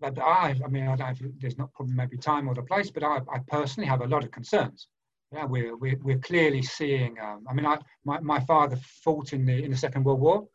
but 0.00 0.16
I, 0.20 0.54
I 0.64 0.68
mean, 0.68 0.86
I 0.86 1.14
there's 1.40 1.58
not 1.58 1.72
probably 1.74 1.94
maybe 1.94 2.16
time 2.16 2.48
or 2.48 2.54
the 2.54 2.62
place, 2.62 2.88
but 2.88 3.02
I, 3.02 3.16
I 3.34 3.40
personally 3.48 3.88
have 3.88 4.00
a 4.00 4.06
lot 4.06 4.22
of 4.22 4.30
concerns. 4.30 4.86
Yeah, 5.32 5.44
we're, 5.44 5.76
we're, 5.76 5.98
we're 6.02 6.18
clearly 6.18 6.62
seeing, 6.62 7.18
um, 7.20 7.44
I 7.48 7.52
mean, 7.52 7.66
I, 7.66 7.78
my, 8.04 8.18
my 8.20 8.40
father 8.40 8.76
fought 9.04 9.34
in 9.34 9.44
the, 9.44 9.62
in 9.62 9.70
the 9.70 9.76
Second 9.76 10.04
World 10.04 10.20
War 10.20 10.48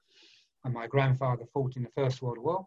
and 0.63 0.74
my 0.74 0.88
grandfather 0.88 1.45
fought 1.53 1.76
in 1.76 1.84
the 1.84 1.89
First 1.89 2.21
World 2.21 2.39
War. 2.39 2.65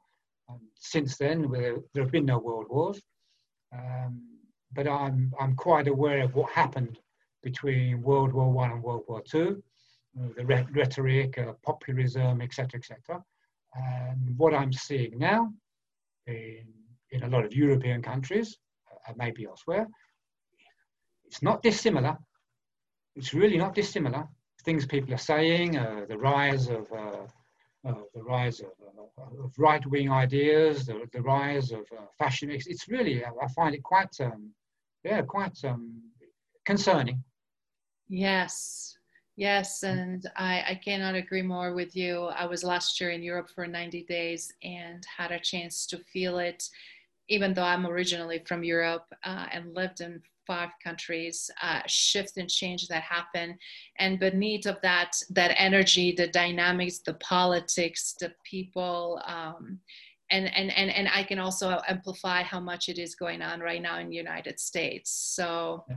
And 0.49 0.61
since 0.79 1.17
then, 1.17 1.51
there, 1.51 1.79
have 1.97 2.13
been 2.13 2.27
no 2.27 2.39
world 2.39 2.67
wars. 2.69 3.01
Um, 3.73 4.23
but 4.73 4.87
I'm, 4.87 5.33
I'm 5.41 5.57
quite 5.57 5.89
aware 5.89 6.23
of 6.23 6.35
what 6.35 6.53
happened 6.53 6.99
between 7.43 8.03
World 8.03 8.33
War 8.33 8.53
One 8.53 8.71
and 8.71 8.83
World 8.83 9.05
War 9.09 9.23
Two, 9.23 9.63
the 10.37 10.45
rhetoric, 10.45 11.39
uh, 11.39 11.53
populism, 11.65 12.41
etc., 12.41 12.79
etc. 12.79 13.23
And 13.75 14.37
what 14.39 14.55
I'm 14.55 14.73
seeing 14.73 15.19
now 15.19 15.53
in, 16.27 16.67
in 17.11 17.23
a 17.25 17.29
lot 17.29 17.45
of 17.45 17.55
European 17.55 18.03
countries, 18.03 18.57
uh, 19.09 19.13
maybe 19.17 19.47
elsewhere, 19.47 19.87
it's 21.37 21.43
not 21.43 21.63
dissimilar. 21.63 22.17
It's 23.15 23.35
really 23.35 23.59
not 23.59 23.75
dissimilar. 23.75 24.27
Things 24.65 24.87
people 24.87 25.13
are 25.13 25.19
saying, 25.19 25.77
uh, 25.77 26.07
the 26.09 26.17
rise 26.17 26.69
of 26.69 26.91
uh, 26.91 27.27
uh, 27.87 27.95
the 28.15 28.23
rise 28.23 28.61
of, 28.61 28.73
uh, 28.83 29.45
of 29.45 29.53
right-wing 29.59 30.11
ideas, 30.11 30.87
the, 30.87 31.03
the, 31.13 31.21
rise 31.21 31.73
of 31.73 31.81
uh, 31.93 32.07
fascism. 32.19 32.51
It's, 32.51 32.67
it's, 32.67 32.89
really, 32.89 33.23
I 33.25 33.49
find 33.55 33.75
it 33.75 33.83
quite, 33.83 34.19
um, 34.21 34.51
yeah, 35.05 35.21
quite 35.23 35.57
um, 35.63 36.03
concerning. 36.65 37.23
Yes, 38.09 38.97
yes, 39.37 39.83
and 39.83 40.27
I, 40.37 40.65
I 40.71 40.81
cannot 40.83 41.15
agree 41.15 41.43
more 41.43 41.75
with 41.75 41.95
you. 41.95 42.25
I 42.25 42.47
was 42.47 42.65
last 42.65 42.99
year 42.99 43.11
in 43.11 43.23
Europe 43.23 43.51
for 43.55 43.67
90 43.67 44.05
days 44.05 44.53
and 44.65 45.07
had 45.17 45.31
a 45.33 45.39
chance 45.39 45.87
to 45.89 45.99
feel 45.99 46.39
it, 46.39 46.69
even 47.29 47.53
though 47.53 47.63
I'm 47.63 47.87
originally 47.87 48.43
from 48.49 48.65
Europe 48.65 49.07
uh, 49.23 49.47
and 49.53 49.75
lived 49.75 50.01
in 50.01 50.23
five 50.47 50.71
countries 50.83 51.51
uh, 51.63 51.81
shift 51.87 52.37
and 52.37 52.49
change 52.49 52.89
that 52.89 53.03
happen 53.03 53.57
and 53.99 54.19
beneath 54.19 54.67
of 54.67 54.77
that 54.83 55.13
that 55.31 55.55
energy 55.59 56.13
the 56.13 56.29
dynamics 56.29 57.01
the 57.01 57.15
politics 57.15 58.15
the 58.21 58.33
people 58.45 59.21
um, 59.27 59.81
and, 60.31 60.47
and, 60.57 60.77
and, 60.77 60.91
and 60.91 61.09
I 61.13 61.23
can 61.23 61.39
also 61.39 61.81
amplify 61.89 62.43
how 62.43 62.61
much 62.61 62.89
it 62.89 62.99
is 62.99 63.15
going 63.15 63.43
on 63.43 63.61
right 63.61 63.81
now 63.81 63.99
in 63.99 64.09
the 64.09 64.17
United 64.17 64.59
States. 64.59 65.11
So 65.11 65.85
yeah. 65.89 65.97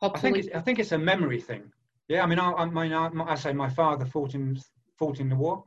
hopefully. 0.00 0.30
I 0.30 0.32
think, 0.32 0.44
it's, 0.46 0.56
I 0.56 0.60
think 0.60 0.78
it's 0.78 0.92
a 0.92 0.98
memory 0.98 1.40
thing. 1.40 1.70
Yeah, 2.08 2.22
I 2.22 2.26
mean, 2.26 2.38
I, 2.38 2.52
I, 2.52 2.64
mean, 2.64 2.92
I, 2.92 3.10
I 3.26 3.34
say 3.34 3.52
my 3.52 3.68
father 3.68 4.06
fought 4.06 4.34
in, 4.34 4.58
fought 4.98 5.20
in 5.20 5.28
the 5.28 5.36
war. 5.36 5.64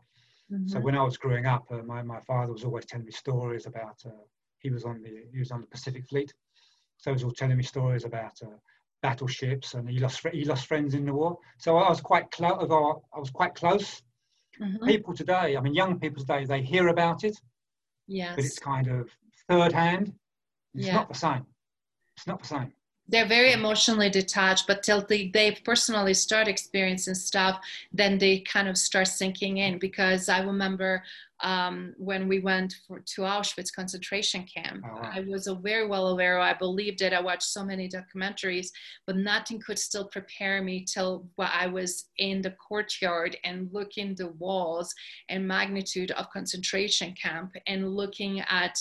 Mm-hmm. 0.51 0.67
So 0.67 0.79
when 0.79 0.95
I 0.95 1.03
was 1.03 1.17
growing 1.17 1.45
up, 1.45 1.65
uh, 1.69 1.83
my, 1.83 2.01
my 2.01 2.19
father 2.21 2.53
was 2.53 2.63
always 2.63 2.85
telling 2.85 3.05
me 3.05 3.11
stories 3.11 3.67
about, 3.67 3.99
uh, 4.05 4.09
he 4.57 4.71
was 4.71 4.85
on 4.85 5.01
the, 5.01 5.25
he 5.31 5.39
was 5.39 5.51
on 5.51 5.61
the 5.61 5.67
Pacific 5.67 6.07
Fleet. 6.07 6.33
So 6.99 7.11
he 7.11 7.13
was 7.13 7.23
all 7.23 7.31
telling 7.31 7.57
me 7.57 7.63
stories 7.63 8.05
about 8.05 8.37
uh, 8.43 8.57
battleships, 9.01 9.73
and 9.73 9.89
he 9.89 9.99
lost 9.99 10.21
he 10.31 10.45
lost 10.45 10.67
friends 10.67 10.93
in 10.93 11.05
the 11.05 11.13
war. 11.13 11.37
So 11.57 11.77
I 11.77 11.89
was 11.89 12.01
quite 12.01 12.29
close. 12.31 12.61
I 12.61 13.19
was 13.19 13.31
quite 13.31 13.55
close. 13.55 14.01
Mm-hmm. 14.61 14.85
People 14.85 15.13
today, 15.15 15.55
I 15.55 15.61
mean, 15.61 15.73
young 15.73 15.99
people 15.99 16.21
today, 16.21 16.45
they 16.45 16.61
hear 16.61 16.89
about 16.89 17.23
it, 17.23 17.39
yes, 18.07 18.35
but 18.35 18.43
it's 18.43 18.59
kind 18.59 18.87
of 18.87 19.09
third 19.49 19.71
hand. 19.71 20.13
It's 20.75 20.87
yeah. 20.87 20.95
not 20.95 21.07
the 21.07 21.15
same. 21.15 21.45
It's 22.17 22.27
not 22.27 22.41
the 22.41 22.47
same 22.47 22.73
they're 23.09 23.27
very 23.27 23.51
emotionally 23.51 24.09
detached 24.09 24.65
but 24.67 24.83
till 24.83 25.01
they, 25.01 25.29
they 25.29 25.51
personally 25.65 26.13
start 26.13 26.47
experiencing 26.47 27.15
stuff 27.15 27.59
then 27.91 28.17
they 28.17 28.39
kind 28.41 28.67
of 28.67 28.77
start 28.77 29.07
sinking 29.07 29.57
in 29.57 29.79
because 29.79 30.29
i 30.29 30.39
remember 30.39 31.03
um, 31.41 31.93
when 31.97 32.27
we 32.27 32.39
went 32.39 32.75
for, 32.85 32.99
to 32.99 33.21
auschwitz 33.21 33.73
concentration 33.73 34.43
camp 34.43 34.83
oh, 34.85 34.95
wow. 34.95 35.11
i 35.13 35.21
was 35.21 35.47
very 35.61 35.87
well 35.87 36.09
aware 36.09 36.39
i 36.39 36.53
believed 36.53 37.01
it 37.01 37.13
i 37.13 37.21
watched 37.21 37.43
so 37.43 37.63
many 37.63 37.89
documentaries 37.89 38.67
but 39.05 39.15
nothing 39.15 39.59
could 39.59 39.79
still 39.79 40.05
prepare 40.05 40.61
me 40.61 40.85
till 40.85 41.25
i 41.39 41.65
was 41.65 42.05
in 42.17 42.41
the 42.41 42.51
courtyard 42.51 43.37
and 43.43 43.69
looking 43.73 44.15
the 44.15 44.27
walls 44.33 44.93
and 45.29 45.47
magnitude 45.47 46.11
of 46.11 46.29
concentration 46.29 47.13
camp 47.13 47.55
and 47.67 47.95
looking 47.95 48.41
at 48.49 48.77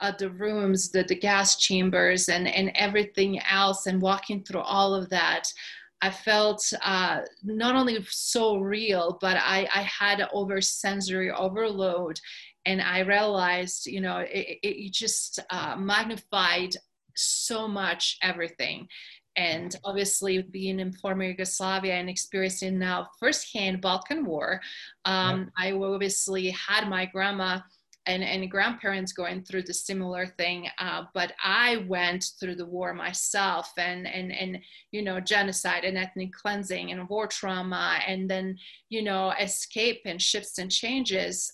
uh, 0.00 0.12
the 0.18 0.30
rooms, 0.30 0.90
the, 0.90 1.02
the 1.04 1.14
gas 1.14 1.56
chambers, 1.56 2.28
and, 2.28 2.48
and 2.48 2.72
everything 2.74 3.40
else, 3.50 3.86
and 3.86 4.00
walking 4.00 4.42
through 4.42 4.60
all 4.60 4.94
of 4.94 5.08
that, 5.10 5.52
I 6.00 6.10
felt 6.10 6.72
uh, 6.82 7.20
not 7.44 7.76
only 7.76 8.04
so 8.08 8.56
real, 8.56 9.18
but 9.20 9.36
I, 9.36 9.68
I 9.72 9.82
had 9.82 10.26
over 10.32 10.60
sensory 10.60 11.30
overload. 11.30 12.18
And 12.66 12.82
I 12.82 13.00
realized, 13.00 13.86
you 13.86 14.00
know, 14.00 14.18
it, 14.18 14.58
it 14.62 14.92
just 14.92 15.38
uh, 15.50 15.76
magnified 15.76 16.76
so 17.14 17.68
much 17.68 18.18
everything. 18.22 18.88
And 19.36 19.74
obviously, 19.84 20.42
being 20.42 20.78
in 20.80 20.92
former 20.92 21.24
Yugoslavia 21.24 21.94
and 21.94 22.08
experiencing 22.08 22.78
now 22.78 23.08
firsthand 23.18 23.80
Balkan 23.80 24.24
War, 24.26 24.60
um, 25.04 25.50
yeah. 25.58 25.70
I 25.70 25.72
obviously 25.72 26.50
had 26.50 26.88
my 26.88 27.06
grandma 27.06 27.60
and, 28.06 28.22
and 28.24 28.50
grandparents 28.50 29.12
going 29.12 29.42
through 29.42 29.62
the 29.62 29.74
similar 29.74 30.26
thing. 30.26 30.68
Uh, 30.78 31.04
but 31.14 31.32
I 31.42 31.84
went 31.88 32.32
through 32.40 32.56
the 32.56 32.66
war 32.66 32.92
myself 32.94 33.72
and, 33.78 34.06
and, 34.06 34.32
and, 34.32 34.58
you 34.90 35.02
know, 35.02 35.20
genocide 35.20 35.84
and 35.84 35.96
ethnic 35.96 36.32
cleansing 36.32 36.90
and 36.90 37.08
war 37.08 37.26
trauma 37.26 38.00
and 38.06 38.28
then, 38.28 38.58
you 38.88 39.02
know, 39.02 39.32
escape 39.40 40.02
and 40.04 40.20
shifts 40.20 40.58
and 40.58 40.70
changes. 40.70 41.52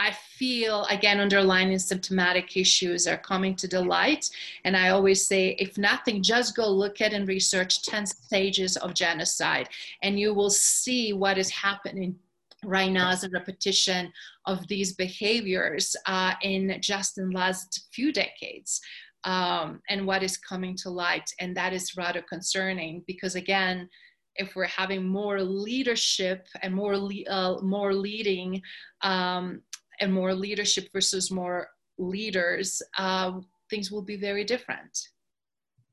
I 0.00 0.12
feel 0.12 0.84
again 0.84 1.18
underlying 1.18 1.76
symptomatic 1.78 2.56
issues 2.56 3.08
are 3.08 3.18
coming 3.18 3.56
to 3.56 3.66
the 3.66 3.82
light. 3.82 4.30
And 4.64 4.76
I 4.76 4.90
always 4.90 5.26
say, 5.26 5.56
if 5.58 5.76
nothing, 5.76 6.22
just 6.22 6.56
go 6.56 6.68
look 6.68 7.00
at 7.00 7.12
and 7.12 7.26
research 7.26 7.82
10 7.82 8.06
stages 8.06 8.76
of 8.76 8.94
genocide, 8.94 9.68
and 10.02 10.18
you 10.18 10.32
will 10.34 10.50
see 10.50 11.12
what 11.12 11.36
is 11.36 11.50
happening 11.50 12.16
right 12.64 12.90
now 12.90 13.10
as 13.10 13.24
a 13.24 13.30
repetition 13.30 14.12
of 14.46 14.66
these 14.68 14.94
behaviors 14.94 15.94
uh, 16.06 16.34
in 16.42 16.76
just 16.80 17.18
in 17.18 17.30
last 17.30 17.88
few 17.92 18.12
decades. 18.12 18.80
Um, 19.24 19.80
and 19.88 20.06
what 20.06 20.22
is 20.22 20.38
coming 20.38 20.76
to 20.76 20.90
light. 20.90 21.28
And 21.40 21.56
that 21.56 21.72
is 21.72 21.96
rather 21.96 22.22
concerning 22.22 23.02
because 23.06 23.34
again, 23.34 23.88
if 24.36 24.54
we're 24.54 24.66
having 24.66 25.06
more 25.06 25.42
leadership 25.42 26.46
and 26.62 26.72
more 26.72 26.96
le- 26.96 27.28
uh, 27.28 27.60
more 27.60 27.92
leading 27.92 28.62
um, 29.02 29.60
and 30.00 30.12
more 30.12 30.32
leadership 30.32 30.88
versus 30.92 31.30
more 31.30 31.68
leaders, 31.98 32.80
uh, 32.96 33.32
things 33.68 33.90
will 33.90 34.02
be 34.02 34.16
very 34.16 34.44
different. 34.44 34.96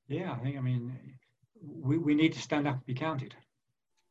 Yeah, 0.07 0.33
I 0.33 0.43
think, 0.43 0.57
I 0.57 0.61
mean, 0.61 0.95
we, 1.59 1.97
we 1.97 2.13
need 2.13 2.33
to 2.33 2.41
stand 2.41 2.67
up 2.67 2.75
and 2.75 2.85
be 2.85 2.93
counted. 2.93 3.33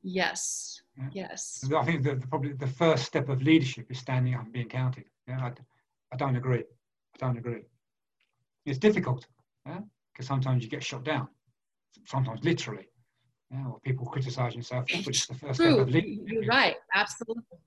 Yes, 0.06 0.82
yeah. 0.98 1.08
yes. 1.12 1.64
I 1.74 1.82
think 1.82 2.02
that 2.04 2.20
the, 2.20 2.26
probably 2.26 2.52
the 2.52 2.66
first 2.66 3.06
step 3.06 3.30
of 3.30 3.42
leadership 3.42 3.90
is 3.90 3.98
standing 3.98 4.34
up 4.34 4.42
and 4.42 4.52
being 4.52 4.68
counted. 4.68 5.04
Yeah, 5.26 5.40
I, 5.40 5.52
I 6.12 6.16
don't 6.16 6.36
agree. 6.36 6.62
I 7.14 7.18
don't 7.18 7.38
agree. 7.38 7.62
It's 8.66 8.78
difficult, 8.78 9.26
yeah, 9.66 9.80
because 10.12 10.26
sometimes 10.26 10.62
you 10.62 10.68
get 10.68 10.82
shot 10.82 11.04
down, 11.04 11.28
sometimes 12.06 12.44
literally, 12.44 12.86
yeah, 13.50 13.66
or 13.66 13.80
people 13.80 14.04
criticize 14.04 14.54
yourself, 14.54 14.84
which 15.06 15.22
is 15.22 15.26
the 15.26 15.34
first 15.34 15.58
True. 15.58 15.72
step 15.72 15.86
of 15.86 15.90
leadership. 15.90 16.22
You're 16.26 16.44
right, 16.44 16.76
absolutely. 16.94 17.58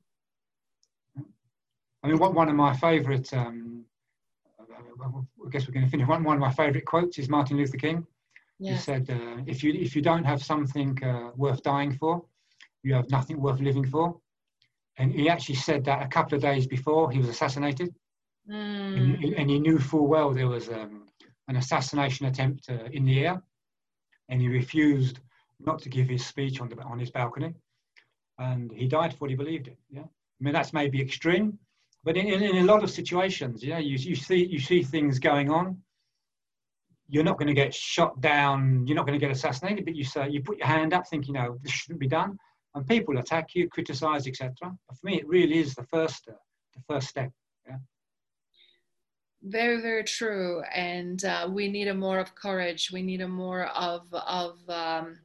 I 2.04 2.08
mean, 2.08 2.20
one 2.20 2.50
of 2.50 2.56
my 2.56 2.76
favourite, 2.76 3.34
um, 3.34 3.84
I 4.60 5.50
guess 5.50 5.68
we're 5.68 5.74
going 5.74 5.86
to 5.86 5.92
finish. 5.92 6.08
One, 6.08 6.24
one 6.24 6.36
of 6.36 6.42
my 6.42 6.52
favourite 6.54 6.86
quotes 6.86 7.18
is 7.18 7.30
Martin 7.30 7.58
Luther 7.58 7.78
King. 7.78 8.06
He 8.60 8.76
said, 8.78 9.10
uh, 9.10 9.44
"If 9.46 9.64
you 9.64 9.74
if 9.74 9.96
you 9.96 10.02
don't 10.02 10.24
have 10.24 10.44
something 10.44 11.02
uh, 11.04 11.32
worth 11.36 11.62
dying 11.62 11.94
for, 11.94 12.26
you 12.84 12.94
have 12.96 13.10
nothing 13.12 13.40
worth 13.40 13.60
living 13.60 13.86
for." 13.86 14.20
And 14.98 15.12
he 15.12 15.30
actually 15.30 15.56
said 15.56 15.86
that 15.86 16.02
a 16.02 16.08
couple 16.08 16.36
of 16.36 16.42
days 16.42 16.66
before 16.66 17.12
he 17.12 17.20
was 17.20 17.30
assassinated, 17.30 17.94
mm. 18.50 18.98
and, 18.98 19.34
and, 19.36 19.50
he 19.50 19.60
knew 19.60 19.78
full 19.78 20.08
well 20.08 20.34
there 20.34 20.48
was 20.48 20.70
um, 20.70 21.06
an 21.48 21.58
assassination 21.58 22.26
attempt 22.26 22.68
uh, 22.70 22.86
in 22.92 23.06
the 23.06 23.26
air, 23.26 23.44
and 24.30 24.42
he 24.42 24.48
refused 24.48 25.20
not 25.60 25.80
to 25.84 25.90
give 25.90 26.08
his 26.08 26.26
speech 26.26 26.60
on 26.60 26.70
the 26.70 26.82
on 26.82 26.98
his 26.98 27.12
balcony, 27.12 27.54
and 28.40 28.72
he 28.72 28.88
died 28.88 29.14
for 29.14 29.20
what 29.20 29.30
he 29.30 29.36
believed 29.36 29.68
in. 29.68 29.78
Yeah, 29.92 30.02
I 30.02 30.44
mean 30.44 30.54
that's 30.54 30.74
maybe 30.74 31.00
extreme, 31.00 31.60
but 32.04 32.18
in, 32.18 32.26
in, 32.26 32.42
in 32.42 32.58
a 32.58 32.72
lot 32.74 32.84
of 32.84 32.90
situations, 32.90 33.64
yeah, 33.64 33.78
you, 33.78 33.98
you 33.98 34.16
see 34.16 34.46
you 34.46 34.60
see 34.60 34.82
things 34.82 35.20
going 35.20 35.52
on. 35.52 35.78
You're 37.10 37.24
not 37.24 37.38
going 37.38 37.48
to 37.48 37.54
get 37.54 37.74
shot 37.74 38.20
down. 38.22 38.86
You're 38.86 38.96
not 38.96 39.06
going 39.06 39.20
to 39.20 39.26
get 39.26 39.32
assassinated, 39.32 39.86
but 39.86 39.96
you 39.96 40.04
say 40.04 40.30
you 40.30 40.42
put 40.42 40.58
your 40.58 40.68
hand 40.68 40.94
up, 40.94 41.08
thinking, 41.08 41.36
"No, 41.36 41.58
this 41.64 41.72
shouldn't 41.72 42.00
be 42.00 42.08
done," 42.08 42.38
and 42.76 42.86
people 42.86 43.18
attack 43.18 43.56
you, 43.56 43.70
criticize, 43.70 44.28
etc. 44.28 44.54
For 44.62 45.06
me, 45.06 45.20
it 45.20 45.28
really 45.28 45.60
is 45.60 45.74
the 45.76 45.84
first 45.84 46.28
uh, 46.28 46.34
the 46.76 46.82
first 46.88 47.08
step. 47.08 47.32
Yeah. 47.68 47.78
Very, 49.44 49.82
very 49.82 50.04
true. 50.04 50.64
And 50.74 51.24
uh, 51.24 51.48
we 51.50 51.70
need 51.70 51.88
a 51.88 51.94
more 51.94 52.20
of 52.20 52.36
courage. 52.36 52.92
We 52.92 53.02
need 53.02 53.22
a 53.22 53.28
more 53.28 53.68
of 53.68 54.12
of 54.14 54.58
um, 54.68 55.20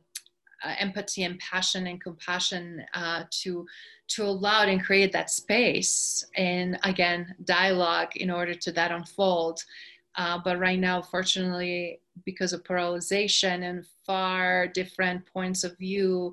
uh, 0.64 0.74
empathy 0.78 1.24
and 1.24 1.38
passion 1.38 1.86
and 1.86 2.00
compassion 2.00 2.84
uh, 2.94 3.24
to 3.30 3.66
to 4.08 4.24
allow 4.24 4.62
and 4.62 4.84
create 4.84 5.12
that 5.12 5.30
space 5.30 6.24
and 6.36 6.78
again 6.84 7.34
dialogue 7.44 8.14
in 8.16 8.30
order 8.30 8.54
to 8.54 8.70
that 8.72 8.90
unfold 8.90 9.60
uh, 10.16 10.38
but 10.44 10.58
right 10.58 10.78
now 10.78 11.00
fortunately 11.00 12.00
because 12.24 12.52
of 12.52 12.64
polarization 12.64 13.62
and 13.62 13.86
far 14.06 14.66
different 14.68 15.24
points 15.32 15.64
of 15.64 15.76
view 15.78 16.32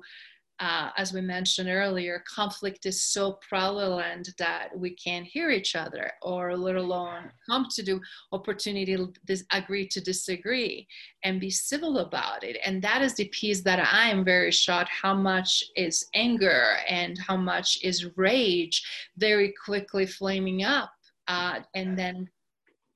uh, 0.60 0.90
as 0.98 1.14
we 1.14 1.22
mentioned 1.22 1.70
earlier, 1.70 2.22
conflict 2.28 2.84
is 2.84 3.00
so 3.00 3.38
prevalent 3.48 4.28
that 4.38 4.68
we 4.76 4.90
can't 4.90 5.24
hear 5.24 5.50
each 5.50 5.74
other, 5.74 6.12
or 6.20 6.54
let 6.54 6.76
alone 6.76 7.32
come 7.48 7.66
to 7.70 7.82
the 7.82 7.98
opportunity 8.32 8.94
to 8.94 9.10
dis- 9.24 9.44
agree 9.52 9.88
to 9.88 10.02
disagree 10.02 10.86
and 11.24 11.40
be 11.40 11.48
civil 11.48 11.98
about 12.00 12.44
it. 12.44 12.58
And 12.62 12.82
that 12.82 13.00
is 13.00 13.14
the 13.14 13.28
piece 13.28 13.62
that 13.62 13.78
I 13.78 14.10
am 14.10 14.22
very 14.22 14.52
shocked 14.52 14.90
how 14.90 15.14
much 15.14 15.64
is 15.76 16.06
anger 16.14 16.76
and 16.86 17.18
how 17.18 17.38
much 17.38 17.82
is 17.82 18.14
rage 18.16 18.82
very 19.16 19.54
quickly 19.64 20.04
flaming 20.04 20.62
up. 20.62 20.92
Uh, 21.26 21.60
and 21.74 21.98
then 21.98 22.28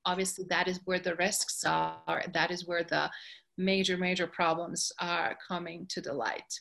obviously 0.07 0.45
that 0.51 0.69
is 0.69 0.81
where 0.85 0.99
the 0.99 1.15
risks 1.17 1.65
are, 1.65 2.23
that 2.33 2.51
is 2.51 2.67
where 2.67 2.85
the 2.85 3.11
major, 3.57 3.97
major 3.97 4.27
problems 4.27 4.93
are 5.01 5.37
coming 5.49 5.87
to 5.87 6.01
the 6.01 6.13
light. 6.13 6.61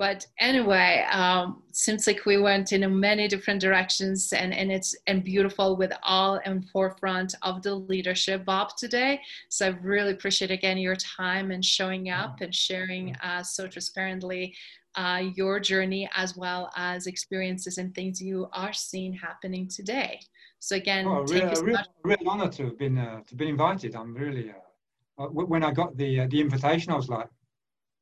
But 0.00 0.26
anyway, 0.38 1.04
um, 1.12 1.62
seems 1.72 2.06
like 2.06 2.24
we 2.24 2.38
went 2.38 2.72
in 2.72 2.98
many 2.98 3.28
different 3.28 3.60
directions 3.60 4.32
and, 4.32 4.54
and 4.54 4.72
it's 4.72 4.96
and 5.06 5.22
beautiful 5.22 5.76
with 5.76 5.92
all 6.02 6.36
in 6.46 6.62
forefront 6.62 7.34
of 7.42 7.60
the 7.60 7.74
leadership, 7.74 8.46
Bob, 8.46 8.70
today. 8.78 9.20
So 9.50 9.66
I 9.66 9.68
really 9.82 10.12
appreciate 10.12 10.50
again 10.50 10.78
your 10.78 10.96
time 10.96 11.50
and 11.50 11.62
showing 11.62 12.08
up 12.08 12.40
and 12.40 12.54
sharing 12.54 13.14
uh, 13.16 13.42
so 13.42 13.66
transparently 13.66 14.54
uh, 14.94 15.22
your 15.34 15.60
journey 15.60 16.08
as 16.16 16.34
well 16.34 16.70
as 16.76 17.06
experiences 17.06 17.76
and 17.76 17.94
things 17.94 18.22
you 18.22 18.48
are 18.54 18.72
seeing 18.72 19.12
happening 19.12 19.68
today. 19.68 20.18
So 20.60 20.76
again, 20.76 21.06
oh, 21.06 21.12
a 21.12 21.22
real, 21.24 21.54
so 21.54 21.62
real, 21.62 21.78
real, 22.04 22.18
honor 22.26 22.48
to 22.48 22.64
have 22.66 22.78
been 22.78 22.98
uh, 22.98 23.20
to 23.26 23.34
been 23.34 23.48
invited. 23.48 23.96
I'm 23.96 24.14
really 24.14 24.52
uh, 25.18 25.24
when 25.26 25.64
I 25.64 25.72
got 25.72 25.96
the 25.96 26.20
uh, 26.20 26.26
the 26.28 26.40
invitation, 26.40 26.92
I 26.92 26.96
was 26.96 27.08
like, 27.08 27.28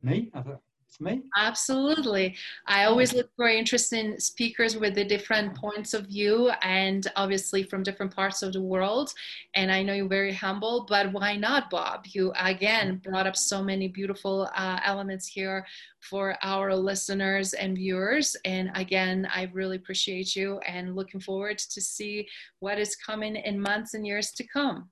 me? 0.03 0.29
I 0.35 0.43
thought, 0.43 0.61
me. 1.01 1.23
Absolutely. 1.37 2.37
I 2.67 2.85
always 2.85 3.13
look 3.13 3.31
for 3.37 3.49
interesting 3.49 4.19
speakers 4.19 4.77
with 4.77 4.95
the 4.95 5.05
different 5.05 5.55
points 5.55 5.95
of 5.95 6.07
view 6.07 6.51
and 6.63 7.07
obviously 7.17 7.63
from 7.63 7.83
different 7.83 8.15
parts 8.15 8.43
of 8.43 8.53
the 8.53 8.61
world. 8.61 9.13
And 9.55 9.71
I 9.71 9.83
know 9.83 9.95
you're 9.95 10.09
very 10.09 10.33
humble, 10.33 10.87
but 10.89 11.13
why 11.13 11.37
not, 11.37 11.71
Bob? 11.71 12.07
You 12.07 12.33
again 12.39 13.01
brought 13.05 13.27
up 13.27 13.37
so 13.37 13.63
many 13.63 13.89
beautiful 13.89 14.51
uh, 14.55 14.81
elements 14.85 15.27
here 15.27 15.67
for 16.01 16.37
our 16.43 16.75
listeners 16.75 17.55
and 17.55 17.77
viewers. 17.77 18.37
And 18.45 18.71
again, 18.75 19.29
I 19.33 19.51
really 19.53 19.77
appreciate 19.77 20.35
you 20.35 20.59
and 20.67 20.97
looking 20.97 21.21
forward 21.21 21.59
to 21.59 21.81
see 21.81 22.29
what 22.61 22.79
is 22.79 22.97
coming 22.97 23.37
in 23.37 23.61
months 23.61 23.95
and 23.95 24.07
years 24.07 24.33
to 24.33 24.47
come. 24.47 24.89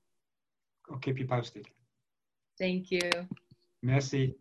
I'll 0.89 0.99
keep 0.99 1.19
you 1.19 1.27
posted. 1.27 1.67
Thank 2.57 2.91
you. 2.91 3.09
Merci. 3.83 4.35